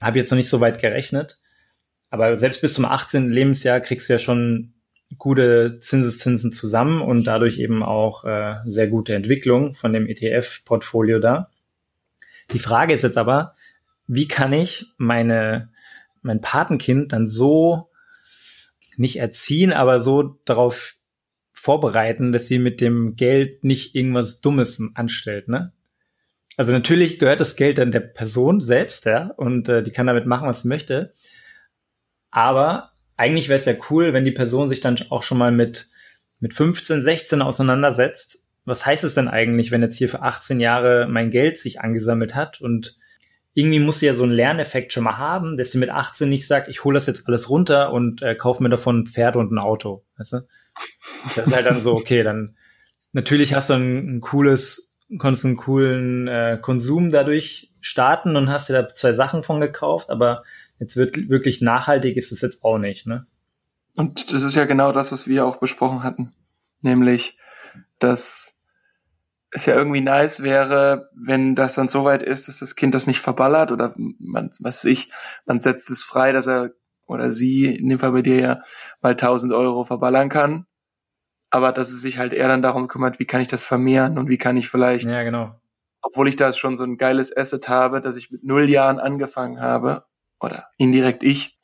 Habe 0.00 0.18
jetzt 0.18 0.30
noch 0.30 0.36
nicht 0.36 0.48
so 0.48 0.60
weit 0.60 0.80
gerechnet. 0.80 1.38
Aber 2.10 2.36
selbst 2.36 2.62
bis 2.62 2.74
zum 2.74 2.84
18. 2.84 3.30
Lebensjahr 3.30 3.80
kriegst 3.80 4.08
du 4.08 4.14
ja 4.14 4.18
schon 4.18 4.72
gute 5.18 5.78
Zinseszinsen 5.78 6.52
zusammen 6.52 7.02
und 7.02 7.24
dadurch 7.24 7.58
eben 7.58 7.82
auch 7.82 8.24
äh, 8.24 8.56
sehr 8.66 8.88
gute 8.88 9.14
Entwicklung 9.14 9.74
von 9.74 9.92
dem 9.92 10.06
ETF-Portfolio 10.06 11.18
da. 11.18 11.50
Die 12.52 12.58
Frage 12.58 12.94
ist 12.94 13.02
jetzt 13.02 13.18
aber, 13.18 13.54
wie 14.06 14.28
kann 14.28 14.52
ich 14.52 14.86
meine, 14.96 15.70
mein 16.22 16.40
Patenkind 16.40 17.12
dann 17.12 17.28
so 17.28 17.90
nicht 18.96 19.16
erziehen, 19.16 19.72
aber 19.72 20.00
so 20.00 20.38
darauf 20.44 20.96
vorbereiten, 21.52 22.32
dass 22.32 22.48
sie 22.48 22.58
mit 22.58 22.80
dem 22.80 23.16
Geld 23.16 23.64
nicht 23.64 23.94
irgendwas 23.94 24.40
Dummes 24.40 24.82
anstellt, 24.94 25.48
ne? 25.48 25.72
Also 26.60 26.72
natürlich 26.72 27.18
gehört 27.18 27.40
das 27.40 27.56
Geld 27.56 27.78
dann 27.78 27.90
der 27.90 28.00
Person 28.00 28.60
selbst, 28.60 29.06
ja, 29.06 29.30
und 29.38 29.70
äh, 29.70 29.82
die 29.82 29.92
kann 29.92 30.06
damit 30.06 30.26
machen, 30.26 30.46
was 30.46 30.60
sie 30.60 30.68
möchte. 30.68 31.14
Aber 32.30 32.90
eigentlich 33.16 33.48
wäre 33.48 33.56
es 33.56 33.64
ja 33.64 33.72
cool, 33.88 34.12
wenn 34.12 34.26
die 34.26 34.30
Person 34.30 34.68
sich 34.68 34.80
dann 34.80 34.96
auch 35.08 35.22
schon 35.22 35.38
mal 35.38 35.52
mit, 35.52 35.88
mit 36.38 36.52
15, 36.52 37.00
16 37.00 37.40
auseinandersetzt. 37.40 38.44
Was 38.66 38.84
heißt 38.84 39.04
es 39.04 39.14
denn 39.14 39.26
eigentlich, 39.26 39.70
wenn 39.70 39.80
jetzt 39.80 39.96
hier 39.96 40.10
für 40.10 40.20
18 40.20 40.60
Jahre 40.60 41.08
mein 41.08 41.30
Geld 41.30 41.56
sich 41.56 41.80
angesammelt 41.80 42.34
hat 42.34 42.60
und 42.60 42.94
irgendwie 43.54 43.80
muss 43.80 44.00
sie 44.00 44.06
ja 44.06 44.14
so 44.14 44.24
einen 44.24 44.32
Lerneffekt 44.32 44.92
schon 44.92 45.04
mal 45.04 45.16
haben, 45.16 45.56
dass 45.56 45.72
sie 45.72 45.78
mit 45.78 45.88
18 45.88 46.28
nicht 46.28 46.46
sagt, 46.46 46.68
ich 46.68 46.84
hole 46.84 46.92
das 46.92 47.06
jetzt 47.06 47.26
alles 47.26 47.48
runter 47.48 47.90
und 47.90 48.20
äh, 48.20 48.34
kaufe 48.34 48.62
mir 48.62 48.68
davon 48.68 48.98
ein 48.98 49.06
Pferd 49.06 49.34
und 49.34 49.50
ein 49.50 49.58
Auto. 49.58 50.04
Weißt 50.18 50.34
du? 50.34 50.40
Das 51.36 51.46
ist 51.46 51.54
halt 51.54 51.64
dann 51.64 51.80
so, 51.80 51.94
okay, 51.94 52.22
dann 52.22 52.54
natürlich 53.12 53.54
hast 53.54 53.70
du 53.70 53.74
ein, 53.74 54.16
ein 54.16 54.20
cooles, 54.20 54.89
konntest 55.18 55.44
einen 55.44 55.56
coolen 55.56 56.28
äh, 56.28 56.58
Konsum 56.60 57.10
dadurch 57.10 57.72
starten 57.80 58.36
und 58.36 58.48
hast 58.48 58.68
dir 58.68 58.74
da 58.74 58.94
zwei 58.94 59.14
Sachen 59.14 59.42
von 59.42 59.60
gekauft, 59.60 60.10
aber 60.10 60.44
jetzt 60.78 60.96
wird 60.96 61.28
wirklich 61.28 61.60
nachhaltig 61.60 62.16
ist 62.16 62.32
es 62.32 62.40
jetzt 62.40 62.64
auch 62.64 62.78
nicht, 62.78 63.06
ne? 63.06 63.26
Und 63.96 64.32
das 64.32 64.44
ist 64.44 64.54
ja 64.54 64.64
genau 64.64 64.92
das, 64.92 65.12
was 65.12 65.26
wir 65.26 65.44
auch 65.44 65.56
besprochen 65.56 66.02
hatten. 66.02 66.32
Nämlich, 66.80 67.38
dass 67.98 68.60
es 69.50 69.66
ja 69.66 69.74
irgendwie 69.74 70.00
nice 70.00 70.42
wäre, 70.42 71.10
wenn 71.14 71.56
das 71.56 71.74
dann 71.74 71.88
so 71.88 72.04
weit 72.04 72.22
ist, 72.22 72.48
dass 72.48 72.60
das 72.60 72.76
Kind 72.76 72.94
das 72.94 73.06
nicht 73.06 73.20
verballert 73.20 73.72
oder 73.72 73.94
man, 73.96 74.50
was 74.60 74.62
weiß 74.62 74.84
ich, 74.84 75.12
man 75.44 75.60
setzt 75.60 75.90
es 75.90 76.02
frei, 76.02 76.32
dass 76.32 76.46
er 76.46 76.70
oder 77.06 77.32
sie, 77.32 77.66
in 77.66 77.88
dem 77.88 77.98
Fall 77.98 78.12
bei 78.12 78.22
dir 78.22 78.38
ja, 78.38 78.60
mal 79.02 79.10
1000 79.10 79.52
Euro 79.52 79.82
verballern 79.82 80.28
kann. 80.28 80.66
Aber 81.50 81.72
dass 81.72 81.90
es 81.90 82.00
sich 82.00 82.18
halt 82.18 82.32
eher 82.32 82.48
dann 82.48 82.62
darum 82.62 82.88
kümmert, 82.88 83.18
wie 83.18 83.26
kann 83.26 83.40
ich 83.40 83.48
das 83.48 83.64
vermehren 83.64 84.18
und 84.18 84.28
wie 84.28 84.38
kann 84.38 84.56
ich 84.56 84.68
vielleicht, 84.68 85.06
ja, 85.06 85.22
genau. 85.22 85.54
obwohl 86.00 86.28
ich 86.28 86.36
da 86.36 86.52
schon 86.52 86.76
so 86.76 86.84
ein 86.84 86.96
geiles 86.96 87.36
Asset 87.36 87.68
habe, 87.68 88.00
dass 88.00 88.16
ich 88.16 88.30
mit 88.30 88.44
null 88.44 88.70
Jahren 88.70 89.00
angefangen 89.00 89.60
habe, 89.60 90.04
oder 90.40 90.68
indirekt 90.78 91.22
ich, 91.22 91.58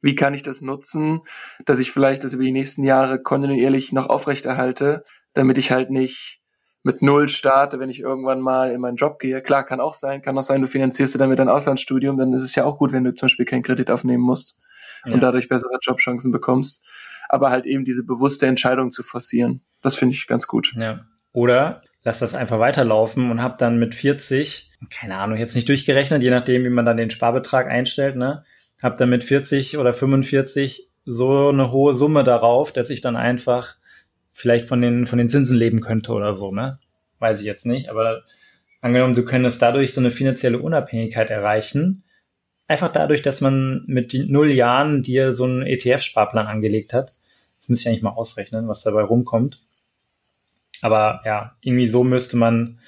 wie 0.00 0.14
kann 0.14 0.34
ich 0.34 0.42
das 0.42 0.60
nutzen, 0.60 1.22
dass 1.64 1.78
ich 1.78 1.92
vielleicht 1.92 2.24
das 2.24 2.32
über 2.32 2.44
die 2.44 2.52
nächsten 2.52 2.84
Jahre 2.84 3.20
kontinuierlich 3.20 3.92
noch 3.92 4.08
aufrechterhalte, 4.08 5.04
damit 5.34 5.58
ich 5.58 5.70
halt 5.70 5.90
nicht 5.90 6.40
mit 6.82 7.02
null 7.02 7.28
starte, 7.28 7.80
wenn 7.80 7.90
ich 7.90 8.00
irgendwann 8.00 8.40
mal 8.40 8.70
in 8.70 8.80
meinen 8.80 8.96
Job 8.96 9.18
gehe. 9.18 9.42
Klar, 9.42 9.64
kann 9.64 9.80
auch 9.80 9.94
sein, 9.94 10.22
kann 10.22 10.38
auch 10.38 10.42
sein, 10.42 10.60
du 10.60 10.66
finanzierst 10.66 11.14
dir 11.14 11.18
damit 11.18 11.40
ein 11.40 11.48
Auslandsstudium, 11.48 12.16
dann 12.16 12.32
ist 12.32 12.42
es 12.42 12.54
ja 12.54 12.64
auch 12.64 12.78
gut, 12.78 12.92
wenn 12.92 13.04
du 13.04 13.12
zum 13.14 13.26
Beispiel 13.26 13.46
keinen 13.46 13.62
Kredit 13.62 13.90
aufnehmen 13.90 14.22
musst 14.22 14.60
ja. 15.04 15.12
und 15.12 15.20
dadurch 15.20 15.48
bessere 15.48 15.78
Jobchancen 15.82 16.30
bekommst. 16.30 16.86
Aber 17.28 17.50
halt 17.50 17.66
eben 17.66 17.84
diese 17.84 18.04
bewusste 18.04 18.46
Entscheidung 18.46 18.90
zu 18.90 19.02
forcieren, 19.02 19.60
das 19.82 19.94
finde 19.94 20.14
ich 20.14 20.26
ganz 20.26 20.46
gut. 20.46 20.74
Ja. 20.76 21.04
Oder 21.32 21.82
lass 22.04 22.18
das 22.20 22.34
einfach 22.34 22.58
weiterlaufen 22.58 23.30
und 23.30 23.42
hab 23.42 23.58
dann 23.58 23.78
mit 23.78 23.94
40, 23.94 24.70
keine 24.90 25.16
Ahnung, 25.16 25.38
jetzt 25.38 25.54
nicht 25.54 25.68
durchgerechnet, 25.68 26.22
je 26.22 26.30
nachdem, 26.30 26.64
wie 26.64 26.70
man 26.70 26.86
dann 26.86 26.96
den 26.96 27.10
Sparbetrag 27.10 27.68
einstellt, 27.68 28.16
ne, 28.16 28.44
hab 28.82 28.96
dann 28.98 29.10
mit 29.10 29.24
40 29.24 29.76
oder 29.76 29.92
45 29.92 30.88
so 31.04 31.48
eine 31.48 31.70
hohe 31.70 31.94
Summe 31.94 32.24
darauf, 32.24 32.72
dass 32.72 32.90
ich 32.90 33.00
dann 33.00 33.16
einfach 33.16 33.76
vielleicht 34.32 34.66
von 34.66 34.80
den, 34.80 35.06
von 35.06 35.18
den 35.18 35.28
Zinsen 35.28 35.56
leben 35.56 35.80
könnte 35.80 36.12
oder 36.12 36.34
so, 36.34 36.52
ne? 36.52 36.78
Weiß 37.18 37.40
ich 37.40 37.46
jetzt 37.46 37.66
nicht, 37.66 37.88
aber 37.88 38.22
angenommen, 38.80 39.14
du 39.14 39.24
könntest 39.24 39.60
dadurch 39.60 39.92
so 39.92 40.00
eine 40.00 40.12
finanzielle 40.12 40.60
Unabhängigkeit 40.60 41.30
erreichen, 41.30 42.04
einfach 42.68 42.92
dadurch, 42.92 43.22
dass 43.22 43.40
man 43.40 43.82
mit 43.86 44.14
null 44.14 44.52
Jahren 44.52 45.02
dir 45.02 45.32
so 45.32 45.44
einen 45.44 45.62
ETF-Sparplan 45.62 46.46
angelegt 46.46 46.92
hat. 46.92 47.14
Das 47.68 47.70
müsste 47.70 47.82
ich 47.82 47.92
eigentlich 47.92 48.02
mal 48.02 48.10
ausrechnen, 48.10 48.66
was 48.66 48.82
dabei 48.82 49.02
rumkommt. 49.02 49.60
Aber 50.80 51.20
ja, 51.26 51.54
irgendwie 51.60 51.86
so 51.86 52.02
müsste 52.02 52.38
man 52.38 52.78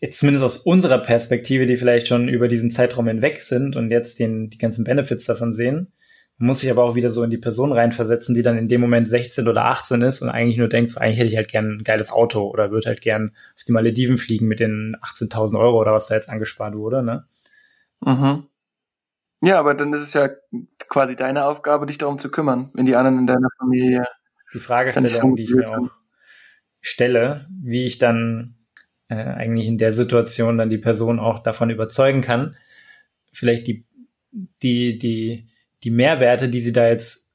jetzt 0.00 0.20
zumindest 0.20 0.42
aus 0.42 0.56
unserer 0.56 0.98
Perspektive, 0.98 1.66
die 1.66 1.76
vielleicht 1.76 2.08
schon 2.08 2.28
über 2.30 2.48
diesen 2.48 2.70
Zeitraum 2.70 3.06
hinweg 3.06 3.42
sind 3.42 3.76
und 3.76 3.90
jetzt 3.90 4.18
den, 4.20 4.48
die 4.48 4.56
ganzen 4.56 4.84
Benefits 4.84 5.26
davon 5.26 5.52
sehen, 5.52 5.92
muss 6.38 6.60
sich 6.60 6.70
aber 6.70 6.84
auch 6.84 6.94
wieder 6.94 7.10
so 7.10 7.22
in 7.22 7.30
die 7.30 7.36
Person 7.36 7.72
reinversetzen, 7.72 8.34
die 8.34 8.40
dann 8.40 8.56
in 8.56 8.68
dem 8.68 8.80
Moment 8.80 9.06
16 9.06 9.48
oder 9.48 9.66
18 9.66 10.00
ist 10.00 10.22
und 10.22 10.30
eigentlich 10.30 10.56
nur 10.56 10.68
denkt, 10.68 10.92
so, 10.92 10.98
eigentlich 10.98 11.18
hätte 11.18 11.28
ich 11.28 11.36
halt 11.36 11.50
gern 11.50 11.78
ein 11.78 11.84
geiles 11.84 12.10
Auto 12.10 12.48
oder 12.48 12.70
würde 12.70 12.88
halt 12.88 13.02
gern 13.02 13.32
auf 13.54 13.64
die 13.64 13.72
Malediven 13.72 14.16
fliegen 14.16 14.48
mit 14.48 14.60
den 14.60 14.96
18.000 15.02 15.58
Euro 15.58 15.78
oder 15.78 15.92
was 15.92 16.06
da 16.06 16.14
jetzt 16.14 16.30
angespart 16.30 16.74
wurde, 16.74 17.02
ne? 17.02 17.26
Mhm. 18.00 18.44
Ja, 19.44 19.58
aber 19.58 19.74
dann 19.74 19.92
ist 19.92 20.00
es 20.00 20.14
ja 20.14 20.30
quasi 20.88 21.16
deine 21.16 21.44
Aufgabe, 21.44 21.84
dich 21.84 21.98
darum 21.98 22.18
zu 22.18 22.30
kümmern, 22.30 22.70
wenn 22.72 22.86
die 22.86 22.96
anderen 22.96 23.18
in 23.18 23.26
deiner 23.26 23.48
Familie. 23.58 24.06
Die 24.54 24.58
Fragestellung, 24.58 25.36
die 25.36 25.42
ich 25.42 25.50
mir 25.50 25.68
auch 25.68 25.90
stelle, 26.80 27.46
wie 27.50 27.84
ich 27.84 27.98
dann 27.98 28.54
äh, 29.08 29.16
eigentlich 29.16 29.66
in 29.66 29.76
der 29.76 29.92
Situation 29.92 30.56
dann 30.56 30.70
die 30.70 30.78
Person 30.78 31.18
auch 31.18 31.40
davon 31.40 31.68
überzeugen 31.68 32.22
kann, 32.22 32.56
vielleicht 33.32 33.66
die, 33.66 33.84
die, 34.62 34.98
die, 34.98 35.50
die 35.82 35.90
Mehrwerte, 35.90 36.48
die 36.48 36.60
sie 36.60 36.72
da 36.72 36.88
jetzt 36.88 37.30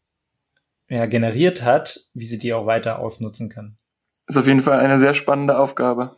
ja, 0.88 1.06
generiert 1.06 1.62
hat, 1.62 2.08
wie 2.16 2.26
sie 2.26 2.40
die 2.40 2.54
auch 2.54 2.66
weiter 2.66 3.00
ausnutzen 3.00 3.50
kann. 3.50 3.78
Ist 4.28 4.38
auf 4.38 4.48
jeden 4.48 4.62
Fall 4.62 4.80
eine 4.80 4.98
sehr 4.98 5.14
spannende 5.14 5.60
Aufgabe. 5.60 6.16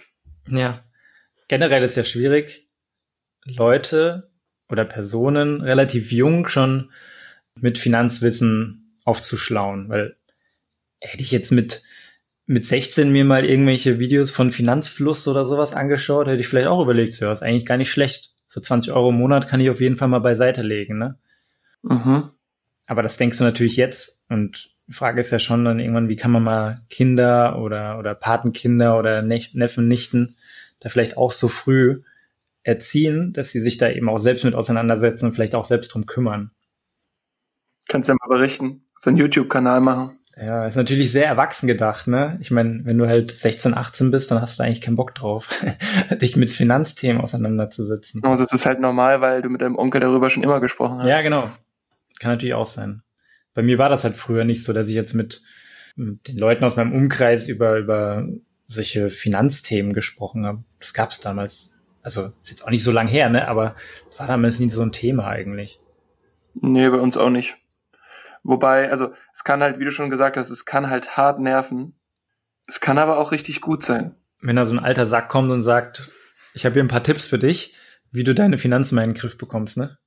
Ja, 0.48 0.86
generell 1.50 1.84
ist 1.84 1.98
ja 1.98 2.06
schwierig, 2.06 2.68
Leute 3.44 4.31
oder 4.72 4.86
Personen 4.86 5.62
relativ 5.62 6.12
jung 6.12 6.48
schon 6.48 6.92
mit 7.60 7.78
Finanzwissen 7.78 8.98
aufzuschlauen, 9.04 9.90
weil 9.90 10.16
hätte 11.00 11.22
ich 11.22 11.32
jetzt 11.32 11.52
mit 11.52 11.84
mit 12.48 12.66
16 12.66 13.12
mir 13.12 13.24
mal 13.24 13.46
irgendwelche 13.46 14.00
Videos 14.00 14.30
von 14.30 14.52
Finanzfluss 14.52 15.28
oder 15.28 15.46
sowas 15.46 15.74
angeschaut, 15.74 16.28
hätte 16.28 16.42
ich 16.42 16.48
vielleicht 16.48 16.68
auch 16.68 16.82
überlegt, 16.82 17.20
ja, 17.20 17.32
ist 17.32 17.44
eigentlich 17.44 17.66
gar 17.66 17.78
nicht 17.78 17.92
schlecht. 17.92 18.34
So 18.50 18.60
20 18.60 18.92
Euro 18.92 19.10
im 19.10 19.16
Monat 19.16 19.48
kann 19.48 19.62
ich 19.62 19.70
auf 19.70 19.80
jeden 19.80 19.96
Fall 19.96 20.10
mal 20.10 20.20
beiseite 20.20 20.62
legen, 20.62 20.98
ne? 20.98 21.18
Mhm. 21.84 22.32
Aber 22.88 23.04
das 23.04 23.16
denkst 23.16 23.38
du 23.38 23.46
natürlich 23.46 23.78
jetzt 23.78 24.26
und 24.30 24.72
die 24.88 24.94
Frage 24.94 25.22
ist 25.22 25.32
ja 25.32 25.40
schon 25.40 25.64
dann 25.64 25.80
irgendwann, 25.80 26.10
wie 26.10 26.18
kann 26.18 26.32
man 26.32 26.44
mal 26.44 26.82
Kinder 26.90 27.58
oder, 27.60 27.98
oder 27.98 28.14
Patenkinder 28.14 29.00
oder 29.00 29.22
Neffen, 29.22 29.88
Nichten 29.88 30.36
da 30.82 30.90
vielleicht 30.90 31.16
auch 31.16 31.32
so 31.32 31.48
früh 31.48 32.02
erziehen, 32.63 33.34
dass 33.34 33.52
sie 33.52 33.62
sich 33.62 33.78
da 33.78 33.89
eben 33.89 34.10
auch 34.10 34.19
selbst 34.19 34.43
mit 34.43 34.56
auseinandersetzen 34.56 35.28
und 35.28 35.34
vielleicht 35.34 35.56
auch 35.56 35.65
selbst 35.65 35.93
drum 35.93 36.06
kümmern. 36.06 36.52
Kannst 37.88 38.10
ja 38.10 38.15
mal 38.15 38.36
berichten, 38.36 38.86
so 38.97 39.10
einen 39.10 39.17
YouTube-Kanal 39.17 39.82
machen. 39.82 40.17
Ja, 40.38 40.65
ist 40.65 40.76
natürlich 40.76 41.12
sehr 41.12 41.26
erwachsen 41.26 41.67
gedacht, 41.67 42.08
ne? 42.08 42.38
Ich 42.41 42.52
meine, 42.52 42.86
wenn 42.86 42.97
du 42.97 43.08
halt 43.08 43.32
16, 43.32 43.74
18 43.74 44.12
bist, 44.12 44.32
dann 44.32 44.41
hast 44.41 44.54
du 44.54 44.58
da 44.60 44.63
eigentlich 44.63 44.82
keinen 44.82 44.95
Bock 44.95 45.13
drauf, 45.13 45.50
dich 46.21 46.38
mit 46.38 46.52
Finanzthemen 46.52 47.21
auseinanderzusetzen. 47.21 48.24
Also 48.24 48.43
es 48.43 48.54
ist 48.54 48.65
halt 48.65 48.80
normal, 48.80 49.21
weil 49.21 49.41
du 49.41 49.50
mit 49.50 49.62
deinem 49.62 49.76
Onkel 49.76 50.00
darüber 50.00 50.30
schon 50.30 50.43
immer 50.43 50.62
gesprochen 50.62 51.00
hast. 51.00 51.08
Ja, 51.08 51.21
genau. 51.21 51.50
Kann 52.19 52.32
natürlich 52.32 52.54
auch 52.54 52.67
sein. 52.67 53.04
Bei 53.54 53.62
mir 53.62 53.78
war 53.78 53.89
das 53.89 54.04
halt 54.04 54.15
früher 54.15 54.45
nicht 54.45 54.63
so, 54.63 54.71
dass 54.71 54.88
ich 54.88 54.95
jetzt 54.95 55.13
mit, 55.13 55.41
mit 55.95 56.28
den 56.28 56.38
Leuten 56.38 56.63
aus 56.63 56.78
meinem 56.78 56.93
Umkreis 56.93 57.50
über, 57.50 57.78
über 57.78 58.26
solche 58.67 59.10
Finanzthemen 59.10 59.91
gesprochen 59.91 60.45
habe. 60.45 60.63
Das 60.80 60.93
gab 60.93 61.12
es 61.12 61.19
damals. 61.19 61.78
Also 62.04 62.34
ist 62.42 62.50
jetzt 62.50 62.66
auch 62.66 62.70
nicht 62.70 62.84
so 62.84 62.92
lang 62.92 63.08
her, 63.08 63.30
ne? 63.30 63.48
Aber 63.48 63.76
es 64.10 64.20
war 64.20 64.28
damals 64.28 64.60
nicht 64.60 64.74
so 64.74 64.82
ein 64.82 64.92
Thema 64.92 65.28
eigentlich. 65.28 65.80
Nee, 66.54 66.90
bei 66.90 66.98
uns 66.98 67.18
auch 67.18 67.30
nicht. 67.30 67.58
Wobei, 68.44 68.90
also 68.90 69.14
es 69.34 69.44
kann 69.44 69.62
halt, 69.62 69.80
wie 69.80 69.86
du 69.86 69.92
schon 69.92 70.10
gesagt 70.10 70.38
hast, 70.38 70.50
es 70.50 70.66
kann 70.66 70.90
halt 70.90 71.16
hart 71.16 71.40
nerven. 71.40 71.96
Es 72.68 72.80
kann 72.80 72.98
aber 72.98 73.18
auch 73.18 73.32
richtig 73.32 73.62
gut 73.62 73.84
sein. 73.84 74.16
Wenn 74.42 74.56
da 74.56 74.66
so 74.66 74.74
ein 74.74 74.80
alter 74.80 75.06
Sack 75.06 75.30
kommt 75.30 75.50
und 75.50 75.62
sagt, 75.62 76.10
ich 76.54 76.66
habe 76.66 76.74
hier 76.74 76.84
ein 76.84 76.88
paar 76.88 77.04
Tipps 77.04 77.26
für 77.26 77.38
dich, 77.38 77.76
wie 78.12 78.24
du 78.24 78.34
deine 78.34 78.58
Finanzen 78.58 78.96
mal 78.96 79.04
in 79.04 79.12
den 79.12 79.18
Griff 79.18 79.38
bekommst, 79.38 79.78
ne? 79.78 79.98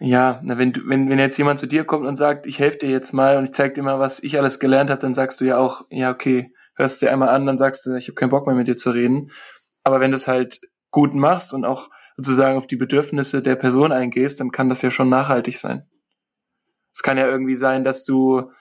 Ja, 0.00 0.40
na, 0.42 0.58
wenn, 0.58 0.72
du, 0.72 0.80
wenn, 0.88 1.08
wenn 1.08 1.20
jetzt 1.20 1.38
jemand 1.38 1.60
zu 1.60 1.68
dir 1.68 1.84
kommt 1.84 2.06
und 2.06 2.16
sagt, 2.16 2.46
ich 2.46 2.58
helfe 2.58 2.78
dir 2.78 2.90
jetzt 2.90 3.12
mal 3.12 3.36
und 3.36 3.44
ich 3.44 3.52
zeig 3.52 3.74
dir 3.74 3.82
mal, 3.82 4.00
was 4.00 4.22
ich 4.22 4.38
alles 4.38 4.58
gelernt 4.58 4.90
habe, 4.90 5.00
dann 5.00 5.14
sagst 5.14 5.40
du 5.40 5.44
ja 5.44 5.58
auch, 5.58 5.86
ja, 5.88 6.10
okay, 6.10 6.52
hörst 6.74 7.00
dir 7.00 7.12
einmal 7.12 7.28
an, 7.28 7.46
dann 7.46 7.56
sagst 7.56 7.86
du, 7.86 7.94
ich 7.94 8.08
habe 8.08 8.16
keinen 8.16 8.30
Bock 8.30 8.46
mehr 8.46 8.56
mit 8.56 8.66
dir 8.66 8.76
zu 8.76 8.90
reden. 8.90 9.30
Aber 9.84 10.00
wenn 10.00 10.10
du 10.10 10.16
es 10.16 10.26
halt 10.26 10.60
gut 10.94 11.12
machst 11.12 11.52
und 11.52 11.64
auch 11.64 11.90
sozusagen 12.16 12.56
auf 12.56 12.68
die 12.68 12.76
Bedürfnisse 12.76 13.42
der 13.42 13.56
Person 13.56 13.90
eingehst, 13.90 14.38
dann 14.38 14.52
kann 14.52 14.68
das 14.68 14.80
ja 14.80 14.92
schon 14.92 15.08
nachhaltig 15.08 15.58
sein. 15.58 15.88
Es 16.94 17.02
kann 17.02 17.18
ja 17.18 17.26
irgendwie 17.26 17.56
sein, 17.56 17.82
dass 17.82 18.04
du, 18.04 18.52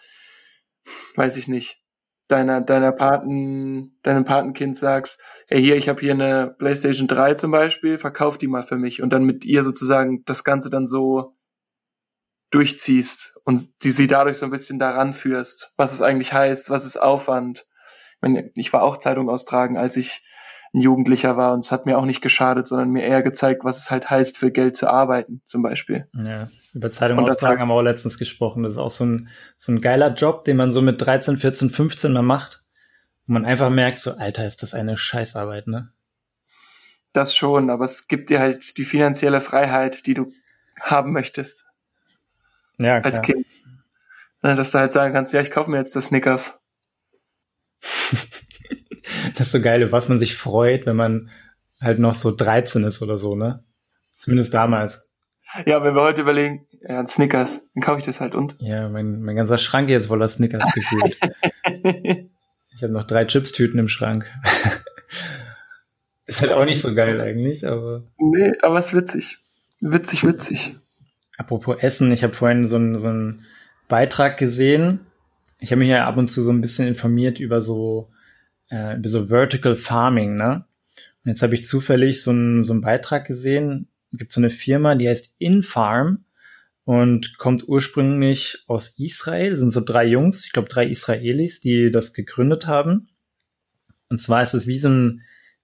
weiß 1.15 1.37
ich 1.37 1.47
nicht, 1.47 1.83
deiner, 2.27 2.59
deiner 2.61 2.91
Paten, 2.91 3.99
deinem 4.01 4.25
Patenkind 4.25 4.79
sagst, 4.79 5.21
hey 5.47 5.61
hier, 5.61 5.75
ich 5.75 5.87
habe 5.87 6.01
hier 6.01 6.13
eine 6.13 6.55
PlayStation 6.57 7.07
3 7.07 7.35
zum 7.35 7.51
Beispiel, 7.51 7.99
verkauf 7.99 8.39
die 8.39 8.47
mal 8.47 8.63
für 8.63 8.77
mich 8.77 9.03
und 9.03 9.11
dann 9.11 9.25
mit 9.25 9.45
ihr 9.45 9.63
sozusagen 9.63 10.25
das 10.25 10.43
Ganze 10.43 10.71
dann 10.71 10.87
so 10.87 11.35
durchziehst 12.49 13.39
und 13.45 13.83
die 13.83 13.91
sie 13.91 14.07
dadurch 14.07 14.37
so 14.37 14.45
ein 14.45 14.51
bisschen 14.51 14.79
daran 14.79 15.13
führst, 15.13 15.75
was 15.77 15.93
es 15.93 16.01
eigentlich 16.01 16.33
heißt, 16.33 16.71
was 16.71 16.85
ist 16.85 16.97
Aufwand. 16.97 17.67
Ich, 18.15 18.21
meine, 18.21 18.51
ich 18.55 18.73
war 18.73 18.81
auch 18.81 18.97
Zeitung 18.97 19.29
austragen, 19.29 19.77
als 19.77 19.97
ich 19.97 20.23
ein 20.73 20.81
Jugendlicher 20.81 21.37
war. 21.37 21.53
Und 21.53 21.59
es 21.59 21.71
hat 21.71 21.85
mir 21.85 21.97
auch 21.97 22.05
nicht 22.05 22.21
geschadet, 22.21 22.67
sondern 22.67 22.89
mir 22.89 23.03
eher 23.03 23.21
gezeigt, 23.21 23.63
was 23.63 23.77
es 23.77 23.91
halt 23.91 24.09
heißt, 24.09 24.37
für 24.37 24.51
Geld 24.51 24.75
zu 24.75 24.89
arbeiten, 24.89 25.41
zum 25.43 25.61
Beispiel. 25.61 26.07
Ja, 26.13 26.47
über 26.73 26.91
Zeitung 26.91 27.19
austragen 27.19 27.61
haben 27.61 27.69
wir 27.69 27.75
auch 27.75 27.81
letztens 27.81 28.17
gesprochen. 28.17 28.63
Das 28.63 28.73
ist 28.73 28.79
auch 28.79 28.91
so 28.91 29.05
ein, 29.05 29.29
so 29.57 29.71
ein 29.71 29.81
geiler 29.81 30.13
Job, 30.13 30.45
den 30.45 30.57
man 30.57 30.71
so 30.71 30.81
mit 30.81 31.01
13, 31.01 31.37
14, 31.37 31.69
15 31.69 32.11
mal 32.11 32.23
macht. 32.23 32.63
Wo 33.27 33.33
man 33.33 33.45
einfach 33.45 33.69
merkt, 33.69 33.99
so, 33.99 34.11
Alter, 34.11 34.45
ist 34.45 34.63
das 34.63 34.73
eine 34.73 34.97
Scheißarbeit, 34.97 35.67
ne? 35.67 35.91
Das 37.13 37.35
schon, 37.35 37.69
aber 37.69 37.85
es 37.85 38.07
gibt 38.07 38.31
dir 38.31 38.39
halt 38.39 38.77
die 38.77 38.83
finanzielle 38.83 39.39
Freiheit, 39.39 40.07
die 40.07 40.15
du 40.15 40.33
haben 40.79 41.13
möchtest. 41.13 41.67
Ja, 42.79 42.99
klar. 42.99 43.13
Als 43.13 43.21
Kind. 43.21 43.45
Ne, 44.41 44.55
dass 44.55 44.71
du 44.71 44.79
halt 44.79 44.91
sagen 44.91 45.13
kannst, 45.13 45.33
ja, 45.33 45.39
ich 45.39 45.51
kaufe 45.51 45.71
mir 45.71 45.77
jetzt 45.77 45.95
das 45.95 46.07
Snickers. 46.07 46.61
das 49.35 49.47
ist 49.47 49.51
so 49.53 49.61
geil, 49.61 49.91
was 49.91 50.09
man 50.09 50.19
sich 50.19 50.35
freut, 50.35 50.85
wenn 50.85 50.95
man 50.95 51.29
halt 51.81 51.99
noch 51.99 52.15
so 52.15 52.31
13 52.31 52.83
ist 52.83 53.01
oder 53.01 53.17
so, 53.17 53.35
ne? 53.35 53.63
Zumindest 54.15 54.53
damals. 54.53 55.07
Ja, 55.65 55.83
wenn 55.83 55.95
wir 55.95 56.01
heute 56.01 56.21
überlegen, 56.21 56.65
ja, 56.81 56.99
ein 56.99 57.07
Snickers, 57.07 57.69
dann 57.73 57.83
kaufe 57.83 57.99
ich 57.99 58.05
das 58.05 58.21
halt 58.21 58.35
und. 58.35 58.55
Ja, 58.59 58.89
mein, 58.89 59.21
mein 59.21 59.35
ganzer 59.35 59.57
Schrank 59.57 59.89
jetzt 59.89 60.07
voller 60.07 60.29
Snickers 60.29 60.65
gefühlt. 60.73 61.17
ich 62.73 62.83
habe 62.83 62.93
noch 62.93 63.05
drei 63.05 63.25
Chips-Tüten 63.25 63.79
im 63.79 63.87
Schrank. 63.87 64.31
ist 66.25 66.41
halt 66.41 66.53
auch 66.53 66.65
nicht 66.65 66.81
so 66.81 66.95
geil 66.95 67.21
eigentlich, 67.21 67.67
aber. 67.67 68.03
Nee, 68.17 68.53
aber 68.61 68.79
es 68.79 68.87
ist 68.87 68.95
witzig. 68.95 69.37
Witzig, 69.79 70.25
witzig. 70.25 70.75
Apropos 71.37 71.77
Essen, 71.79 72.11
ich 72.11 72.23
habe 72.23 72.33
vorhin 72.33 72.65
so 72.67 72.77
einen 72.77 72.97
so 72.97 73.07
einen 73.07 73.45
Beitrag 73.89 74.37
gesehen. 74.37 75.01
Ich 75.59 75.71
habe 75.71 75.79
mich 75.79 75.89
ja 75.89 76.07
ab 76.07 76.17
und 76.17 76.29
zu 76.29 76.41
so 76.41 76.51
ein 76.51 76.61
bisschen 76.61 76.87
informiert 76.87 77.39
über 77.39 77.61
so 77.61 78.12
äh, 78.69 78.97
so 79.03 79.27
Vertical 79.27 79.75
Farming, 79.75 80.35
ne? 80.35 80.65
Und 81.23 81.29
jetzt 81.29 81.41
habe 81.41 81.55
ich 81.55 81.65
zufällig 81.65 82.21
so 82.21 82.31
einen, 82.31 82.63
so 82.63 82.73
einen 82.73 82.81
Beitrag 82.81 83.25
gesehen. 83.25 83.87
Es 84.11 84.19
gibt 84.19 84.31
so 84.31 84.41
eine 84.41 84.49
Firma, 84.49 84.95
die 84.95 85.07
heißt 85.07 85.35
Infarm 85.39 86.25
und 86.85 87.37
kommt 87.37 87.67
ursprünglich 87.67 88.63
aus 88.67 88.99
Israel. 88.99 89.51
Das 89.51 89.59
sind 89.59 89.71
so 89.71 89.81
drei 89.81 90.05
Jungs, 90.05 90.45
ich 90.45 90.51
glaube 90.51 90.67
drei 90.67 90.87
Israelis, 90.87 91.61
die 91.61 91.91
das 91.91 92.13
gegründet 92.13 92.67
haben. 92.67 93.09
Und 94.09 94.19
zwar 94.19 94.43
ist 94.43 94.53
es 94.53 94.67
wie 94.67 94.79
so 94.79 94.89
ein 94.89 95.21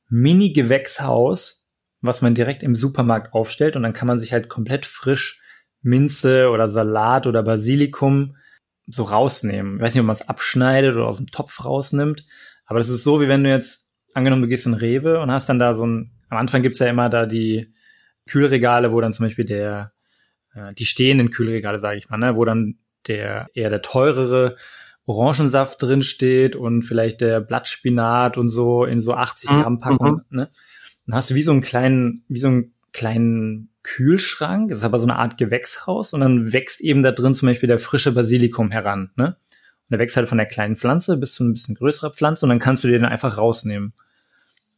Mini-Gewächshaus, 0.09 1.69
was 2.01 2.21
man 2.21 2.35
direkt 2.35 2.63
im 2.63 2.75
Supermarkt 2.75 3.33
aufstellt 3.33 3.75
und 3.75 3.83
dann 3.83 3.93
kann 3.93 4.07
man 4.07 4.17
sich 4.17 4.31
halt 4.31 4.49
komplett 4.49 4.85
frisch 4.85 5.41
Minze 5.81 6.49
oder 6.49 6.67
Salat 6.69 7.27
oder 7.27 7.43
Basilikum 7.43 8.35
so 8.87 9.03
rausnehmen. 9.03 9.75
Ich 9.75 9.81
weiß 9.81 9.93
nicht, 9.93 10.01
ob 10.01 10.07
man 10.07 10.15
es 10.15 10.27
abschneidet 10.27 10.95
oder 10.95 11.07
aus 11.07 11.17
dem 11.17 11.27
Topf 11.27 11.63
rausnimmt, 11.63 12.25
aber 12.69 12.77
das 12.79 12.89
ist 12.89 13.03
so, 13.03 13.19
wie 13.19 13.27
wenn 13.27 13.43
du 13.43 13.49
jetzt, 13.49 13.91
angenommen, 14.13 14.43
du 14.43 14.47
gehst 14.47 14.65
in 14.65 14.73
Rewe 14.73 15.19
und 15.19 15.31
hast 15.31 15.49
dann 15.49 15.59
da 15.59 15.73
so 15.75 15.85
ein, 15.85 16.11
am 16.29 16.37
Anfang 16.37 16.61
gibt's 16.61 16.79
ja 16.79 16.87
immer 16.87 17.09
da 17.09 17.25
die 17.25 17.73
Kühlregale, 18.27 18.91
wo 18.91 19.01
dann 19.01 19.11
zum 19.11 19.25
Beispiel 19.25 19.45
der, 19.45 19.91
äh, 20.53 20.73
die 20.75 20.85
stehenden 20.85 21.31
Kühlregale, 21.31 21.79
sage 21.79 21.97
ich 21.97 22.09
mal, 22.09 22.17
ne, 22.17 22.35
wo 22.35 22.45
dann 22.45 22.77
der 23.07 23.47
eher 23.53 23.69
der 23.69 23.81
teurere 23.81 24.55
Orangensaft 25.05 25.81
drin 25.81 26.03
steht 26.03 26.55
und 26.55 26.83
vielleicht 26.83 27.21
der 27.21 27.41
Blattspinat 27.41 28.37
und 28.37 28.49
so 28.49 28.85
in 28.85 29.01
so 29.01 29.13
80 29.13 29.49
mhm, 29.49 29.61
Gramm 29.61 29.79
Packung, 29.79 30.21
mhm. 30.29 30.37
ne? 30.37 30.49
Dann 31.07 31.15
hast 31.15 31.31
du 31.31 31.35
wie 31.35 31.41
so 31.41 31.51
einen 31.51 31.61
kleinen, 31.61 32.23
wie 32.27 32.37
so 32.37 32.49
einen 32.49 32.73
kleinen 32.93 33.69
Kühlschrank, 33.81 34.69
das 34.69 34.79
ist 34.79 34.83
aber 34.83 34.99
so 34.99 35.07
eine 35.07 35.15
Art 35.15 35.39
Gewächshaus 35.39 36.13
und 36.13 36.19
dann 36.19 36.53
wächst 36.53 36.81
eben 36.81 37.01
da 37.01 37.11
drin 37.11 37.33
zum 37.33 37.47
Beispiel 37.47 37.65
der 37.65 37.79
frische 37.79 38.11
Basilikum 38.11 38.69
heran, 38.69 39.09
ne? 39.15 39.37
Und 39.89 39.93
der 39.93 39.99
wächst 39.99 40.15
halt 40.17 40.29
von 40.29 40.37
der 40.37 40.47
kleinen 40.47 40.77
Pflanze 40.77 41.17
bis 41.17 41.33
zu 41.33 41.43
ein 41.43 41.53
bisschen 41.53 41.75
größerer 41.75 42.11
Pflanze 42.11 42.45
und 42.45 42.49
dann 42.49 42.59
kannst 42.59 42.83
du 42.83 42.87
den 42.87 43.05
einfach 43.05 43.37
rausnehmen. 43.37 43.93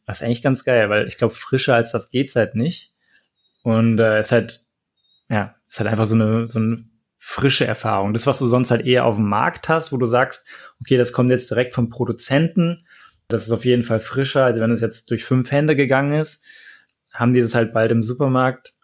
Das 0.06 0.20
ist 0.20 0.24
eigentlich 0.24 0.42
ganz 0.42 0.64
geil, 0.64 0.88
weil 0.88 1.06
ich 1.06 1.18
glaube, 1.18 1.34
frischer 1.34 1.74
als 1.74 1.92
das 1.92 2.10
geht's 2.10 2.34
halt 2.34 2.54
nicht. 2.54 2.92
Und 3.62 3.98
äh, 4.00 4.20
ist 4.20 4.32
halt, 4.32 4.60
ja, 5.28 5.54
ist 5.68 5.78
halt 5.78 5.90
einfach 5.90 6.06
so 6.06 6.14
eine, 6.14 6.48
so 6.48 6.58
eine 6.58 6.84
frische 7.18 7.66
Erfahrung. 7.66 8.14
Das, 8.14 8.26
was 8.26 8.38
du 8.38 8.48
sonst 8.48 8.70
halt 8.70 8.84
eher 8.84 9.04
auf 9.04 9.16
dem 9.16 9.28
Markt 9.28 9.68
hast, 9.68 9.92
wo 9.92 9.96
du 9.96 10.06
sagst, 10.06 10.46
okay, 10.80 10.96
das 10.96 11.12
kommt 11.12 11.30
jetzt 11.30 11.50
direkt 11.50 11.74
vom 11.74 11.88
Produzenten, 11.88 12.86
das 13.28 13.44
ist 13.44 13.52
auf 13.52 13.64
jeden 13.64 13.82
Fall 13.82 14.00
frischer, 14.00 14.44
als 14.44 14.58
wenn 14.58 14.72
es 14.72 14.80
jetzt 14.80 15.10
durch 15.10 15.24
fünf 15.24 15.50
Hände 15.50 15.76
gegangen 15.76 16.20
ist, 16.20 16.44
haben 17.12 17.32
die 17.32 17.40
das 17.40 17.54
halt 17.54 17.72
bald 17.72 17.90
im 17.90 18.02
Supermarkt. 18.02 18.74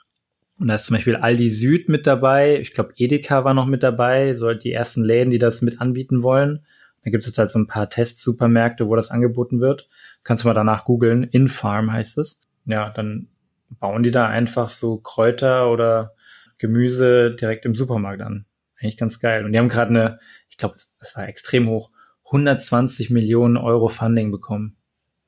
Und 0.59 0.69
da 0.69 0.75
ist 0.75 0.87
zum 0.87 0.97
Beispiel 0.97 1.17
Aldi 1.17 1.51
Süd 1.51 1.89
mit 1.89 2.07
dabei. 2.07 2.59
Ich 2.59 2.73
glaube, 2.73 2.93
Edeka 2.97 3.45
war 3.45 3.55
noch 3.55 3.67
mit 3.67 3.83
dabei. 3.83 4.35
So 4.35 4.47
halt 4.47 4.65
die 4.65 4.73
ersten 4.73 5.05
Läden, 5.05 5.31
die 5.31 5.39
das 5.39 5.63
mit 5.63 5.81
anbieten 5.81 6.23
wollen. 6.23 6.65
Da 7.05 7.11
gibt 7.11 7.23
es 7.23 7.29
jetzt 7.29 7.39
halt 7.39 7.51
so 7.51 7.59
ein 7.59 7.69
paar 7.69 7.89
Testsupermärkte, 7.89 8.89
wo 8.89 8.97
das 8.97 9.11
angeboten 9.11 9.61
wird. 9.61 9.89
Kannst 10.25 10.43
du 10.45 10.49
mal 10.49 10.55
danach 10.55 10.85
googeln. 10.85 11.25
Infarm 11.25 11.93
heißt 11.93 12.19
es. 12.19 12.41
Ja, 12.65 12.91
dann 12.91 13.29
bauen 13.71 14.03
die 14.03 14.11
da 14.11 14.27
einfach 14.27 14.71
so 14.71 14.99
Kräuter 14.99 15.71
oder 15.71 16.15
Gemüse 16.59 17.35
direkt 17.37 17.65
im 17.65 17.75
Supermarkt 17.75 18.21
an. 18.21 18.45
Eigentlich 18.81 18.97
ganz 18.97 19.21
geil. 19.21 19.45
Und 19.45 19.53
die 19.53 19.59
haben 19.59 19.69
gerade 19.69 19.91
eine, 19.91 20.19
ich 20.49 20.57
glaube, 20.57 20.75
es 20.75 21.17
war 21.17 21.29
extrem 21.29 21.69
hoch, 21.69 21.91
120 22.27 23.11
Millionen 23.11 23.57
Euro 23.57 23.89
Funding 23.89 24.31
bekommen. 24.31 24.77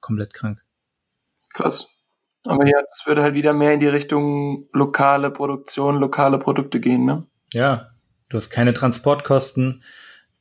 Komplett 0.00 0.34
krank. 0.34 0.62
Krass. 1.52 1.99
Aber 2.44 2.66
ja, 2.66 2.80
das 2.88 3.06
würde 3.06 3.22
halt 3.22 3.34
wieder 3.34 3.52
mehr 3.52 3.74
in 3.74 3.80
die 3.80 3.86
Richtung 3.86 4.68
lokale 4.72 5.30
Produktion, 5.30 5.98
lokale 5.98 6.38
Produkte 6.38 6.80
gehen, 6.80 7.04
ne? 7.04 7.26
Ja, 7.52 7.90
du 8.28 8.36
hast 8.36 8.50
keine 8.50 8.72
Transportkosten, 8.72 9.82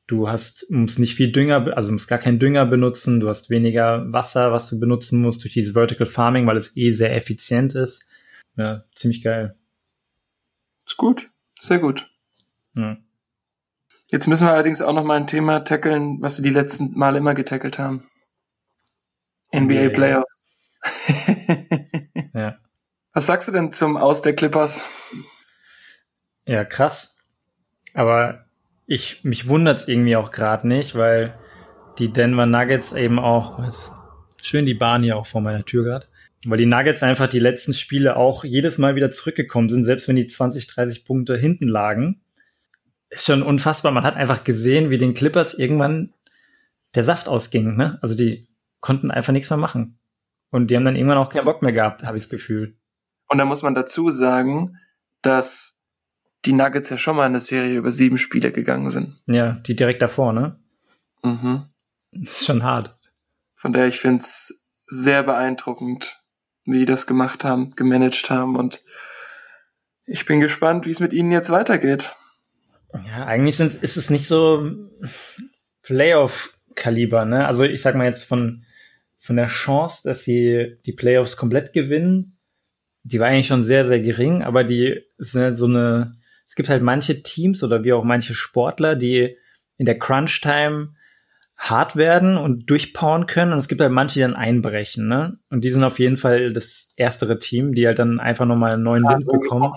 du 0.08 0.30
hast, 0.30 0.70
musst 0.70 1.00
nicht 1.00 1.16
viel 1.16 1.32
Dünger, 1.32 1.76
also 1.76 1.92
musst 1.92 2.08
gar 2.08 2.20
keinen 2.20 2.40
Dünger 2.40 2.66
benutzen, 2.66 3.20
du 3.20 3.28
hast 3.30 3.50
weniger 3.50 4.12
Wasser, 4.14 4.52
was 4.54 4.70
du 4.70 4.80
benutzen 4.80 5.22
musst 5.22 5.44
durch 5.44 5.54
dieses 5.54 5.74
Vertical 5.74 6.08
Farming, 6.08 6.48
weil 6.48 6.58
es 6.58 6.76
eh 6.78 6.92
sehr 6.92 7.16
effizient 7.16 7.76
ist. 7.76 8.08
Ja, 8.56 8.84
ziemlich 8.96 9.22
geil. 9.22 9.56
Ist 10.86 10.98
gut, 10.98 11.30
sehr 11.60 11.80
gut. 11.80 12.10
Ja. 12.76 12.98
Jetzt 14.08 14.28
müssen 14.28 14.48
wir 14.48 14.54
allerdings 14.54 14.82
auch 14.82 14.94
noch 14.94 15.04
mal 15.04 15.18
ein 15.18 15.28
Thema 15.28 15.60
tackeln, 15.60 16.22
was 16.22 16.40
wir 16.40 16.44
die 16.44 16.56
letzten 16.56 16.98
Mal 16.98 17.16
immer 17.16 17.36
getackelt 17.36 17.78
haben. 17.78 18.04
NBA 19.54 19.74
yeah. 19.74 19.90
Playoffs. 19.90 20.46
ja. 22.34 22.58
Was 23.14 23.26
sagst 23.26 23.48
du 23.48 23.52
denn 23.52 23.74
zum 23.74 23.98
Aus 23.98 24.22
der 24.22 24.36
Clippers? 24.36 24.88
Ja, 26.46 26.64
krass. 26.64 27.18
Aber 27.94 28.46
ich, 28.86 29.24
mich 29.24 29.48
wundert's 29.48 29.88
irgendwie 29.88 30.16
auch 30.16 30.32
gerade 30.32 30.68
nicht, 30.68 30.96
weil 30.96 31.38
die 31.98 32.12
Denver 32.12 32.46
Nuggets 32.46 32.94
eben 32.94 33.20
auch, 33.20 33.60
ist 33.68 33.92
schön 34.42 34.66
die 34.66 34.74
Bahn 34.74 35.04
hier 35.04 35.18
auch 35.18 35.28
vor 35.28 35.42
meiner 35.42 35.66
Tür 35.66 35.84
gerade, 35.84 36.08
weil 36.46 36.58
die 36.58 36.66
Nuggets 36.66 37.04
einfach 37.04 37.28
die 37.28 37.40
letzten 37.40 37.74
Spiele 37.74 38.16
auch 38.16 38.44
jedes 38.44 38.78
Mal 38.78 38.96
wieder 38.96 39.12
zurückgekommen 39.12 39.70
sind, 39.70 39.84
selbst 39.84 40.08
wenn 40.08 40.16
die 40.16 40.28
20, 40.28 40.68
30 40.68 41.06
Punkte 41.06 41.38
hinten 41.38 41.68
lagen. 41.68 42.22
Ist 43.10 43.26
schon 43.26 43.44
unfassbar. 43.44 43.92
Man 43.92 44.04
hat 44.04 44.16
einfach 44.16 44.44
gesehen, 44.44 44.90
wie 44.90 44.98
den 44.98 45.14
Clippers 45.14 45.54
irgendwann 45.56 46.14
der 46.96 47.04
Saft 47.04 47.28
ausging. 47.28 47.76
Ne? 47.76 48.00
Also 48.02 48.16
die 48.16 48.48
konnten 48.80 49.12
einfach 49.12 49.34
nichts 49.34 49.50
mehr 49.50 49.58
machen. 49.58 49.99
Und 50.52 50.68
die 50.68 50.76
haben 50.76 50.86
dann 50.86 50.96
irgendwann 50.96 51.18
auch 51.18 51.30
keinen 51.30 51.46
Bock 51.46 51.62
mehr 51.62 51.74
gehabt, 51.74 52.04
habe 52.04 52.18
ich 52.18 52.24
das 52.24 52.30
Gefühl. 52.30 52.76
Und 53.28 53.38
da 53.38 53.46
muss 53.46 53.62
man 53.62 53.76
dazu 53.76 54.10
sagen, 54.10 54.78
dass 55.22 55.80
die 56.46 56.54
Nuggets 56.54 56.90
ja 56.90 56.98
schon 56.98 57.16
mal 57.16 57.26
in 57.26 57.34
eine 57.34 57.42
Serie 57.42 57.78
über 57.78 57.92
sieben 57.92 58.18
Spiele 58.18 58.52
gegangen 58.52 58.90
sind. 58.90 59.22
Ja, 59.28 59.52
die 59.52 59.76
direkt 59.76 60.02
davor, 60.02 60.34
ne? 60.34 60.60
Mhm. 61.24 61.66
Das 62.12 62.42
ist 62.42 62.46
schon 62.46 62.64
hart. 62.64 62.98
Von 63.56 63.74
daher, 63.74 63.88
ich 63.88 64.00
finde 64.00 64.20
es 64.20 64.64
sehr 64.88 65.22
beeindruckend, 65.24 66.22
wie 66.66 66.80
die 66.80 66.86
das 66.86 67.06
gemacht 67.06 67.44
haben, 67.44 67.76
gemanagt 67.76 68.30
haben 68.30 68.56
und 68.56 68.82
ich 70.06 70.26
bin 70.26 70.40
gespannt, 70.40 70.88
wie 70.88 70.92
es 70.92 71.00
mit 71.00 71.14
ihnen 71.14 71.32
jetzt 71.32 71.52
weitergeht. 71.52 72.16
Ja, 73.06 73.26
eigentlich 73.26 73.58
sind, 73.58 73.76
ist 73.76 73.98
es 73.98 74.10
nicht 74.10 74.28
so 74.28 74.72
Playoff-Kaliber, 75.84 77.26
ne? 77.26 77.46
Also 77.46 77.64
ich 77.64 77.82
sag 77.84 77.96
mal 77.96 78.06
jetzt 78.06 78.24
von 78.24 78.66
von 79.20 79.36
der 79.36 79.48
Chance, 79.48 80.08
dass 80.08 80.24
sie 80.24 80.78
die 80.86 80.94
Playoffs 80.94 81.38
komplett 81.38 81.74
gewinnen, 81.74 82.38
die 83.04 83.20
war 83.20 83.28
eigentlich 83.28 83.48
schon 83.48 83.64
sehr, 83.64 83.86
sehr 83.86 84.00
gering, 84.00 84.44
aber 84.44 84.64
die 84.64 85.02
sind 85.18 85.42
halt 85.42 85.58
so 85.58 85.66
eine, 85.66 86.14
es 86.48 86.56
gibt 86.56 86.70
halt 86.70 86.82
manche 86.82 87.22
Teams 87.22 87.64
oder 87.64 87.84
wie 87.84 87.94
auch 87.94 88.04
manche 88.04 88.34
Sportler, 88.34 88.96
die 88.96 89.38
in 89.78 89.86
der 89.86 90.00
Crunch-Time 90.00 90.96
hart 91.58 91.98
werden 91.98 92.38
und 92.38 92.70
durchpowern 92.70 93.26
können 93.26 93.52
und 93.52 93.60
es 93.60 93.68
gibt 93.68 93.82
halt 93.82 93.92
manche, 93.92 94.16
die 94.16 94.22
dann 94.22 94.36
einbrechen, 94.36 95.08
ne? 95.08 95.38
Und 95.50 95.62
die 95.66 95.72
sind 95.72 95.84
auf 95.84 96.00
jeden 96.00 96.16
Fall 96.18 96.54
das 96.54 96.94
erstere 96.96 97.38
Team, 97.38 97.74
die 97.74 97.86
halt 97.86 98.00
dann 98.00 98.22
einfach 98.22 98.46
nochmal 98.46 98.74
einen 98.74 98.84
neuen 98.84 99.04
ja, 99.04 99.12
Wind 99.12 99.28
bekommen. 99.28 99.74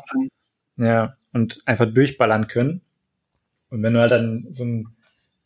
Ja, 0.77 1.17
und 1.33 1.61
einfach 1.67 1.93
durchballern 1.93 2.47
können. 2.47 2.83
Und 3.69 3.83
wenn 3.83 3.95
du 3.95 4.01
halt 4.01 4.13
dann 4.13 4.47
so 4.53 4.65
ein 4.65 4.97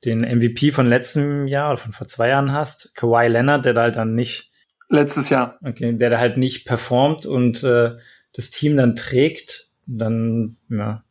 den 0.06 0.20
MVP 0.20 0.72
von 0.72 0.86
letztem 0.86 1.46
Jahr 1.46 1.72
oder 1.72 1.78
von 1.78 1.92
vor 1.92 2.06
zwei 2.06 2.28
Jahren 2.28 2.52
hast, 2.52 2.94
Kawhi 2.94 3.28
Leonard, 3.28 3.64
der 3.64 3.74
da 3.74 3.82
halt 3.82 3.96
dann 3.96 4.14
nicht 4.14 4.50
letztes 4.88 5.30
Jahr, 5.30 5.58
okay, 5.62 5.92
der 5.94 6.10
da 6.10 6.18
halt 6.18 6.36
nicht 6.36 6.66
performt 6.66 7.26
und 7.26 7.62
äh, 7.62 7.96
das 8.32 8.50
Team 8.50 8.76
dann 8.76 8.96
trägt, 8.96 9.68
dann 9.86 10.56
ja, 10.68 11.04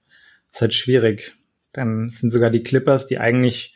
ist 0.51 0.61
halt 0.61 0.73
schwierig. 0.73 1.35
Dann 1.73 2.09
sind 2.09 2.31
sogar 2.31 2.49
die 2.49 2.63
Clippers, 2.63 3.07
die 3.07 3.19
eigentlich, 3.19 3.75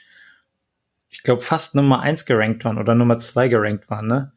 ich 1.09 1.21
glaube, 1.21 1.41
fast 1.41 1.75
Nummer 1.75 1.99
eins 1.99 2.25
gerankt 2.25 2.63
waren 2.63 2.77
oder 2.77 2.95
Nummer 2.95 3.17
zwei 3.17 3.49
gerankt 3.49 3.89
waren, 3.89 4.07
ne? 4.07 4.31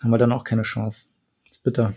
haben 0.00 0.10
wir 0.10 0.18
dann 0.18 0.32
auch 0.32 0.44
keine 0.44 0.62
Chance. 0.62 1.08
Das 1.44 1.58
ist 1.58 1.64
bitter. 1.64 1.94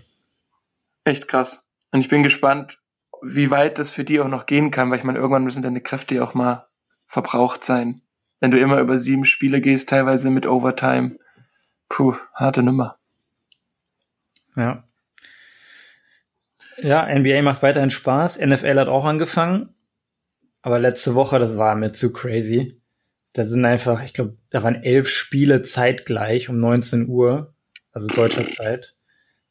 Echt 1.03 1.27
krass. 1.27 1.69
Und 1.91 1.99
ich 1.99 2.09
bin 2.09 2.23
gespannt, 2.23 2.79
wie 3.21 3.51
weit 3.51 3.77
das 3.77 3.91
für 3.91 4.03
die 4.03 4.19
auch 4.19 4.27
noch 4.27 4.45
gehen 4.45 4.71
kann, 4.71 4.89
weil 4.89 4.97
ich 4.97 5.03
meine, 5.03 5.19
irgendwann 5.19 5.43
müssen 5.43 5.63
deine 5.63 5.81
Kräfte 5.81 6.15
ja 6.15 6.23
auch 6.23 6.33
mal 6.33 6.67
verbraucht 7.11 7.65
sein. 7.65 8.01
Wenn 8.39 8.51
du 8.51 8.59
immer 8.59 8.79
über 8.79 8.97
sieben 8.97 9.25
Spiele 9.25 9.59
gehst, 9.59 9.89
teilweise 9.89 10.29
mit 10.29 10.47
Overtime. 10.47 11.17
Puh, 11.89 12.15
harte 12.33 12.63
Nummer. 12.63 12.97
Ja. 14.55 14.85
Ja, 16.77 17.05
NBA 17.13 17.41
macht 17.41 17.63
weiterhin 17.63 17.89
Spaß. 17.89 18.39
NFL 18.39 18.79
hat 18.79 18.87
auch 18.87 19.03
angefangen. 19.03 19.75
Aber 20.61 20.79
letzte 20.79 21.13
Woche, 21.13 21.37
das 21.37 21.57
war 21.57 21.75
mir 21.75 21.91
zu 21.91 22.13
crazy. 22.13 22.81
Da 23.33 23.43
sind 23.43 23.65
einfach, 23.65 24.01
ich 24.03 24.13
glaube, 24.13 24.37
da 24.49 24.63
waren 24.63 24.81
elf 24.81 25.09
Spiele 25.09 25.63
zeitgleich 25.63 26.47
um 26.47 26.59
19 26.59 27.09
Uhr, 27.09 27.53
also 27.91 28.07
deutscher 28.07 28.47
Zeit. 28.47 28.95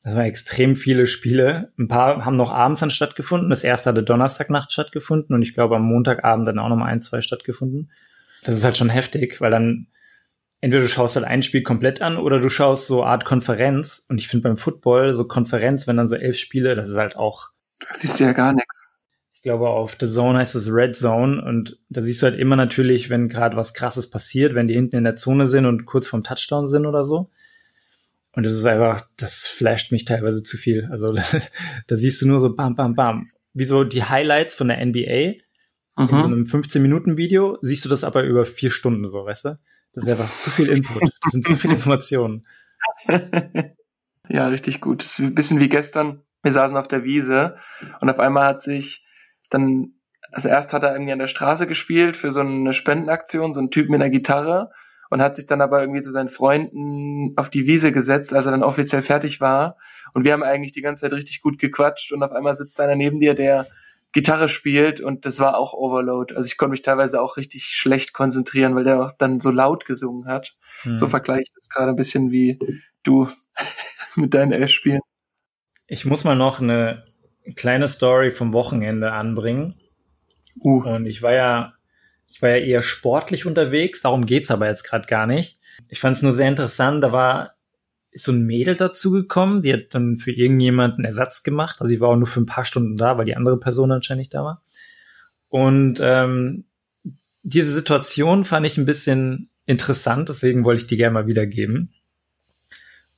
Das 0.02 0.14
waren 0.14 0.24
extrem 0.24 0.76
viele 0.76 1.06
Spiele. 1.06 1.72
Ein 1.78 1.88
paar 1.88 2.24
haben 2.24 2.36
noch 2.36 2.50
abends 2.50 2.80
dann 2.80 2.90
stattgefunden. 2.90 3.50
Das 3.50 3.64
erste 3.64 3.90
hatte 3.90 4.02
Donnerstagnacht 4.02 4.72
stattgefunden 4.72 5.34
und 5.34 5.42
ich 5.42 5.54
glaube 5.54 5.76
am 5.76 5.84
Montagabend 5.84 6.48
dann 6.48 6.58
auch 6.58 6.68
noch 6.68 6.76
mal 6.76 6.86
ein, 6.86 7.02
zwei 7.02 7.20
stattgefunden. 7.20 7.90
Das 8.42 8.56
ist 8.56 8.64
halt 8.64 8.78
schon 8.78 8.88
heftig, 8.88 9.40
weil 9.40 9.50
dann 9.50 9.88
entweder 10.60 10.82
du 10.82 10.88
schaust 10.88 11.16
halt 11.16 11.26
ein 11.26 11.42
Spiel 11.42 11.62
komplett 11.62 12.00
an 12.00 12.16
oder 12.16 12.40
du 12.40 12.48
schaust 12.48 12.86
so 12.86 13.04
Art 13.04 13.26
Konferenz. 13.26 14.06
Und 14.08 14.18
ich 14.18 14.28
finde 14.28 14.48
beim 14.48 14.56
Football 14.56 15.12
so 15.14 15.24
Konferenz, 15.24 15.86
wenn 15.86 15.98
dann 15.98 16.08
so 16.08 16.16
elf 16.16 16.38
Spiele, 16.38 16.74
das 16.74 16.88
ist 16.88 16.96
halt 16.96 17.16
auch. 17.16 17.50
Da 17.80 17.94
siehst 17.94 18.20
du 18.20 18.24
ja 18.24 18.32
gar 18.32 18.54
nichts. 18.54 18.88
Ich 19.32 19.42
glaube, 19.42 19.70
auf 19.70 19.96
The 19.98 20.06
Zone 20.06 20.38
heißt 20.38 20.54
es 20.54 20.70
Red 20.70 20.94
Zone 20.94 21.42
und 21.42 21.78
da 21.88 22.02
siehst 22.02 22.20
du 22.20 22.26
halt 22.26 22.38
immer 22.38 22.56
natürlich, 22.56 23.08
wenn 23.08 23.30
gerade 23.30 23.56
was 23.56 23.72
krasses 23.72 24.10
passiert, 24.10 24.54
wenn 24.54 24.68
die 24.68 24.74
hinten 24.74 24.96
in 24.96 25.04
der 25.04 25.16
Zone 25.16 25.48
sind 25.48 25.64
und 25.64 25.86
kurz 25.86 26.06
vorm 26.06 26.22
Touchdown 26.22 26.68
sind 26.68 26.84
oder 26.84 27.04
so. 27.04 27.30
Und 28.32 28.44
das 28.44 28.52
ist 28.52 28.64
einfach, 28.64 29.08
das 29.16 29.46
flasht 29.46 29.92
mich 29.92 30.04
teilweise 30.04 30.42
zu 30.42 30.56
viel. 30.56 30.88
Also 30.90 31.12
da 31.86 31.96
siehst 31.96 32.22
du 32.22 32.28
nur 32.28 32.40
so 32.40 32.54
bam, 32.54 32.76
bam, 32.76 32.94
bam. 32.94 33.30
Wie 33.52 33.64
so 33.64 33.84
die 33.84 34.04
Highlights 34.04 34.54
von 34.54 34.68
der 34.68 34.84
NBA. 34.84 35.32
Mhm. 35.96 36.02
In 36.02 36.08
so 36.08 36.16
einem 36.16 36.44
15-Minuten-Video 36.44 37.58
siehst 37.62 37.84
du 37.84 37.88
das 37.88 38.04
aber 38.04 38.22
über 38.22 38.46
vier 38.46 38.70
Stunden 38.70 39.08
so, 39.08 39.24
weißt 39.24 39.46
du? 39.46 39.58
Das 39.92 40.04
ist 40.04 40.10
einfach 40.10 40.36
zu 40.36 40.50
viel 40.50 40.68
Input. 40.68 41.02
Das 41.22 41.32
sind 41.32 41.44
zu 41.44 41.56
viele 41.56 41.74
Informationen. 41.74 42.46
ja, 44.28 44.46
richtig 44.46 44.80
gut. 44.80 45.02
Das 45.02 45.12
ist 45.12 45.18
ein 45.18 45.34
bisschen 45.34 45.58
wie 45.58 45.68
gestern. 45.68 46.22
Wir 46.42 46.52
saßen 46.52 46.76
auf 46.76 46.88
der 46.88 47.04
Wiese 47.04 47.56
und 48.00 48.08
auf 48.08 48.20
einmal 48.20 48.46
hat 48.46 48.62
sich 48.62 49.04
dann, 49.50 49.94
also 50.30 50.48
erst 50.48 50.72
hat 50.72 50.84
er 50.84 50.92
irgendwie 50.92 51.12
an 51.12 51.18
der 51.18 51.26
Straße 51.26 51.66
gespielt 51.66 52.16
für 52.16 52.30
so 52.30 52.40
eine 52.40 52.72
Spendenaktion, 52.72 53.52
so 53.52 53.60
ein 53.60 53.70
Typ 53.70 53.90
mit 53.90 54.00
einer 54.00 54.10
Gitarre 54.10 54.70
und 55.10 55.20
hat 55.20 55.36
sich 55.36 55.46
dann 55.46 55.60
aber 55.60 55.80
irgendwie 55.80 56.00
zu 56.00 56.12
seinen 56.12 56.28
Freunden 56.28 57.32
auf 57.36 57.50
die 57.50 57.66
Wiese 57.66 57.92
gesetzt, 57.92 58.32
als 58.32 58.46
er 58.46 58.52
dann 58.52 58.62
offiziell 58.62 59.02
fertig 59.02 59.40
war. 59.40 59.76
Und 60.14 60.24
wir 60.24 60.32
haben 60.32 60.42
eigentlich 60.42 60.72
die 60.72 60.82
ganze 60.82 61.02
Zeit 61.02 61.12
richtig 61.12 61.42
gut 61.42 61.58
gequatscht 61.58 62.12
und 62.12 62.22
auf 62.22 62.32
einmal 62.32 62.54
sitzt 62.54 62.80
einer 62.80 62.96
neben 62.96 63.20
dir, 63.20 63.34
der 63.34 63.66
Gitarre 64.12 64.48
spielt 64.48 65.00
und 65.00 65.26
das 65.26 65.38
war 65.38 65.56
auch 65.56 65.72
Overload. 65.72 66.34
Also 66.34 66.46
ich 66.46 66.56
konnte 66.56 66.72
mich 66.72 66.82
teilweise 66.82 67.20
auch 67.20 67.36
richtig 67.36 67.64
schlecht 67.66 68.12
konzentrieren, 68.12 68.74
weil 68.74 68.84
der 68.84 69.04
auch 69.04 69.12
dann 69.16 69.38
so 69.40 69.50
laut 69.50 69.84
gesungen 69.84 70.26
hat. 70.26 70.56
Mhm. 70.84 70.96
So 70.96 71.06
vergleiche 71.06 71.42
ich 71.42 71.52
das 71.54 71.68
gerade 71.68 71.90
ein 71.90 71.96
bisschen 71.96 72.30
wie 72.30 72.58
du 73.02 73.28
mit 74.16 74.34
deinen 74.34 74.52
Elf-Spielen. 74.52 75.00
Ich 75.86 76.04
muss 76.04 76.24
mal 76.24 76.36
noch 76.36 76.60
eine 76.60 77.04
kleine 77.56 77.88
Story 77.88 78.30
vom 78.30 78.52
Wochenende 78.52 79.12
anbringen. 79.12 79.80
Uh. 80.60 80.82
Und 80.84 81.06
ich 81.06 81.22
war 81.22 81.32
ja 81.32 81.72
ich 82.30 82.40
war 82.40 82.50
ja 82.50 82.56
eher 82.56 82.82
sportlich 82.82 83.44
unterwegs, 83.44 84.02
darum 84.02 84.24
geht's 84.24 84.50
aber 84.50 84.66
jetzt 84.66 84.84
gerade 84.84 85.06
gar 85.06 85.26
nicht. 85.26 85.58
Ich 85.88 86.00
fand 86.00 86.16
es 86.16 86.22
nur 86.22 86.32
sehr 86.32 86.48
interessant, 86.48 87.02
da 87.02 87.12
war 87.12 87.54
so 88.14 88.32
ein 88.32 88.44
Mädel 88.44 88.76
dazugekommen, 88.76 89.62
die 89.62 89.72
hat 89.72 89.88
dann 89.90 90.16
für 90.16 90.32
irgendjemanden 90.32 91.04
Ersatz 91.04 91.42
gemacht. 91.42 91.76
Also 91.80 91.90
die 91.90 92.00
war 92.00 92.08
auch 92.08 92.16
nur 92.16 92.26
für 92.26 92.40
ein 92.40 92.46
paar 92.46 92.64
Stunden 92.64 92.96
da, 92.96 93.18
weil 93.18 93.24
die 93.24 93.36
andere 93.36 93.58
Person 93.58 93.92
anscheinend 93.92 94.20
nicht 94.20 94.34
da 94.34 94.42
war. 94.42 94.62
Und 95.48 96.00
ähm, 96.02 96.64
diese 97.42 97.72
Situation 97.72 98.44
fand 98.44 98.66
ich 98.66 98.78
ein 98.78 98.84
bisschen 98.84 99.50
interessant, 99.66 100.28
deswegen 100.28 100.64
wollte 100.64 100.82
ich 100.82 100.88
die 100.88 100.96
gerne 100.96 101.14
mal 101.14 101.26
wiedergeben. 101.26 101.92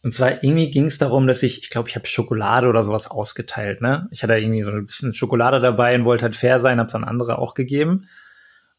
Und 0.03 0.13
zwar 0.13 0.43
irgendwie 0.43 0.71
ging 0.71 0.87
es 0.87 0.99
darum, 0.99 1.27
dass 1.27 1.43
ich, 1.43 1.63
ich 1.63 1.71
glaube, 1.71 1.89
ich 1.89 1.95
habe 1.95 2.07
Schokolade 2.07 2.67
oder 2.67 2.83
sowas 2.83 3.09
ausgeteilt. 3.09 3.81
Ne? 3.81 4.09
Ich 4.11 4.23
hatte 4.23 4.35
irgendwie 4.35 4.63
so 4.63 4.71
ein 4.71 4.87
bisschen 4.87 5.15
Schokolade 5.15 5.61
dabei 5.61 5.95
und 5.95 6.05
wollte 6.05 6.25
halt 6.25 6.35
fair 6.35 6.59
sein, 6.59 6.81
habe 6.81 6.89
es 6.89 6.95
an 6.95 7.05
andere 7.05 7.39
auch 7.39 7.55
gegeben. 7.55 8.09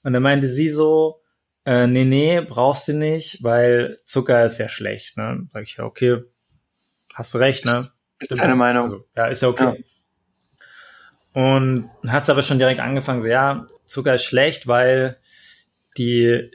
Und 0.03 0.13
dann 0.13 0.23
meinte 0.23 0.47
sie 0.47 0.69
so, 0.69 1.21
äh, 1.65 1.87
nee, 1.87 2.05
nee, 2.05 2.41
brauchst 2.41 2.87
du 2.89 2.93
nicht, 2.93 3.41
weil 3.43 3.99
Zucker 4.03 4.45
ist 4.45 4.57
ja 4.57 4.67
schlecht. 4.67 5.17
Ne? 5.17 5.47
Sag 5.53 5.63
ich 5.63 5.77
ja, 5.77 5.85
okay, 5.85 6.17
hast 7.13 7.33
du 7.33 7.37
recht, 7.37 7.65
ne? 7.65 7.87
Ist 8.19 8.39
deine 8.39 8.55
Meinung. 8.55 8.83
Also, 8.83 9.07
ja, 9.15 9.27
ist 9.27 9.41
ja 9.41 9.47
okay. 9.47 9.83
Ja. 11.33 11.41
Und 11.41 11.89
hat 12.07 12.23
es 12.23 12.29
aber 12.29 12.43
schon 12.43 12.59
direkt 12.59 12.79
angefangen, 12.79 13.21
so, 13.21 13.27
ja, 13.27 13.65
Zucker 13.85 14.15
ist 14.15 14.23
schlecht, 14.23 14.67
weil 14.67 15.17
die, 15.97 16.51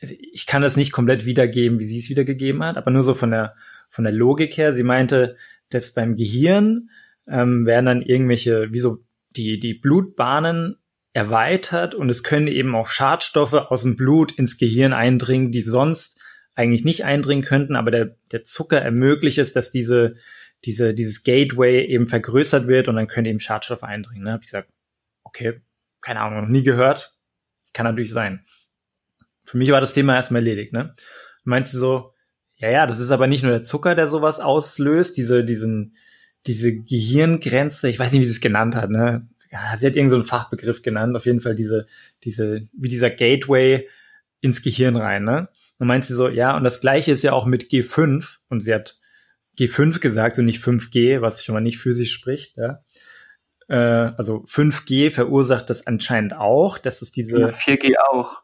ich 0.00 0.46
kann 0.46 0.62
das 0.62 0.76
nicht 0.76 0.92
komplett 0.92 1.24
wiedergeben, 1.24 1.78
wie 1.78 1.86
sie 1.86 1.98
es 1.98 2.08
wiedergegeben 2.08 2.64
hat, 2.64 2.76
aber 2.76 2.90
nur 2.90 3.02
so 3.02 3.14
von 3.14 3.30
der, 3.30 3.54
von 3.90 4.04
der 4.04 4.12
Logik 4.12 4.56
her. 4.56 4.72
Sie 4.72 4.82
meinte, 4.82 5.36
dass 5.70 5.92
beim 5.92 6.16
Gehirn 6.16 6.90
ähm, 7.26 7.66
werden 7.66 7.86
dann 7.86 8.02
irgendwelche, 8.02 8.72
wie 8.72 8.78
so 8.78 8.98
die, 9.30 9.60
die 9.60 9.74
Blutbahnen 9.74 10.76
erweitert 11.18 11.96
und 11.96 12.10
es 12.10 12.22
können 12.22 12.46
eben 12.46 12.76
auch 12.76 12.88
Schadstoffe 12.88 13.52
aus 13.52 13.82
dem 13.82 13.96
Blut 13.96 14.30
ins 14.30 14.56
Gehirn 14.56 14.92
eindringen, 14.92 15.50
die 15.50 15.62
sonst 15.62 16.20
eigentlich 16.54 16.84
nicht 16.84 17.04
eindringen 17.04 17.44
könnten, 17.44 17.74
aber 17.74 17.90
der, 17.90 18.16
der 18.30 18.44
Zucker 18.44 18.80
ermöglicht 18.80 19.38
es, 19.38 19.52
dass 19.52 19.72
diese, 19.72 20.14
diese, 20.64 20.94
dieses 20.94 21.24
Gateway 21.24 21.84
eben 21.86 22.06
vergrößert 22.06 22.68
wird 22.68 22.86
und 22.86 22.94
dann 22.94 23.08
können 23.08 23.26
eben 23.26 23.40
Schadstoffe 23.40 23.82
eindringen. 23.82 24.22
Ne? 24.22 24.32
Hab 24.32 24.42
ich 24.42 24.46
gesagt, 24.46 24.70
okay, 25.24 25.60
keine 26.00 26.20
Ahnung, 26.20 26.42
noch 26.42 26.48
nie 26.48 26.62
gehört, 26.62 27.12
kann 27.72 27.84
natürlich 27.84 28.12
sein. 28.12 28.44
Für 29.42 29.58
mich 29.58 29.72
war 29.72 29.80
das 29.80 29.94
Thema 29.94 30.14
erstmal 30.14 30.42
erledigt. 30.42 30.72
Ne? 30.72 30.94
Meinst 31.42 31.74
du 31.74 31.78
so, 31.78 32.14
ja, 32.58 32.70
ja, 32.70 32.86
das 32.86 33.00
ist 33.00 33.10
aber 33.10 33.26
nicht 33.26 33.42
nur 33.42 33.50
der 33.50 33.64
Zucker, 33.64 33.96
der 33.96 34.06
sowas 34.06 34.38
auslöst, 34.38 35.16
diese, 35.16 35.44
diesen, 35.44 35.96
diese 36.46 36.76
Gehirngrenze, 36.76 37.88
ich 37.88 37.98
weiß 37.98 38.12
nicht, 38.12 38.20
wie 38.20 38.26
sie 38.26 38.32
es 38.32 38.40
genannt 38.40 38.76
hat, 38.76 38.90
ne? 38.90 39.26
Ja, 39.50 39.76
sie 39.76 39.86
hat 39.86 39.96
irgendeinen 39.96 40.22
so 40.22 40.28
Fachbegriff 40.28 40.82
genannt, 40.82 41.16
auf 41.16 41.26
jeden 41.26 41.40
Fall 41.40 41.54
diese, 41.54 41.86
diese, 42.24 42.68
wie 42.72 42.88
dieser 42.88 43.10
Gateway 43.10 43.88
ins 44.40 44.62
Gehirn 44.62 44.96
rein, 44.96 45.24
ne? 45.24 45.48
Und 45.78 45.86
meint 45.86 46.04
sie 46.04 46.14
so, 46.14 46.28
ja, 46.28 46.56
und 46.56 46.64
das 46.64 46.80
gleiche 46.80 47.12
ist 47.12 47.22
ja 47.22 47.32
auch 47.32 47.46
mit 47.46 47.70
G5, 47.70 48.38
und 48.48 48.60
sie 48.60 48.74
hat 48.74 48.98
G5 49.58 50.00
gesagt 50.00 50.38
und 50.38 50.44
nicht 50.44 50.62
5G, 50.62 51.20
was 51.20 51.44
schon 51.44 51.54
mal 51.54 51.60
nicht 51.60 51.78
für 51.78 51.94
sich 51.94 52.12
spricht, 52.12 52.56
ja. 52.56 52.84
Äh, 53.68 54.12
also 54.16 54.44
5G 54.44 55.10
verursacht 55.10 55.70
das 55.70 55.86
anscheinend 55.86 56.34
auch, 56.34 56.78
dass 56.78 57.02
es 57.02 57.10
diese. 57.10 57.40
Ja, 57.40 57.46
4G 57.48 57.94
auch. 58.10 58.42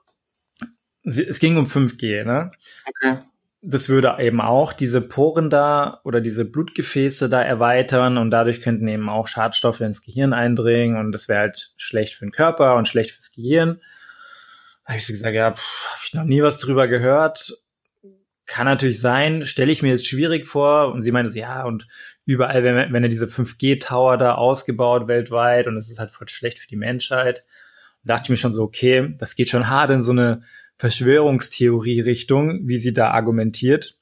Es 1.03 1.39
ging 1.39 1.57
um 1.57 1.67
5G, 1.67 2.25
ne? 2.25 2.51
Okay 2.87 3.19
das 3.67 3.89
würde 3.89 4.17
eben 4.21 4.43
auch 4.43 4.75
diese 4.75 5.01
Poren 5.01 5.49
da 5.49 6.01
oder 6.05 6.21
diese 6.21 6.45
Blutgefäße 6.45 7.31
da 7.31 7.41
erweitern 7.41 8.19
und 8.19 8.31
dadurch 8.31 8.61
könnten 8.61 8.87
eben 8.89 9.09
auch 9.09 9.27
Schadstoffe 9.27 9.81
ins 9.81 10.03
Gehirn 10.03 10.35
eindringen 10.35 10.99
und 10.99 11.13
das 11.13 11.29
wäre 11.29 11.41
halt 11.41 11.73
schlecht 11.79 12.15
für 12.15 12.27
den 12.27 12.33
Körper 12.33 12.77
und 12.77 12.89
schlecht 12.89 13.13
fürs 13.13 13.33
Gehirn. 13.33 13.81
Da 14.85 14.89
habe 14.91 14.99
ich 14.99 15.07
so 15.07 15.15
gesagt, 15.15 15.35
ja, 15.35 15.47
habe 15.47 15.57
ich 16.05 16.13
noch 16.13 16.25
nie 16.25 16.43
was 16.43 16.59
drüber 16.59 16.89
gehört. 16.89 17.55
Kann 18.45 18.67
natürlich 18.67 19.01
sein, 19.01 19.47
stelle 19.47 19.73
ich 19.73 19.81
mir 19.81 19.93
jetzt 19.93 20.07
schwierig 20.07 20.47
vor. 20.47 20.93
Und 20.93 21.03
sie 21.03 21.11
meinte 21.11 21.33
so, 21.33 21.39
ja, 21.39 21.65
und 21.65 21.87
überall, 22.27 22.63
wenn, 22.63 22.93
wenn 22.93 23.03
er 23.03 23.09
diese 23.09 23.27
5G-Tower 23.27 24.19
da 24.19 24.35
ausgebaut 24.35 25.09
weltweit 25.09 25.67
und 25.67 25.79
es 25.79 25.91
ist 25.91 25.99
halt 25.99 26.11
voll 26.11 26.29
schlecht 26.29 26.59
für 26.59 26.69
die 26.69 26.77
Menschheit. 26.77 27.45
Da 28.05 28.15
dachte 28.15 28.25
ich 28.25 28.31
mir 28.31 28.37
schon 28.37 28.53
so, 28.53 28.63
okay, 28.63 29.15
das 29.19 29.37
geht 29.37 29.49
schon 29.49 29.71
hart 29.71 29.91
in 29.91 30.03
so 30.03 30.13
eine 30.13 30.43
Verschwörungstheorie-Richtung, 30.79 32.67
wie 32.67 32.79
sie 32.79 32.93
da 32.93 33.11
argumentiert. 33.11 33.99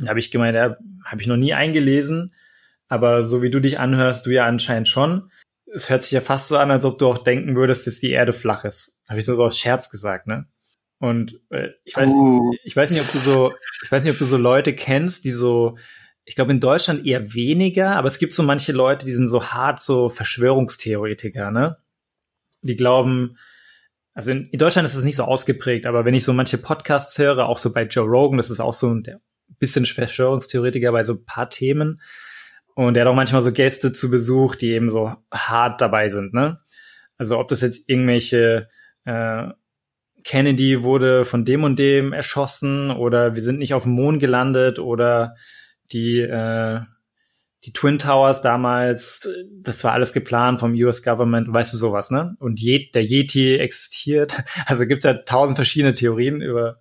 Da 0.00 0.10
habe 0.10 0.20
ich 0.20 0.30
gemeint, 0.30 0.54
ja, 0.54 0.76
habe 1.04 1.20
ich 1.20 1.26
noch 1.26 1.36
nie 1.36 1.54
eingelesen, 1.54 2.34
aber 2.88 3.24
so 3.24 3.42
wie 3.42 3.50
du 3.50 3.60
dich 3.60 3.78
anhörst, 3.78 4.26
du 4.26 4.30
ja 4.30 4.46
anscheinend 4.46 4.88
schon. 4.88 5.30
Es 5.66 5.90
hört 5.90 6.02
sich 6.02 6.12
ja 6.12 6.20
fast 6.20 6.48
so 6.48 6.56
an, 6.56 6.70
als 6.70 6.84
ob 6.84 6.98
du 6.98 7.06
auch 7.06 7.18
denken 7.18 7.56
würdest, 7.56 7.86
dass 7.86 8.00
die 8.00 8.10
Erde 8.10 8.32
flach 8.32 8.64
ist. 8.64 8.98
Habe 9.08 9.20
ich 9.20 9.26
nur 9.26 9.36
so 9.36 9.44
aus 9.44 9.58
Scherz 9.58 9.90
gesagt, 9.90 10.26
ne? 10.26 10.46
Und 10.98 11.40
äh, 11.50 11.68
ich 11.84 11.96
weiß, 11.96 12.08
uh. 12.08 12.52
ich 12.64 12.74
weiß 12.74 12.90
nicht, 12.90 13.00
ob 13.00 13.10
du 13.10 13.18
so, 13.18 13.52
ich 13.84 13.92
weiß 13.92 14.02
nicht, 14.02 14.12
ob 14.12 14.18
du 14.18 14.24
so 14.24 14.36
Leute 14.36 14.74
kennst, 14.74 15.24
die 15.24 15.32
so, 15.32 15.78
ich 16.24 16.34
glaube 16.34 16.52
in 16.52 16.60
Deutschland 16.60 17.06
eher 17.06 17.34
weniger, 17.34 17.96
aber 17.96 18.08
es 18.08 18.18
gibt 18.18 18.32
so 18.32 18.42
manche 18.42 18.72
Leute, 18.72 19.06
die 19.06 19.12
sind 19.12 19.28
so 19.28 19.44
hart 19.44 19.80
so 19.80 20.08
Verschwörungstheoretiker, 20.08 21.50
ne? 21.50 21.76
Die 22.62 22.76
glauben, 22.76 23.38
also 24.18 24.32
in, 24.32 24.48
in 24.50 24.58
Deutschland 24.58 24.84
ist 24.84 24.96
es 24.96 25.04
nicht 25.04 25.14
so 25.14 25.22
ausgeprägt, 25.22 25.86
aber 25.86 26.04
wenn 26.04 26.12
ich 26.12 26.24
so 26.24 26.32
manche 26.32 26.58
Podcasts 26.58 27.16
höre, 27.20 27.46
auch 27.46 27.56
so 27.56 27.72
bei 27.72 27.84
Joe 27.84 28.04
Rogan, 28.04 28.36
das 28.36 28.50
ist 28.50 28.58
auch 28.58 28.74
so 28.74 28.92
ein 28.92 29.04
bisschen 29.60 29.86
Verschwörungstheoretiker 29.86 30.90
bei 30.90 31.04
so 31.04 31.12
ein 31.12 31.24
paar 31.24 31.50
Themen. 31.50 32.02
Und 32.74 32.94
der 32.94 33.04
hat 33.04 33.12
auch 33.12 33.14
manchmal 33.14 33.42
so 33.42 33.52
Gäste 33.52 33.92
zu 33.92 34.10
Besuch, 34.10 34.56
die 34.56 34.72
eben 34.72 34.90
so 34.90 35.14
hart 35.32 35.80
dabei 35.80 36.08
sind, 36.08 36.34
ne? 36.34 36.58
Also 37.16 37.38
ob 37.38 37.46
das 37.46 37.60
jetzt 37.60 37.88
irgendwelche 37.88 38.68
äh, 39.04 39.50
Kennedy 40.24 40.82
wurde 40.82 41.24
von 41.24 41.44
dem 41.44 41.62
und 41.62 41.78
dem 41.78 42.12
erschossen 42.12 42.90
oder 42.90 43.36
wir 43.36 43.42
sind 43.42 43.60
nicht 43.60 43.72
auf 43.72 43.84
dem 43.84 43.92
Mond 43.92 44.18
gelandet 44.18 44.80
oder 44.80 45.36
die, 45.92 46.18
äh, 46.18 46.80
die 47.64 47.72
Twin 47.72 47.98
Towers 47.98 48.40
damals, 48.40 49.28
das 49.50 49.82
war 49.82 49.92
alles 49.92 50.12
geplant 50.12 50.60
vom 50.60 50.74
US 50.74 51.02
Government, 51.02 51.52
weißt 51.52 51.72
du 51.72 51.76
sowas, 51.76 52.10
ne? 52.10 52.36
Und 52.38 52.60
Je 52.60 52.90
der 52.92 53.04
Yeti 53.04 53.56
existiert. 53.56 54.44
Also 54.66 54.86
gibt 54.86 55.04
es 55.04 55.08
halt 55.10 55.26
tausend 55.26 55.56
verschiedene 55.56 55.92
Theorien 55.92 56.40
über, 56.40 56.80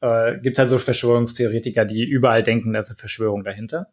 äh, 0.00 0.38
gibt 0.38 0.58
halt 0.58 0.70
so 0.70 0.78
Verschwörungstheoretiker, 0.78 1.84
die 1.84 2.04
überall 2.04 2.42
denken, 2.42 2.72
da 2.72 2.80
ist 2.80 2.88
eine 2.88 2.96
Verschwörung 2.96 3.44
dahinter. 3.44 3.88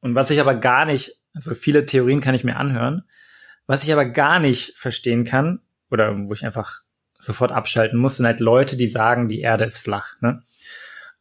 Und 0.00 0.14
was 0.14 0.30
ich 0.30 0.40
aber 0.40 0.54
gar 0.54 0.86
nicht, 0.86 1.18
also 1.34 1.54
viele 1.54 1.84
Theorien 1.84 2.20
kann 2.20 2.34
ich 2.34 2.44
mir 2.44 2.56
anhören, 2.56 3.04
was 3.66 3.84
ich 3.84 3.92
aber 3.92 4.06
gar 4.06 4.38
nicht 4.38 4.76
verstehen 4.76 5.24
kann, 5.24 5.60
oder 5.90 6.16
wo 6.16 6.32
ich 6.32 6.44
einfach 6.44 6.82
sofort 7.18 7.52
abschalten 7.52 7.98
muss, 7.98 8.16
sind 8.16 8.26
halt 8.26 8.40
Leute, 8.40 8.76
die 8.76 8.86
sagen, 8.86 9.28
die 9.28 9.40
Erde 9.40 9.64
ist 9.64 9.78
flach. 9.78 10.20
Ne? 10.20 10.42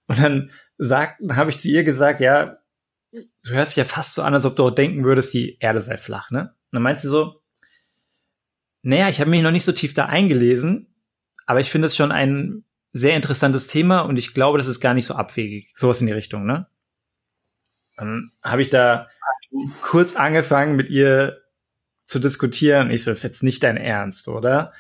Und 0.07 0.19
dann 0.19 0.51
sagt, 0.77 1.21
habe 1.31 1.49
ich 1.49 1.59
zu 1.59 1.67
ihr 1.67 1.83
gesagt, 1.83 2.21
ja, 2.21 2.59
du 3.12 3.49
hörst 3.49 3.72
dich 3.72 3.78
ja 3.78 3.86
fast 3.86 4.14
so 4.14 4.22
an, 4.22 4.34
als 4.34 4.45
ob 4.45 4.55
du 4.55 4.66
auch 4.66 4.72
denken 4.72 5.03
würdest, 5.03 5.34
die 5.34 5.57
Erde 5.60 5.82
sei 5.82 5.97
flach, 5.97 6.32
ne? 6.32 6.41
Und 6.41 6.74
dann 6.74 6.84
meint 6.84 6.99
sie 6.99 7.10
so, 7.10 7.41
naja, 8.82 9.10
ich 9.10 9.20
habe 9.20 9.30
mich 9.30 9.41
noch 9.41 9.51
nicht 9.51 9.66
so 9.66 9.72
tief 9.72 9.93
da 9.93 10.05
eingelesen, 10.05 10.93
aber 11.45 11.60
ich 11.60 11.72
finde 11.72 11.88
es 11.88 11.95
schon 11.95 12.12
ein 12.12 12.64
sehr 12.91 13.16
interessantes 13.16 13.68
Thema 13.68 14.01
und 14.01 14.18
ich 14.18 14.34
glaube, 14.34 14.57
das 14.57 14.68
ist 14.68 14.80
gar 14.80 14.93
nicht 14.93 15.05
so 15.05 15.16
abwegig. 15.16 15.72
Sowas 15.76 16.01
in 16.01 16.07
die 16.07 16.14
Richtung, 16.14 16.45
ne? 16.45 16.68
Dann 17.97 18.32
habe 18.41 18.62
ich 18.62 18.70
da 18.70 19.07
kurz 19.82 20.16
angefangen, 20.16 20.76
mit 20.76 20.89
ihr 20.89 21.41
zu 22.05 22.20
diskutieren. 22.20 22.91
Ich 22.91 23.03
so, 23.03 23.12
das 23.12 23.20
ist 23.20 23.24
jetzt 23.24 23.43
nicht 23.43 23.64
dein 23.64 23.78
Ernst, 23.78 24.28
oder? 24.28 24.74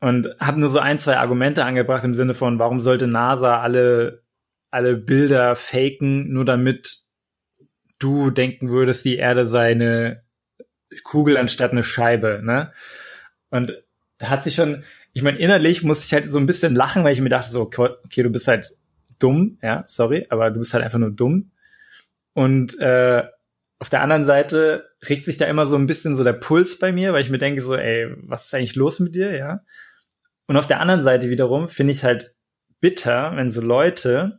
Und 0.00 0.28
habe 0.38 0.60
nur 0.60 0.70
so 0.70 0.78
ein, 0.78 0.98
zwei 0.98 1.18
Argumente 1.18 1.64
angebracht 1.64 2.04
im 2.04 2.14
Sinne 2.14 2.34
von, 2.34 2.58
warum 2.58 2.78
sollte 2.80 3.08
NASA 3.08 3.60
alle, 3.60 4.22
alle 4.70 4.96
Bilder 4.96 5.56
faken, 5.56 6.32
nur 6.32 6.44
damit 6.44 7.07
du 7.98 8.30
denken 8.30 8.68
würdest, 8.70 9.04
die 9.04 9.16
Erde 9.16 9.46
sei 9.46 9.72
eine 9.72 10.22
Kugel 11.04 11.36
anstatt 11.36 11.72
eine 11.72 11.84
Scheibe, 11.84 12.40
ne? 12.42 12.72
Und 13.50 13.82
da 14.18 14.30
hat 14.30 14.44
sich 14.44 14.54
schon, 14.54 14.84
ich 15.12 15.22
meine, 15.22 15.38
innerlich 15.38 15.82
musste 15.82 16.06
ich 16.06 16.12
halt 16.12 16.30
so 16.30 16.38
ein 16.38 16.46
bisschen 16.46 16.74
lachen, 16.74 17.04
weil 17.04 17.12
ich 17.12 17.20
mir 17.20 17.28
dachte 17.28 17.50
so, 17.50 17.62
okay, 17.62 18.22
du 18.22 18.30
bist 18.30 18.48
halt 18.48 18.74
dumm, 19.18 19.58
ja, 19.62 19.84
sorry, 19.86 20.26
aber 20.30 20.50
du 20.50 20.60
bist 20.60 20.74
halt 20.74 20.84
einfach 20.84 20.98
nur 20.98 21.10
dumm. 21.10 21.50
Und 22.34 22.78
äh, 22.78 23.24
auf 23.78 23.90
der 23.90 24.02
anderen 24.02 24.24
Seite 24.24 24.90
regt 25.08 25.24
sich 25.24 25.36
da 25.36 25.46
immer 25.46 25.66
so 25.66 25.76
ein 25.76 25.86
bisschen 25.86 26.16
so 26.16 26.24
der 26.24 26.32
Puls 26.32 26.78
bei 26.78 26.92
mir, 26.92 27.12
weil 27.12 27.22
ich 27.22 27.30
mir 27.30 27.38
denke 27.38 27.60
so, 27.60 27.76
ey, 27.76 28.14
was 28.22 28.46
ist 28.46 28.54
eigentlich 28.54 28.76
los 28.76 29.00
mit 29.00 29.14
dir, 29.14 29.36
ja? 29.36 29.64
Und 30.46 30.56
auf 30.56 30.66
der 30.66 30.80
anderen 30.80 31.02
Seite 31.02 31.30
wiederum 31.30 31.68
finde 31.68 31.92
ich 31.92 32.04
halt 32.04 32.34
bitter, 32.80 33.32
wenn 33.36 33.50
so 33.50 33.60
Leute, 33.60 34.38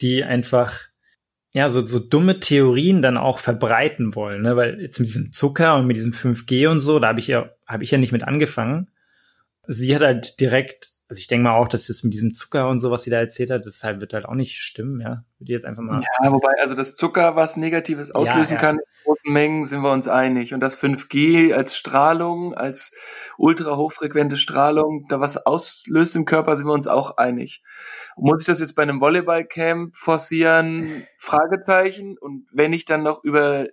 die 0.00 0.22
einfach 0.22 0.85
ja, 1.56 1.70
so, 1.70 1.86
so 1.86 2.00
dumme 2.00 2.38
Theorien 2.38 3.00
dann 3.00 3.16
auch 3.16 3.38
verbreiten 3.38 4.14
wollen, 4.14 4.42
ne? 4.42 4.56
Weil 4.56 4.78
jetzt 4.78 5.00
mit 5.00 5.08
diesem 5.08 5.32
Zucker 5.32 5.76
und 5.76 5.86
mit 5.86 5.96
diesem 5.96 6.12
5G 6.12 6.68
und 6.68 6.82
so, 6.82 6.98
da 6.98 7.08
habe 7.08 7.18
ich 7.18 7.28
ja, 7.28 7.48
habe 7.66 7.82
ich 7.82 7.90
ja 7.90 7.96
nicht 7.96 8.12
mit 8.12 8.24
angefangen. 8.24 8.88
Sie 9.66 9.94
hat 9.94 10.02
halt 10.02 10.38
direkt, 10.38 10.92
also 11.08 11.18
ich 11.18 11.28
denke 11.28 11.44
mal 11.44 11.56
auch, 11.56 11.68
dass 11.68 11.86
das 11.86 12.02
mit 12.02 12.12
diesem 12.12 12.34
Zucker 12.34 12.68
und 12.68 12.80
so, 12.80 12.90
was 12.90 13.04
sie 13.04 13.10
da 13.10 13.16
erzählt 13.16 13.50
hat, 13.50 13.64
das 13.64 13.82
halt, 13.82 14.02
wird 14.02 14.12
halt 14.12 14.26
auch 14.26 14.34
nicht 14.34 14.60
stimmen, 14.60 15.00
ja. 15.00 15.24
Würde 15.38 15.52
jetzt 15.54 15.64
einfach 15.64 15.82
mal. 15.82 16.02
Ja, 16.22 16.30
wobei, 16.30 16.52
also 16.60 16.74
das 16.74 16.94
Zucker, 16.94 17.36
was 17.36 17.56
Negatives 17.56 18.10
auslösen 18.10 18.56
ja, 18.56 18.60
ja. 18.60 18.60
kann 18.60 18.76
in 18.76 19.04
großen 19.04 19.32
Mengen, 19.32 19.64
sind 19.64 19.80
wir 19.80 19.92
uns 19.92 20.08
einig. 20.08 20.52
Und 20.52 20.60
das 20.60 20.78
5G 20.78 21.54
als 21.54 21.74
Strahlung, 21.74 22.52
als 22.52 22.94
ultra 23.38 23.78
hochfrequente 23.78 24.36
Strahlung, 24.36 25.06
da 25.08 25.20
was 25.20 25.38
auslöst 25.38 26.16
im 26.16 26.26
Körper, 26.26 26.54
sind 26.54 26.66
wir 26.66 26.74
uns 26.74 26.86
auch 26.86 27.16
einig. 27.16 27.62
Muss 28.16 28.42
ich 28.42 28.46
das 28.46 28.60
jetzt 28.60 28.74
bei 28.74 28.82
einem 28.82 29.00
Volleyballcamp 29.00 29.96
forcieren? 29.96 31.06
Fragezeichen. 31.18 32.16
Und 32.18 32.46
wenn 32.50 32.72
ich 32.72 32.86
dann 32.86 33.02
noch 33.02 33.22
über 33.22 33.66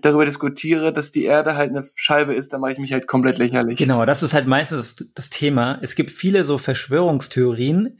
darüber 0.00 0.24
diskutiere, 0.24 0.92
dass 0.92 1.10
die 1.10 1.24
Erde 1.24 1.56
halt 1.56 1.70
eine 1.70 1.84
Scheibe 1.94 2.34
ist, 2.34 2.52
dann 2.52 2.60
mache 2.60 2.72
ich 2.72 2.78
mich 2.78 2.92
halt 2.92 3.06
komplett 3.06 3.38
lächerlich. 3.38 3.78
Genau, 3.78 4.06
das 4.06 4.22
ist 4.22 4.34
halt 4.34 4.46
meistens 4.46 4.96
das, 4.96 5.08
das 5.14 5.30
Thema. 5.30 5.78
Es 5.82 5.94
gibt 5.94 6.10
viele 6.10 6.44
so 6.44 6.58
Verschwörungstheorien, 6.58 7.98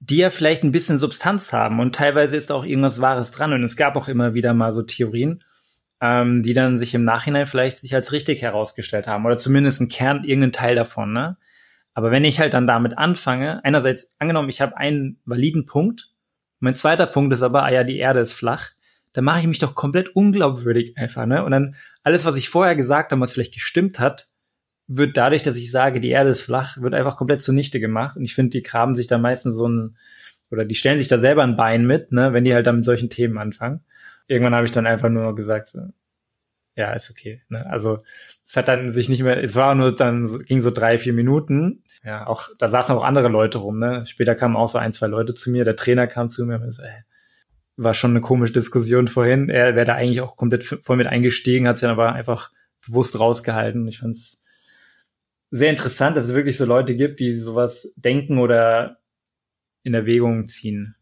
die 0.00 0.16
ja 0.16 0.30
vielleicht 0.30 0.64
ein 0.64 0.72
bisschen 0.72 0.98
Substanz 0.98 1.52
haben 1.52 1.80
und 1.80 1.94
teilweise 1.94 2.36
ist 2.36 2.52
auch 2.52 2.64
irgendwas 2.64 3.00
Wahres 3.00 3.30
dran 3.30 3.52
und 3.52 3.64
es 3.64 3.76
gab 3.76 3.96
auch 3.96 4.08
immer 4.08 4.34
wieder 4.34 4.54
mal 4.54 4.72
so 4.72 4.82
Theorien, 4.82 5.42
ähm, 6.00 6.42
die 6.42 6.52
dann 6.52 6.78
sich 6.78 6.94
im 6.94 7.04
Nachhinein 7.04 7.46
vielleicht 7.46 7.78
sich 7.78 7.94
als 7.94 8.12
richtig 8.12 8.42
herausgestellt 8.42 9.06
haben 9.06 9.24
oder 9.24 9.38
zumindest 9.38 9.80
ein 9.80 9.88
Kern, 9.88 10.24
irgendein 10.24 10.52
Teil 10.52 10.74
davon, 10.74 11.12
ne? 11.12 11.36
Aber 11.96 12.10
wenn 12.10 12.24
ich 12.24 12.40
halt 12.40 12.52
dann 12.52 12.66
damit 12.66 12.98
anfange, 12.98 13.64
einerseits 13.64 14.10
angenommen, 14.18 14.50
ich 14.50 14.60
habe 14.60 14.76
einen 14.76 15.18
validen 15.24 15.64
Punkt, 15.64 16.10
mein 16.60 16.74
zweiter 16.74 17.06
Punkt 17.06 17.32
ist 17.32 17.40
aber, 17.40 17.62
ah 17.62 17.72
ja, 17.72 17.84
die 17.84 17.96
Erde 17.96 18.20
ist 18.20 18.34
flach, 18.34 18.72
dann 19.14 19.24
mache 19.24 19.40
ich 19.40 19.46
mich 19.46 19.60
doch 19.60 19.74
komplett 19.74 20.14
unglaubwürdig 20.14 20.98
einfach, 20.98 21.24
ne? 21.24 21.42
Und 21.42 21.52
dann 21.52 21.74
alles, 22.02 22.26
was 22.26 22.36
ich 22.36 22.50
vorher 22.50 22.76
gesagt 22.76 23.12
habe, 23.12 23.22
was 23.22 23.32
vielleicht 23.32 23.54
gestimmt 23.54 23.98
hat, 23.98 24.28
wird 24.86 25.16
dadurch, 25.16 25.42
dass 25.42 25.56
ich 25.56 25.70
sage, 25.70 26.00
die 26.00 26.10
Erde 26.10 26.28
ist 26.28 26.42
flach, 26.42 26.76
wird 26.82 26.92
einfach 26.92 27.16
komplett 27.16 27.40
zunichte 27.40 27.80
gemacht. 27.80 28.18
Und 28.18 28.24
ich 28.24 28.34
finde, 28.34 28.50
die 28.50 28.62
graben 28.62 28.94
sich 28.94 29.06
da 29.06 29.16
meistens 29.16 29.56
so 29.56 29.66
ein, 29.66 29.96
oder 30.50 30.66
die 30.66 30.74
stellen 30.74 30.98
sich 30.98 31.08
da 31.08 31.18
selber 31.18 31.44
ein 31.44 31.56
Bein 31.56 31.86
mit, 31.86 32.12
ne, 32.12 32.34
wenn 32.34 32.44
die 32.44 32.52
halt 32.52 32.66
dann 32.66 32.76
mit 32.76 32.84
solchen 32.84 33.08
Themen 33.08 33.38
anfangen. 33.38 33.80
Irgendwann 34.28 34.54
habe 34.54 34.66
ich 34.66 34.70
dann 34.70 34.86
einfach 34.86 35.08
nur 35.08 35.34
gesagt, 35.34 35.68
so, 35.68 35.80
ja, 36.76 36.92
ist 36.92 37.10
okay. 37.10 37.42
Ne? 37.48 37.66
Also 37.66 37.98
es 38.46 38.56
hat 38.56 38.68
dann 38.68 38.92
sich 38.92 39.08
nicht 39.08 39.22
mehr, 39.22 39.42
es 39.42 39.56
war 39.56 39.74
nur 39.74 39.96
dann, 39.96 40.38
ging 40.40 40.60
so 40.60 40.70
drei, 40.70 40.98
vier 40.98 41.14
Minuten. 41.14 41.82
Ja, 42.04 42.26
auch, 42.26 42.50
da 42.58 42.68
saßen 42.68 42.94
auch 42.94 43.02
andere 43.02 43.28
Leute 43.28 43.58
rum, 43.58 43.78
ne? 43.78 44.04
Später 44.06 44.36
kamen 44.36 44.54
auch 44.54 44.68
so 44.68 44.78
ein, 44.78 44.92
zwei 44.92 45.08
Leute 45.08 45.34
zu 45.34 45.50
mir, 45.50 45.64
der 45.64 45.74
Trainer 45.74 46.06
kam 46.06 46.30
zu 46.30 46.44
mir 46.44 46.60
und 46.60 46.70
so, 46.70 46.82
ey, 46.82 47.02
war 47.76 47.94
schon 47.94 48.12
eine 48.12 48.20
komische 48.20 48.52
Diskussion 48.52 49.08
vorhin. 49.08 49.48
Er 49.48 49.74
wäre 49.74 49.86
da 49.86 49.94
eigentlich 49.94 50.20
auch 50.20 50.36
komplett 50.36 50.64
voll 50.64 50.96
mit 50.96 51.06
eingestiegen, 51.06 51.66
hat 51.66 51.78
sich 51.78 51.82
dann 51.82 51.90
aber 51.90 52.12
einfach 52.12 52.52
bewusst 52.86 53.18
rausgehalten. 53.18 53.88
Ich 53.88 53.98
fand 53.98 54.16
es 54.16 54.44
sehr 55.50 55.70
interessant, 55.70 56.16
dass 56.16 56.26
es 56.26 56.34
wirklich 56.34 56.56
so 56.56 56.64
Leute 56.66 56.94
gibt, 56.94 57.20
die 57.20 57.34
sowas 57.34 57.94
denken 57.96 58.38
oder 58.38 58.98
in 59.82 59.94
Erwägung 59.94 60.46
ziehen. 60.46 60.94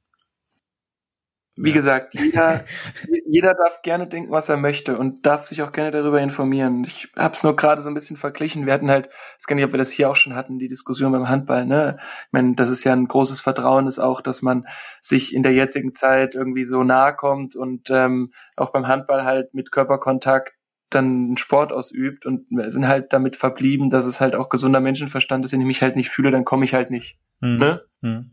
Wie 1.56 1.70
ja. 1.70 1.76
gesagt, 1.76 2.14
jeder, 2.14 2.64
jeder 3.34 3.54
darf 3.54 3.82
gerne 3.82 4.06
denken, 4.06 4.30
was 4.30 4.48
er 4.48 4.56
möchte 4.56 4.96
und 4.96 5.26
darf 5.26 5.42
sich 5.42 5.60
auch 5.62 5.72
gerne 5.72 5.90
darüber 5.90 6.20
informieren. 6.20 6.84
Ich 6.84 7.08
habe 7.16 7.34
es 7.34 7.42
nur 7.42 7.56
gerade 7.56 7.80
so 7.80 7.90
ein 7.90 7.94
bisschen 7.94 8.16
verglichen. 8.16 8.64
Wir 8.64 8.72
hatten 8.72 8.92
halt, 8.92 9.08
ich 9.08 9.38
weiß 9.38 9.46
gar 9.48 9.56
nicht, 9.56 9.64
ob 9.64 9.72
wir 9.72 9.78
das 9.78 9.90
hier 9.90 10.08
auch 10.08 10.14
schon 10.14 10.36
hatten, 10.36 10.60
die 10.60 10.68
Diskussion 10.68 11.10
beim 11.10 11.28
Handball. 11.28 11.66
Ne? 11.66 11.96
Ich 11.98 12.32
meine, 12.32 12.54
das 12.54 12.70
ist 12.70 12.84
ja 12.84 12.92
ein 12.92 13.08
großes 13.08 13.40
Vertrauen, 13.40 13.88
ist 13.88 13.98
auch, 13.98 14.20
dass 14.20 14.42
man 14.42 14.68
sich 15.00 15.34
in 15.34 15.42
der 15.42 15.52
jetzigen 15.52 15.96
Zeit 15.96 16.36
irgendwie 16.36 16.64
so 16.64 16.84
nahe 16.84 17.16
kommt 17.16 17.56
und 17.56 17.90
ähm, 17.90 18.32
auch 18.54 18.70
beim 18.70 18.86
Handball 18.86 19.24
halt 19.24 19.52
mit 19.52 19.72
Körperkontakt 19.72 20.54
dann 20.90 21.36
Sport 21.36 21.72
ausübt 21.72 22.26
und 22.26 22.46
sind 22.70 22.86
halt 22.86 23.12
damit 23.12 23.34
verblieben, 23.34 23.90
dass 23.90 24.04
es 24.04 24.20
halt 24.20 24.36
auch 24.36 24.48
gesunder 24.48 24.78
Menschenverstand 24.78 25.44
ist, 25.44 25.50
wenn 25.50 25.60
ich 25.60 25.66
mich 25.66 25.82
halt 25.82 25.96
nicht 25.96 26.08
fühle, 26.08 26.30
dann 26.30 26.44
komme 26.44 26.64
ich 26.64 26.72
halt 26.72 26.92
nicht. 26.92 27.18
Hm. 27.40 27.56
Ne? 27.56 27.82
Hm 28.00 28.30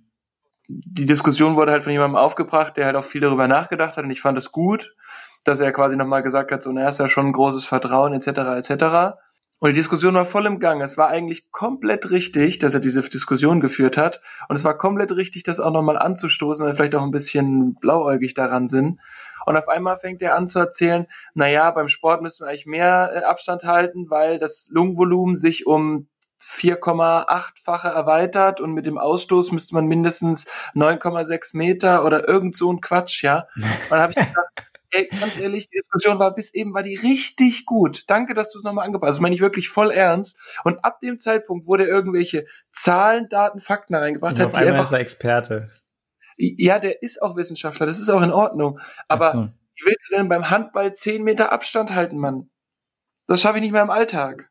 die 0.85 1.05
Diskussion 1.05 1.55
wurde 1.55 1.71
halt 1.71 1.83
von 1.83 1.91
jemandem 1.91 2.17
aufgebracht, 2.17 2.77
der 2.77 2.85
halt 2.85 2.95
auch 2.95 3.03
viel 3.03 3.21
darüber 3.21 3.47
nachgedacht 3.47 3.97
hat 3.97 4.03
und 4.03 4.11
ich 4.11 4.21
fand 4.21 4.37
es 4.37 4.51
gut, 4.51 4.95
dass 5.43 5.59
er 5.59 5.71
quasi 5.71 5.95
nochmal 5.95 6.23
gesagt 6.23 6.51
hat, 6.51 6.63
so, 6.63 6.71
na, 6.71 6.87
ist 6.87 6.99
ja 6.99 7.07
schon 7.07 7.27
ein 7.27 7.33
großes 7.33 7.65
Vertrauen 7.65 8.13
etc. 8.13 8.27
etc. 8.69 9.17
Und 9.59 9.69
die 9.69 9.75
Diskussion 9.75 10.15
war 10.15 10.25
voll 10.25 10.45
im 10.45 10.59
Gang. 10.59 10.81
Es 10.81 10.97
war 10.97 11.09
eigentlich 11.09 11.51
komplett 11.51 12.09
richtig, 12.09 12.59
dass 12.59 12.73
er 12.73 12.79
diese 12.79 13.01
Diskussion 13.01 13.59
geführt 13.59 13.97
hat. 13.97 14.21
Und 14.49 14.55
es 14.55 14.63
war 14.63 14.77
komplett 14.77 15.11
richtig, 15.11 15.43
das 15.43 15.59
auch 15.59 15.71
nochmal 15.71 15.97
anzustoßen, 15.97 16.65
weil 16.65 16.73
wir 16.73 16.75
vielleicht 16.75 16.95
auch 16.95 17.03
ein 17.03 17.11
bisschen 17.11 17.75
blauäugig 17.75 18.33
daran 18.33 18.67
sind. 18.67 18.99
Und 19.45 19.57
auf 19.57 19.67
einmal 19.67 19.97
fängt 19.97 20.21
er 20.21 20.35
an 20.35 20.47
zu 20.47 20.59
erzählen, 20.59 21.07
na 21.33 21.47
ja, 21.47 21.69
beim 21.71 21.89
Sport 21.89 22.21
müssen 22.21 22.45
wir 22.45 22.49
eigentlich 22.49 22.65
mehr 22.65 23.11
äh, 23.13 23.23
Abstand 23.23 23.63
halten, 23.63 24.09
weil 24.09 24.39
das 24.39 24.69
Lungenvolumen 24.71 25.35
sich 25.35 25.65
um 25.65 26.07
4,8-fache 26.61 27.89
erweitert 27.89 28.61
und 28.61 28.73
mit 28.73 28.85
dem 28.85 28.97
Ausstoß 28.97 29.51
müsste 29.51 29.73
man 29.75 29.87
mindestens 29.87 30.47
9,6 30.75 31.57
Meter 31.57 32.05
oder 32.05 32.27
irgend 32.27 32.55
so 32.55 32.71
ein 32.71 32.81
Quatsch, 32.81 33.23
ja. 33.23 33.47
Und 33.55 33.91
dann 33.91 34.01
habe 34.01 34.11
ich 34.11 34.15
gedacht, 34.27 34.71
ey, 34.91 35.09
ganz 35.19 35.37
ehrlich, 35.37 35.69
die 35.69 35.77
Diskussion 35.77 36.19
war 36.19 36.35
bis 36.35 36.53
eben, 36.53 36.73
war 36.73 36.83
die 36.83 36.95
richtig 36.95 37.65
gut. 37.65 38.03
Danke, 38.07 38.33
dass 38.33 38.51
du 38.51 38.59
es 38.59 38.63
nochmal 38.63 38.85
angepasst 38.85 39.09
hast. 39.09 39.17
Das 39.17 39.21
meine 39.21 39.35
ich 39.35 39.41
wirklich 39.41 39.69
voll 39.69 39.91
ernst. 39.91 40.39
Und 40.63 40.83
ab 40.85 40.99
dem 40.99 41.17
Zeitpunkt, 41.19 41.67
wo 41.67 41.77
der 41.77 41.87
irgendwelche 41.87 42.45
Zahlen, 42.71 43.27
Daten, 43.29 43.59
Fakten 43.59 43.95
reingebracht 43.95 44.39
hat, 44.39 44.55
die 44.55 44.59
einfach. 44.59 44.85
Ist 44.85 44.93
er 44.93 44.99
Experte. 44.99 45.69
Ja, 46.37 46.79
der 46.79 47.03
ist 47.03 47.21
auch 47.21 47.35
Wissenschaftler, 47.35 47.85
das 47.85 47.99
ist 47.99 48.09
auch 48.09 48.21
in 48.21 48.31
Ordnung. 48.31 48.79
Aber 49.07 49.31
so. 49.31 49.49
wie 49.75 49.85
willst 49.85 50.11
du 50.11 50.15
denn 50.15 50.29
beim 50.29 50.49
Handball 50.49 50.93
10 50.93 51.23
Meter 51.23 51.51
Abstand 51.51 51.93
halten, 51.93 52.17
Mann? 52.17 52.49
Das 53.27 53.41
schaffe 53.41 53.57
ich 53.57 53.61
nicht 53.61 53.71
mehr 53.71 53.83
im 53.83 53.91
Alltag. 53.91 54.49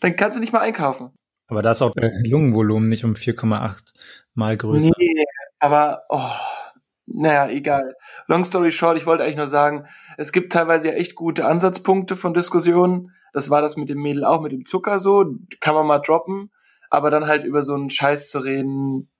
Dann 0.00 0.16
kannst 0.16 0.36
du 0.36 0.40
nicht 0.40 0.52
mal 0.52 0.60
einkaufen. 0.60 1.12
Aber 1.48 1.62
da 1.62 1.72
ist 1.72 1.82
auch 1.82 1.94
der 1.94 2.12
Lungenvolumen 2.24 2.88
nicht 2.88 3.04
um 3.04 3.14
4,8 3.14 3.94
mal 4.34 4.56
größer. 4.56 4.90
Nee, 4.98 5.24
aber, 5.58 6.04
oh, 6.10 6.30
naja, 7.06 7.48
egal. 7.48 7.96
Long 8.26 8.44
story 8.44 8.70
short, 8.70 8.98
ich 8.98 9.06
wollte 9.06 9.24
eigentlich 9.24 9.36
nur 9.36 9.48
sagen, 9.48 9.86
es 10.18 10.32
gibt 10.32 10.52
teilweise 10.52 10.88
ja 10.88 10.94
echt 10.94 11.14
gute 11.14 11.46
Ansatzpunkte 11.46 12.16
von 12.16 12.34
Diskussionen. 12.34 13.12
Das 13.32 13.48
war 13.50 13.62
das 13.62 13.76
mit 13.76 13.88
dem 13.88 14.00
Mädel 14.00 14.24
auch, 14.24 14.40
mit 14.40 14.52
dem 14.52 14.66
Zucker 14.66 15.00
so. 15.00 15.24
Kann 15.60 15.74
man 15.74 15.86
mal 15.86 15.98
droppen. 15.98 16.50
Aber 16.90 17.10
dann 17.10 17.26
halt 17.26 17.44
über 17.44 17.62
so 17.62 17.74
einen 17.74 17.90
Scheiß 17.90 18.30
zu 18.30 18.40
reden. 18.40 19.10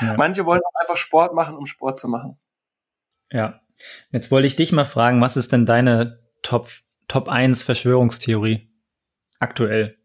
Ja. 0.00 0.14
Manche 0.16 0.44
wollen 0.46 0.60
auch 0.60 0.80
einfach 0.80 0.96
Sport 0.96 1.34
machen, 1.34 1.56
um 1.56 1.66
Sport 1.66 1.98
zu 1.98 2.08
machen. 2.08 2.38
Ja. 3.30 3.60
Jetzt 4.10 4.30
wollte 4.30 4.46
ich 4.46 4.56
dich 4.56 4.72
mal 4.72 4.84
fragen, 4.84 5.20
was 5.20 5.36
ist 5.36 5.52
denn 5.52 5.66
deine 5.66 6.20
Top, 6.42 6.68
Top 7.08 7.28
1 7.28 7.62
Verschwörungstheorie 7.62 8.70
aktuell? 9.40 9.98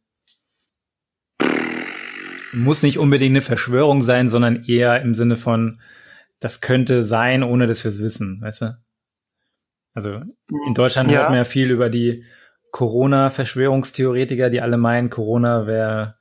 Muss 2.51 2.83
nicht 2.83 2.97
unbedingt 2.97 3.33
eine 3.33 3.41
Verschwörung 3.41 4.01
sein, 4.01 4.29
sondern 4.29 4.65
eher 4.65 5.01
im 5.01 5.15
Sinne 5.15 5.37
von, 5.37 5.79
das 6.39 6.61
könnte 6.61 7.03
sein, 7.03 7.43
ohne 7.43 7.67
dass 7.67 7.83
wir 7.83 7.91
es 7.91 7.99
wissen, 7.99 8.41
weißt 8.41 8.61
du? 8.61 8.77
Also 9.93 10.21
in 10.65 10.73
Deutschland 10.73 11.11
ja. 11.11 11.19
hört 11.19 11.29
man 11.29 11.37
ja 11.37 11.45
viel 11.45 11.69
über 11.71 11.89
die 11.89 12.23
Corona-Verschwörungstheoretiker, 12.71 14.49
die 14.49 14.61
alle 14.61 14.77
meinen, 14.77 15.09
Corona 15.09 15.67
wäre 15.67 16.15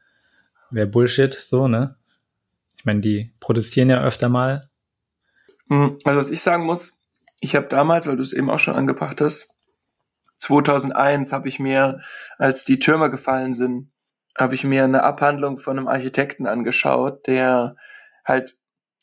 wär 0.70 0.86
Bullshit, 0.86 1.34
so, 1.34 1.68
ne? 1.68 1.96
Ich 2.76 2.84
meine, 2.84 3.00
die 3.00 3.32
protestieren 3.40 3.90
ja 3.90 4.02
öfter 4.02 4.28
mal. 4.28 4.68
Hm, 5.68 5.98
also 6.04 6.18
was 6.18 6.30
ich 6.30 6.40
sagen 6.40 6.64
muss, 6.64 7.04
ich 7.40 7.54
habe 7.56 7.66
damals, 7.68 8.06
weil 8.06 8.16
du 8.16 8.22
es 8.22 8.32
eben 8.32 8.50
auch 8.50 8.58
schon 8.58 8.74
angebracht 8.74 9.20
hast, 9.20 9.48
2001 10.38 11.32
habe 11.32 11.48
ich 11.48 11.58
mir, 11.58 12.00
als 12.38 12.64
die 12.64 12.78
Türme 12.78 13.10
gefallen 13.10 13.54
sind, 13.54 13.90
habe 14.38 14.54
ich 14.54 14.64
mir 14.64 14.84
eine 14.84 15.02
Abhandlung 15.02 15.58
von 15.58 15.78
einem 15.78 15.88
Architekten 15.88 16.46
angeschaut, 16.46 17.26
der 17.26 17.76
halt, 18.24 18.56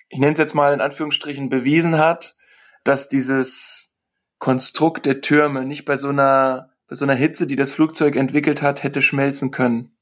ich 0.10 0.20
nenne 0.20 0.34
es 0.34 0.40
jetzt 0.40 0.56
mal 0.56 0.74
in 0.74 0.82
Anführungsstrichen, 0.82 1.50
bewiesen 1.50 1.98
hat, 1.98 2.36
dass 2.84 3.10
dieses 3.10 3.96
Konstrukt 4.40 5.06
der 5.06 5.22
Türme 5.22 5.66
nicht 5.66 5.86
bei 5.86 5.98
so 5.98 6.10
einer, 6.10 6.72
bei 6.88 6.96
so 6.96 7.06
einer 7.06 7.16
Hitze, 7.16 7.48
die 7.48 7.56
das 7.56 7.74
Flugzeug 7.74 8.16
entwickelt 8.16 8.62
hat, 8.62 8.84
hätte 8.84 9.02
schmelzen 9.02 9.52
können. 9.52 9.98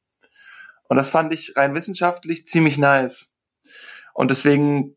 Und 0.88 0.98
das 0.98 1.10
fand 1.10 1.34
ich 1.34 1.56
rein 1.56 1.74
wissenschaftlich 1.74 2.46
ziemlich 2.46 2.78
nice. 2.78 3.40
Und 4.14 4.30
deswegen, 4.30 4.96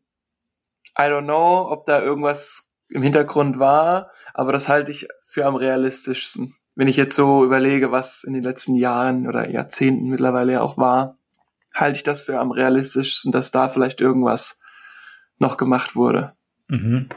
I 0.97 1.03
don't 1.03 1.23
know, 1.23 1.71
ob 1.71 1.85
da 1.85 2.01
irgendwas 2.01 2.75
im 2.89 3.01
Hintergrund 3.01 3.57
war, 3.59 4.11
aber 4.33 4.51
das 4.51 4.69
halte 4.69 4.91
ich 4.91 5.07
für 5.21 5.45
am 5.45 5.55
realistischsten. 5.55 6.55
Wenn 6.77 6.87
ich 6.87 6.95
jetzt 6.95 7.15
so 7.15 7.43
überlege, 7.43 7.91
was 7.91 8.23
in 8.23 8.33
den 8.33 8.43
letzten 8.43 8.75
Jahren 8.75 9.27
oder 9.27 9.49
Jahrzehnten 9.49 10.09
mittlerweile 10.11 10.53
ja 10.53 10.61
auch 10.61 10.77
war, 10.77 11.17
halte 11.73 11.97
ich 11.97 12.03
das 12.03 12.21
für 12.21 12.39
am 12.39 12.51
realistischsten, 12.51 13.31
dass 13.31 13.49
da 13.49 13.67
vielleicht 13.67 13.99
irgendwas 13.99 14.61
noch 15.39 15.57
gemacht 15.57 15.95
wurde. 15.95 16.33
Mhm. 16.67 17.09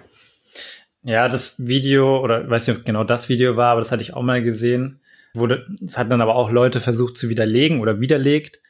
Ja, 1.02 1.28
das 1.28 1.66
Video, 1.66 2.22
oder 2.22 2.44
ich 2.44 2.48
weiß 2.48 2.68
nicht, 2.68 2.78
ob 2.78 2.84
genau 2.86 3.04
das 3.04 3.28
Video 3.28 3.58
war, 3.58 3.72
aber 3.72 3.82
das 3.82 3.92
hatte 3.92 4.00
ich 4.02 4.14
auch 4.14 4.22
mal 4.22 4.42
gesehen. 4.42 5.02
Wurde, 5.34 5.66
das 5.78 5.98
hat 5.98 6.10
dann 6.10 6.22
aber 6.22 6.36
auch 6.36 6.50
Leute 6.50 6.80
versucht 6.80 7.18
zu 7.18 7.28
widerlegen 7.28 7.82
oder 7.82 8.00
widerlegt, 8.00 8.60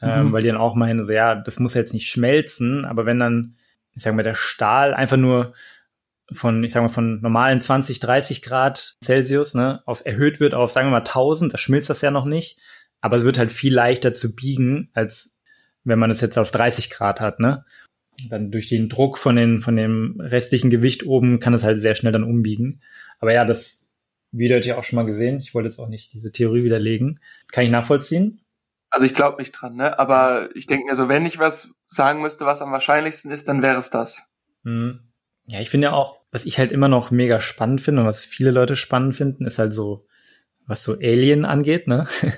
ähm, 0.00 0.08
mhm. 0.08 0.26
ähm, 0.28 0.32
weil 0.32 0.42
die 0.42 0.48
dann 0.48 0.56
auch 0.56 0.74
meinen, 0.74 1.04
so, 1.04 1.12
ja, 1.12 1.34
das 1.34 1.60
muss 1.60 1.74
jetzt 1.74 1.92
nicht 1.92 2.08
schmelzen, 2.08 2.86
aber 2.86 3.04
wenn 3.04 3.18
dann, 3.18 3.56
ich 3.94 4.04
sag 4.04 4.14
mal, 4.14 4.22
der 4.22 4.32
Stahl 4.32 4.94
einfach 4.94 5.18
nur 5.18 5.52
von, 6.32 6.62
ich 6.64 6.72
sag 6.72 6.82
mal, 6.82 6.88
von 6.88 7.20
normalen 7.20 7.60
20, 7.60 8.00
30 8.00 8.42
Grad 8.42 8.96
Celsius, 9.04 9.54
ne, 9.54 9.82
auf 9.86 10.04
erhöht 10.04 10.40
wird 10.40 10.54
auf, 10.54 10.72
sagen 10.72 10.88
wir 10.88 10.92
mal, 10.92 10.98
1000, 10.98 11.54
da 11.54 11.58
schmilzt 11.58 11.90
das 11.90 12.02
ja 12.02 12.10
noch 12.10 12.24
nicht, 12.24 12.58
aber 13.00 13.16
es 13.18 13.24
wird 13.24 13.38
halt 13.38 13.52
viel 13.52 13.74
leichter 13.74 14.12
zu 14.12 14.34
biegen, 14.34 14.90
als 14.92 15.40
wenn 15.84 15.98
man 15.98 16.10
es 16.10 16.20
jetzt 16.20 16.38
auf 16.38 16.50
30 16.50 16.90
Grad 16.90 17.20
hat, 17.20 17.40
ne 17.40 17.64
dann 18.28 18.50
durch 18.50 18.68
den 18.68 18.88
Druck 18.88 19.18
von, 19.18 19.36
den, 19.36 19.60
von 19.60 19.76
dem 19.76 20.16
restlichen 20.20 20.70
Gewicht 20.70 21.06
oben 21.06 21.40
kann 21.40 21.54
es 21.54 21.64
halt 21.64 21.80
sehr 21.80 21.94
schnell 21.94 22.12
dann 22.12 22.24
umbiegen. 22.24 22.82
Aber 23.18 23.32
ja, 23.32 23.44
das 23.44 23.88
hatte 24.32 24.58
ich 24.58 24.72
auch 24.72 24.84
schon 24.84 24.96
mal 24.96 25.06
gesehen. 25.06 25.38
Ich 25.38 25.54
wollte 25.54 25.68
jetzt 25.68 25.78
auch 25.78 25.88
nicht 25.88 26.12
diese 26.12 26.32
Theorie 26.32 26.64
widerlegen. 26.64 27.20
Kann 27.52 27.64
ich 27.64 27.70
nachvollziehen? 27.70 28.40
Also 28.90 29.06
ich 29.06 29.14
glaube 29.14 29.38
nicht 29.38 29.52
dran, 29.52 29.76
ne? 29.76 29.98
Aber 29.98 30.50
ich 30.54 30.66
denke 30.66 30.86
mir 30.86 30.96
so, 30.96 31.08
wenn 31.08 31.26
ich 31.26 31.38
was 31.38 31.80
sagen 31.86 32.22
müsste, 32.22 32.44
was 32.44 32.62
am 32.62 32.72
wahrscheinlichsten 32.72 33.30
ist, 33.30 33.48
dann 33.48 33.62
wäre 33.62 33.78
es 33.78 33.90
das. 33.90 34.34
Hm. 34.64 35.09
Ja, 35.50 35.60
ich 35.60 35.68
finde 35.68 35.88
ja 35.88 35.92
auch, 35.94 36.20
was 36.30 36.46
ich 36.46 36.58
halt 36.58 36.70
immer 36.70 36.86
noch 36.86 37.10
mega 37.10 37.40
spannend 37.40 37.80
finde 37.80 38.02
und 38.02 38.06
was 38.06 38.24
viele 38.24 38.52
Leute 38.52 38.76
spannend 38.76 39.16
finden, 39.16 39.46
ist 39.46 39.58
halt 39.58 39.72
so, 39.72 40.06
was 40.64 40.84
so 40.84 40.92
Alien 40.94 41.44
angeht, 41.44 41.88
ne? 41.88 42.06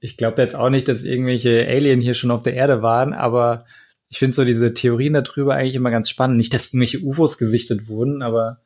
Ich 0.00 0.16
glaube 0.16 0.42
jetzt 0.42 0.56
auch 0.56 0.68
nicht, 0.68 0.88
dass 0.88 1.04
irgendwelche 1.04 1.66
Alien 1.68 2.00
hier 2.00 2.14
schon 2.14 2.32
auf 2.32 2.42
der 2.42 2.54
Erde 2.54 2.82
waren, 2.82 3.14
aber 3.14 3.64
ich 4.08 4.18
finde 4.18 4.34
so 4.34 4.44
diese 4.44 4.74
Theorien 4.74 5.14
darüber 5.14 5.54
eigentlich 5.54 5.76
immer 5.76 5.92
ganz 5.92 6.10
spannend. 6.10 6.36
Nicht, 6.36 6.52
dass 6.52 6.68
irgendwelche 6.68 7.00
UFOs 7.00 7.38
gesichtet 7.38 7.86
wurden, 7.86 8.22
aber 8.22 8.58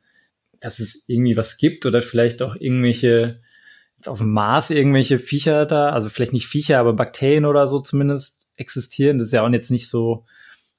dass 0.59 0.79
es 0.79 1.03
irgendwie 1.07 1.37
was 1.37 1.57
gibt 1.57 1.85
oder 1.85 2.01
vielleicht 2.01 2.41
auch 2.41 2.55
irgendwelche, 2.55 3.41
jetzt 3.97 4.09
auf 4.09 4.19
dem 4.19 4.31
Mars 4.31 4.71
irgendwelche 4.71 5.19
Viecher 5.19 5.67
da, 5.67 5.89
also 5.89 6.09
vielleicht 6.09 6.33
nicht 6.33 6.47
Viecher, 6.47 6.79
aber 6.79 6.93
Bakterien 6.93 7.45
oder 7.45 7.67
so 7.67 7.79
zumindest 7.79 8.47
existieren. 8.55 9.19
Das 9.19 9.27
ist 9.27 9.33
ja 9.33 9.45
auch 9.45 9.49
jetzt 9.51 9.69
nicht 9.69 9.87
so 9.87 10.25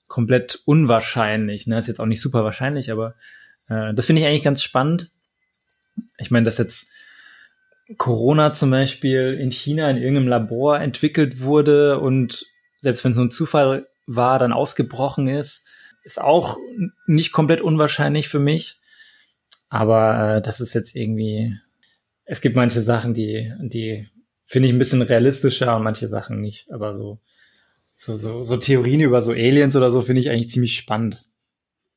komplett 0.07 0.61
unwahrscheinlich. 0.65 1.67
Ne? 1.67 1.79
ist 1.79 1.89
jetzt 1.89 2.01
auch 2.01 2.07
nicht 2.07 2.21
super 2.21 2.45
wahrscheinlich, 2.45 2.91
aber 2.91 3.15
äh, 3.69 3.95
das 3.95 4.07
finde 4.07 4.23
ich 4.23 4.29
eigentlich 4.29 4.43
ganz 4.43 4.63
spannend. 4.63 5.11
Ich 6.19 6.31
meine, 6.31 6.45
dass 6.45 6.59
jetzt 6.59 6.91
Corona 7.99 8.53
zum 8.53 8.71
Beispiel 8.71 9.37
in 9.41 9.51
China 9.51 9.91
in 9.91 9.99
irgendeinem 9.99 10.29
Labor 10.29 10.81
entwickelt 10.81 11.41
wurde 11.41 12.01
und 12.01 12.47
selbst 12.81 13.05
wenn 13.05 13.13
es 13.13 13.17
nur 13.17 13.27
ein 13.27 13.31
Zufall 13.31 13.89
war, 14.07 14.39
dann 14.39 14.53
ausgebrochen 14.53 15.29
ist. 15.29 15.67
Ist 16.03 16.21
auch 16.21 16.59
nicht 17.07 17.33
komplett 17.33 17.61
unwahrscheinlich 17.61 18.29
für 18.29 18.39
mich. 18.39 18.79
Aber 19.69 20.37
äh, 20.37 20.43
das 20.43 20.61
ist 20.61 20.75
jetzt 20.75 20.95
irgendwie, 20.95 21.59
es 22.25 22.41
gibt 22.41 22.57
manche 22.57 22.83
Sachen, 22.83 23.15
die, 23.15 23.53
die 23.61 24.09
finde 24.47 24.69
ich 24.69 24.75
ein 24.75 24.79
bisschen 24.79 25.03
realistischer 25.03 25.75
und 25.77 25.83
manche 25.83 26.09
Sachen 26.09 26.41
nicht. 26.41 26.71
Aber 26.71 26.97
so, 26.97 27.21
so, 27.97 28.17
so, 28.17 28.45
so 28.45 28.57
Theorien 28.57 29.01
über 29.01 29.23
so 29.23 29.33
Aliens 29.33 29.77
oder 29.77 29.91
so 29.91 30.03
finde 30.03 30.21
ich 30.21 30.31
eigentlich 30.31 30.51
ziemlich 30.51 30.77
spannend. 30.77 31.25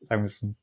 Sagen 0.07 0.23
wir 0.23 0.27
es 0.27 0.39
so. 0.39 0.53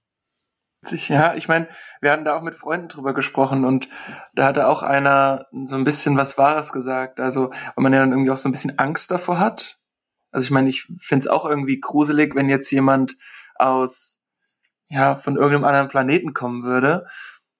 Ja, 1.09 1.35
ich 1.35 1.49
meine, 1.49 1.68
wir 2.03 2.12
hatten 2.12 2.26
da 2.26 2.37
auch 2.37 2.43
mit 2.43 2.55
Freunden 2.55 2.89
drüber 2.89 3.14
gesprochen 3.14 3.64
und 3.64 3.89
da 4.35 4.47
hatte 4.47 4.68
auch 4.68 4.82
einer 4.82 5.47
so 5.64 5.76
ein 5.76 5.85
bisschen 5.85 6.18
was 6.18 6.37
Wahres 6.37 6.72
gesagt. 6.72 7.20
Also, 7.20 7.51
weil 7.51 7.82
man 7.82 7.95
ja 7.95 8.01
dann 8.01 8.12
irgendwie 8.12 8.30
auch 8.30 8.37
so 8.37 8.51
ein 8.51 8.53
bisschen 8.53 8.78
Angst 8.78 9.11
davor 9.11 9.39
hat, 9.39 9.78
also 10.35 10.47
ich 10.47 10.51
meine, 10.51 10.68
ich 10.68 10.82
finde 10.99 11.20
es 11.20 11.28
auch 11.28 11.47
irgendwie 11.47 11.78
gruselig, 11.78 12.35
wenn 12.35 12.49
jetzt 12.49 12.68
jemand 12.72 13.16
aus, 13.55 14.20
ja, 14.89 15.14
von 15.14 15.37
irgendeinem 15.37 15.64
anderen 15.64 15.89
Planeten 15.89 16.35
kommen 16.35 16.64
würde. 16.64 17.07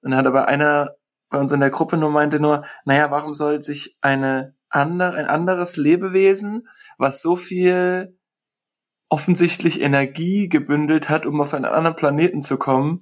Und 0.01 0.11
dann 0.11 0.19
hat 0.19 0.27
aber 0.27 0.49
einer 0.49 0.97
bei 1.29 1.39
uns 1.39 1.53
in 1.53 1.61
der 1.61 1.69
Gruppe 1.69 1.95
nur 1.95 2.11
meinte 2.11 2.41
nur, 2.41 2.65
naja, 2.83 3.09
warum 3.11 3.33
soll 3.33 3.61
sich 3.61 3.97
eine 4.01 4.55
andere, 4.75 5.15
ein 5.15 5.27
anderes 5.27 5.77
Lebewesen, 5.77 6.67
was 6.97 7.21
so 7.21 7.35
viel 7.35 8.17
offensichtlich 9.09 9.81
Energie 9.81 10.49
gebündelt 10.49 11.09
hat, 11.09 11.25
um 11.25 11.39
auf 11.41 11.53
einen 11.53 11.65
anderen 11.65 11.95
Planeten 11.95 12.41
zu 12.41 12.57
kommen, 12.57 13.01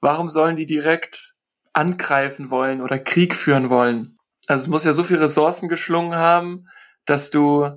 warum 0.00 0.28
sollen 0.28 0.56
die 0.56 0.66
direkt 0.66 1.34
angreifen 1.72 2.50
wollen 2.50 2.80
oder 2.80 2.98
Krieg 2.98 3.34
führen 3.34 3.70
wollen? 3.70 4.18
Also 4.46 4.64
es 4.64 4.68
muss 4.68 4.84
ja 4.84 4.92
so 4.92 5.02
viel 5.02 5.18
Ressourcen 5.18 5.68
geschlungen 5.68 6.14
haben, 6.14 6.68
dass 7.04 7.30
du 7.30 7.70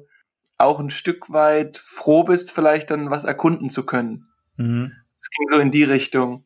auch 0.58 0.80
ein 0.80 0.90
Stück 0.90 1.32
weit 1.32 1.78
froh 1.78 2.24
bist, 2.24 2.52
vielleicht 2.52 2.92
dann 2.92 3.10
was 3.10 3.26
erkunden 3.26 3.70
zu 3.70 3.86
können. 3.86 4.30
Mhm. 4.58 4.94
Ging 5.38 5.48
so 5.50 5.60
in 5.60 5.72
die 5.72 5.84
Richtung. 5.84 6.46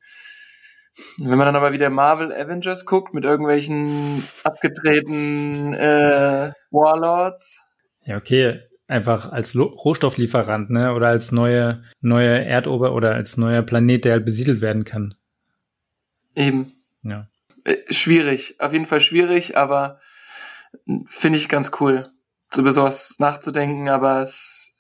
Wenn 1.18 1.38
man 1.38 1.46
dann 1.46 1.56
aber 1.56 1.74
wieder 1.74 1.90
Marvel 1.90 2.34
Avengers 2.34 2.86
guckt 2.86 3.14
mit 3.14 3.24
irgendwelchen 3.24 4.24
abgedrehten 4.44 5.74
äh, 5.74 6.52
Warlords. 6.72 7.62
Ja, 8.06 8.18
okay. 8.18 8.62
Einfach 8.88 9.32
als 9.32 9.54
Lo 9.54 9.66
Rohstofflieferant, 9.66 10.72
ne? 10.72 10.94
Oder 10.94 11.10
als 11.10 11.32
neue, 11.32 11.84
neue 12.02 12.44
Erdober 12.44 12.94
oder 12.94 13.14
als 13.14 13.38
neuer 13.38 13.62
Planet, 13.62 14.04
der 14.04 14.14
halt 14.14 14.26
besiedelt 14.26 14.62
werden 14.62 14.84
kann. 14.84 15.14
Eben. 16.36 16.72
Ja. 17.04 17.28
Äh, 17.66 17.78
schwierig. 17.92 18.56
Auf 18.60 18.74
jeden 18.74 18.86
Fall 18.86 19.02
schwierig, 19.02 19.58
aber 19.58 20.00
finde 21.08 21.38
ich 21.38 21.50
ganz 21.50 21.72
cool 21.80 22.10
über 22.58 22.74
sowas 22.74 23.16
nachzudenken, 23.20 23.90
aber 23.90 24.22
es 24.22 24.76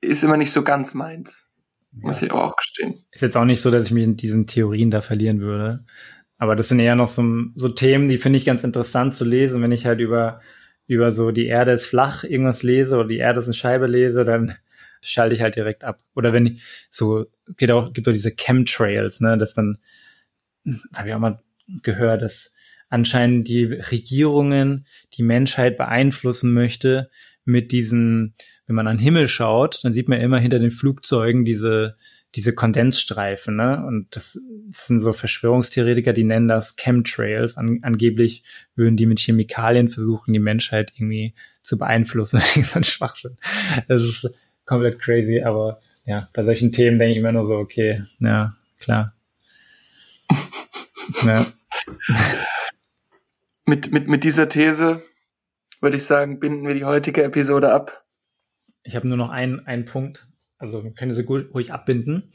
ist 0.00 0.22
immer 0.22 0.36
nicht 0.36 0.52
so 0.52 0.62
ganz 0.62 0.94
meins. 0.94 1.49
Ja. 1.92 2.06
Muss 2.06 2.22
ich 2.22 2.30
auch 2.30 2.56
gestehen. 2.56 3.04
Ist 3.10 3.22
jetzt 3.22 3.36
auch 3.36 3.44
nicht 3.44 3.60
so, 3.60 3.70
dass 3.70 3.86
ich 3.86 3.90
mich 3.90 4.04
in 4.04 4.16
diesen 4.16 4.46
Theorien 4.46 4.90
da 4.90 5.00
verlieren 5.02 5.40
würde. 5.40 5.84
Aber 6.38 6.56
das 6.56 6.68
sind 6.68 6.80
eher 6.80 6.96
noch 6.96 7.08
so, 7.08 7.22
so 7.56 7.68
Themen, 7.68 8.08
die 8.08 8.18
finde 8.18 8.38
ich 8.38 8.46
ganz 8.46 8.64
interessant 8.64 9.14
zu 9.14 9.24
lesen, 9.24 9.62
wenn 9.62 9.72
ich 9.72 9.86
halt 9.86 10.00
über, 10.00 10.40
über 10.86 11.12
so 11.12 11.32
die 11.32 11.46
Erde 11.46 11.72
ist 11.72 11.86
flach 11.86 12.24
irgendwas 12.24 12.62
lese 12.62 12.96
oder 12.96 13.08
die 13.08 13.18
Erde 13.18 13.40
ist 13.40 13.46
eine 13.46 13.54
Scheibe 13.54 13.86
lese, 13.86 14.24
dann 14.24 14.56
schalte 15.02 15.34
ich 15.34 15.42
halt 15.42 15.56
direkt 15.56 15.84
ab. 15.84 16.00
Oder 16.14 16.32
wenn 16.32 16.46
ich 16.46 16.62
so, 16.90 17.26
geht 17.56 17.70
auch, 17.70 17.92
gibt 17.92 18.08
auch 18.08 18.12
diese 18.12 18.34
Chemtrails, 18.34 19.20
ne, 19.20 19.36
das 19.36 19.54
dann, 19.54 19.78
habe 20.96 21.08
ich 21.08 21.14
auch 21.14 21.18
mal 21.18 21.42
gehört, 21.82 22.22
dass 22.22 22.54
anscheinend 22.88 23.48
die 23.48 23.64
Regierungen 23.64 24.86
die 25.14 25.22
Menschheit 25.22 25.76
beeinflussen 25.76 26.52
möchte 26.52 27.10
mit 27.50 27.72
diesen, 27.72 28.34
wenn 28.66 28.76
man 28.76 28.86
an 28.86 28.96
den 28.96 29.02
Himmel 29.02 29.28
schaut, 29.28 29.80
dann 29.82 29.92
sieht 29.92 30.08
man 30.08 30.20
immer 30.20 30.38
hinter 30.38 30.58
den 30.58 30.70
Flugzeugen 30.70 31.44
diese, 31.44 31.96
diese 32.34 32.54
Kondensstreifen, 32.54 33.56
ne? 33.56 33.84
Und 33.84 34.06
das, 34.14 34.38
das 34.68 34.86
sind 34.86 35.00
so 35.00 35.12
Verschwörungstheoretiker, 35.12 36.12
die 36.12 36.24
nennen 36.24 36.48
das 36.48 36.76
Chemtrails. 36.76 37.56
An, 37.56 37.80
angeblich 37.82 38.44
würden 38.76 38.96
die 38.96 39.06
mit 39.06 39.18
Chemikalien 39.18 39.88
versuchen, 39.88 40.32
die 40.32 40.38
Menschheit 40.38 40.92
irgendwie 40.94 41.34
zu 41.62 41.78
beeinflussen. 41.78 42.40
so 42.62 42.78
ein 42.78 42.84
Schwachsinn. 42.84 43.36
Das 43.88 44.02
ist 44.02 44.30
komplett 44.64 45.00
crazy, 45.00 45.42
aber 45.42 45.80
ja, 46.04 46.28
bei 46.32 46.42
solchen 46.42 46.72
Themen 46.72 46.98
denke 46.98 47.12
ich 47.12 47.18
immer 47.18 47.32
nur 47.32 47.44
so, 47.44 47.56
okay, 47.56 48.04
ja, 48.20 48.56
klar. 48.78 49.14
Ja. 51.24 51.44
mit, 53.66 53.90
mit, 53.90 54.06
mit 54.06 54.22
dieser 54.22 54.48
These 54.48 55.02
würde 55.80 55.96
ich 55.96 56.04
sagen, 56.04 56.40
binden 56.40 56.66
wir 56.66 56.74
die 56.74 56.84
heutige 56.84 57.22
Episode 57.22 57.72
ab. 57.72 58.04
Ich 58.82 58.96
habe 58.96 59.08
nur 59.08 59.16
noch 59.16 59.30
einen, 59.30 59.60
einen 59.66 59.84
Punkt. 59.84 60.28
Also 60.58 60.84
wir 60.84 60.92
können 60.92 61.12
sie 61.12 61.24
gut 61.24 61.52
ruhig 61.54 61.72
abbinden. 61.72 62.32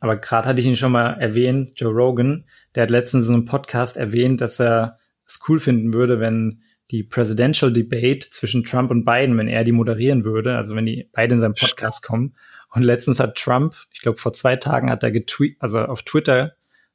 Aber 0.00 0.16
gerade 0.16 0.48
hatte 0.48 0.60
ich 0.60 0.66
ihn 0.66 0.76
schon 0.76 0.92
mal 0.92 1.12
erwähnt, 1.14 1.72
Joe 1.76 1.92
Rogan, 1.92 2.44
der 2.74 2.84
hat 2.84 2.90
letztens 2.90 3.28
in 3.28 3.34
einem 3.34 3.44
Podcast 3.44 3.96
erwähnt, 3.96 4.40
dass 4.40 4.60
er 4.60 4.98
es 5.26 5.40
cool 5.48 5.60
finden 5.60 5.92
würde, 5.92 6.20
wenn 6.20 6.62
die 6.90 7.02
Presidential 7.02 7.72
Debate 7.72 8.30
zwischen 8.30 8.64
Trump 8.64 8.90
und 8.90 9.04
Biden, 9.04 9.36
wenn 9.38 9.48
er 9.48 9.64
die 9.64 9.72
moderieren 9.72 10.24
würde, 10.24 10.56
also 10.56 10.74
wenn 10.74 10.86
die 10.86 11.08
beide 11.12 11.34
in 11.34 11.40
seinem 11.40 11.54
Podcast 11.54 12.02
kommen. 12.02 12.34
Und 12.72 12.82
letztens 12.82 13.20
hat 13.20 13.36
Trump, 13.36 13.74
ich 13.92 14.00
glaube 14.00 14.18
vor 14.18 14.32
zwei 14.32 14.56
Tagen 14.56 14.90
hat 14.90 15.02
er 15.02 15.10
getweet, 15.10 15.56
also 15.60 15.80
auf 15.80 16.02
Twitter 16.02 16.54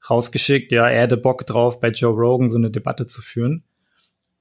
rausgeschickt, 0.09 0.71
ja, 0.71 0.88
er 0.89 1.03
hätte 1.03 1.17
Bock 1.17 1.45
drauf, 1.45 1.79
bei 1.79 1.89
Joe 1.89 2.13
Rogan 2.13 2.49
so 2.49 2.57
eine 2.57 2.71
Debatte 2.71 3.07
zu 3.07 3.21
führen. 3.21 3.63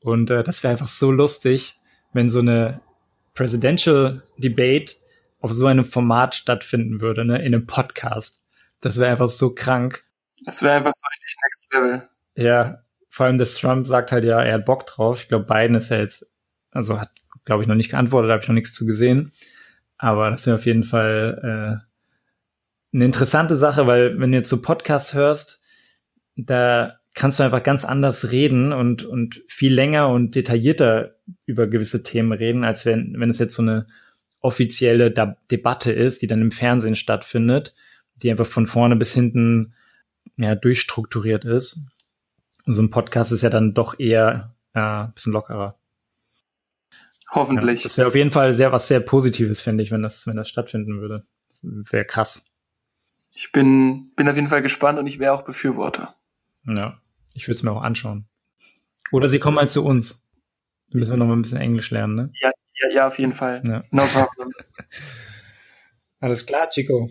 Und 0.05 0.30
äh, 0.30 0.44
das 0.44 0.62
wäre 0.62 0.72
einfach 0.72 0.88
so 0.88 1.11
lustig, 1.11 1.80
wenn 2.12 2.28
so 2.28 2.40
eine 2.40 2.82
Presidential 3.32 4.22
Debate 4.36 4.96
auf 5.40 5.52
so 5.52 5.66
einem 5.66 5.86
Format 5.86 6.34
stattfinden 6.34 7.00
würde, 7.00 7.24
ne, 7.24 7.38
in 7.38 7.55
einem 7.55 7.66
Podcast. 7.66 8.44
Das 8.80 8.98
wäre 8.98 9.11
einfach 9.11 9.30
so 9.30 9.55
krank. 9.55 10.05
Das 10.44 10.62
wäre 10.62 10.74
einfach 10.74 10.92
so 10.94 11.07
richtig 11.11 11.36
next 11.42 11.72
level. 11.72 12.09
Ja, 12.36 12.82
vor 13.09 13.24
allem, 13.24 13.38
dass 13.38 13.55
Trump 13.55 13.86
sagt 13.86 14.12
halt, 14.12 14.24
ja, 14.24 14.42
er 14.42 14.55
hat 14.55 14.66
Bock 14.66 14.84
drauf. 14.84 15.22
Ich 15.22 15.28
glaube, 15.28 15.46
Biden 15.46 15.74
ist 15.74 15.90
ja 15.90 15.96
jetzt, 15.96 16.26
also 16.70 17.00
hat, 17.00 17.11
glaube 17.46 17.62
ich, 17.62 17.68
noch 17.68 17.74
nicht 17.74 17.90
geantwortet, 17.90 18.30
habe 18.30 18.42
ich 18.42 18.48
noch 18.48 18.55
nichts 18.55 18.74
zu 18.74 18.84
gesehen. 18.84 19.32
Aber 19.96 20.30
das 20.30 20.46
wäre 20.46 20.57
auf 20.57 20.66
jeden 20.66 20.84
Fall 20.84 21.80
äh, 22.92 22.94
eine 22.94 23.05
interessante 23.07 23.57
Sache, 23.57 23.86
weil 23.86 24.20
wenn 24.20 24.32
du 24.32 24.36
jetzt 24.36 24.50
so 24.50 24.61
Podcasts 24.61 25.14
hörst, 25.14 25.62
da 26.36 26.98
kannst 27.15 27.39
du 27.39 27.45
einfach 27.45 27.62
ganz 27.62 27.85
anders 27.85 28.33
reden 28.33 28.73
und, 28.73 29.05
und 29.05 29.43
viel 29.47 29.73
länger 29.73 30.09
und 30.09 30.35
detaillierter 30.35 31.15
über 31.47 31.69
gewisse 31.69 32.03
Themen 32.03 32.33
reden, 32.33 32.65
als 32.65 32.85
wenn, 32.85 33.15
wenn 33.19 33.31
es 33.31 33.39
jetzt 33.39 33.55
so 33.55 33.62
eine 33.62 33.87
offizielle 34.41 35.11
da 35.11 35.37
Debatte 35.51 35.93
ist, 35.93 36.21
die 36.21 36.27
dann 36.27 36.43
im 36.43 36.51
Fernsehen 36.51 36.97
stattfindet, 36.97 37.75
die 38.17 38.31
einfach 38.31 38.47
von 38.47 38.67
vorne 38.67 38.97
bis 38.97 39.15
hinten 39.15 39.75
ja, 40.37 40.55
durchstrukturiert 40.55 41.45
ist. 41.45 41.79
Und 42.67 42.75
so 42.75 42.83
ein 42.83 42.91
Podcast 42.91 43.31
ist 43.33 43.43
ja 43.43 43.51
dann 43.51 43.75
doch 43.75 43.99
eher 43.99 44.55
äh, 44.75 44.81
ein 44.81 45.12
bisschen 45.15 45.33
lockerer. 45.33 45.77
Hoffentlich. 47.31 47.81
Ja, 47.81 47.85
das 47.85 47.97
wäre 47.97 48.09
auf 48.09 48.15
jeden 48.15 48.33
Fall 48.33 48.55
sehr 48.55 48.73
was 48.73 48.89
sehr 48.89 49.01
Positives, 49.01 49.61
finde 49.61 49.83
ich, 49.83 49.91
wenn 49.91 50.03
das, 50.03 50.27
wenn 50.27 50.37
das 50.37 50.49
stattfinden 50.49 51.01
würde. 51.01 51.25
Wäre 51.62 52.05
krass. 52.05 52.47
Ich 53.33 53.51
bin, 53.53 54.12
bin 54.17 54.29
auf 54.29 54.37
jeden 54.37 54.49
Fall 54.49 54.62
gespannt 54.62 54.99
und 54.99 55.07
ich 55.07 55.19
wäre 55.19 55.33
auch 55.33 55.43
Befürworter. 55.43 56.15
Ja, 56.67 57.01
ich 57.35 57.47
würde 57.47 57.57
es 57.57 57.62
mir 57.62 57.72
auch 57.72 57.82
anschauen. 57.82 58.26
Oder 59.12 59.28
sie 59.28 59.39
kommen 59.39 59.59
halt 59.59 59.70
zu 59.70 59.85
uns. 59.85 60.24
Da 60.91 60.99
müssen 60.99 61.12
wir 61.12 61.16
noch 61.18 61.26
mal 61.26 61.37
ein 61.37 61.43
bisschen 61.43 61.61
Englisch 61.61 61.91
lernen, 61.91 62.14
ne? 62.14 62.32
Ja, 62.41 62.51
ja, 62.80 62.95
ja 62.95 63.07
auf 63.07 63.18
jeden 63.18 63.35
Fall. 63.35 63.62
Ja. 63.64 63.85
No 63.91 64.07
problem. 64.07 64.53
Alles 66.20 66.47
klar, 66.47 66.70
Chico. 66.70 67.11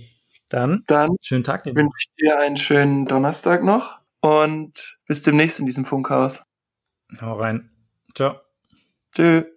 Dann, 0.50 0.84
Dann 0.88 1.16
schönen 1.22 1.44
Tag 1.44 1.64
dir. 1.64 1.76
Wünsche 1.76 1.96
ich 2.00 2.14
dir 2.14 2.40
einen 2.40 2.58
schönen 2.58 3.06
Donnerstag 3.06 3.64
noch 3.64 4.00
und 4.22 5.00
bis 5.08 5.22
demnächst 5.22 5.60
in 5.60 5.66
diesem 5.66 5.86
Funkhaus. 5.86 6.44
Hau 7.22 7.36
rein. 7.36 7.70
Ciao. 8.16 8.40
Tschüss. 9.14 9.54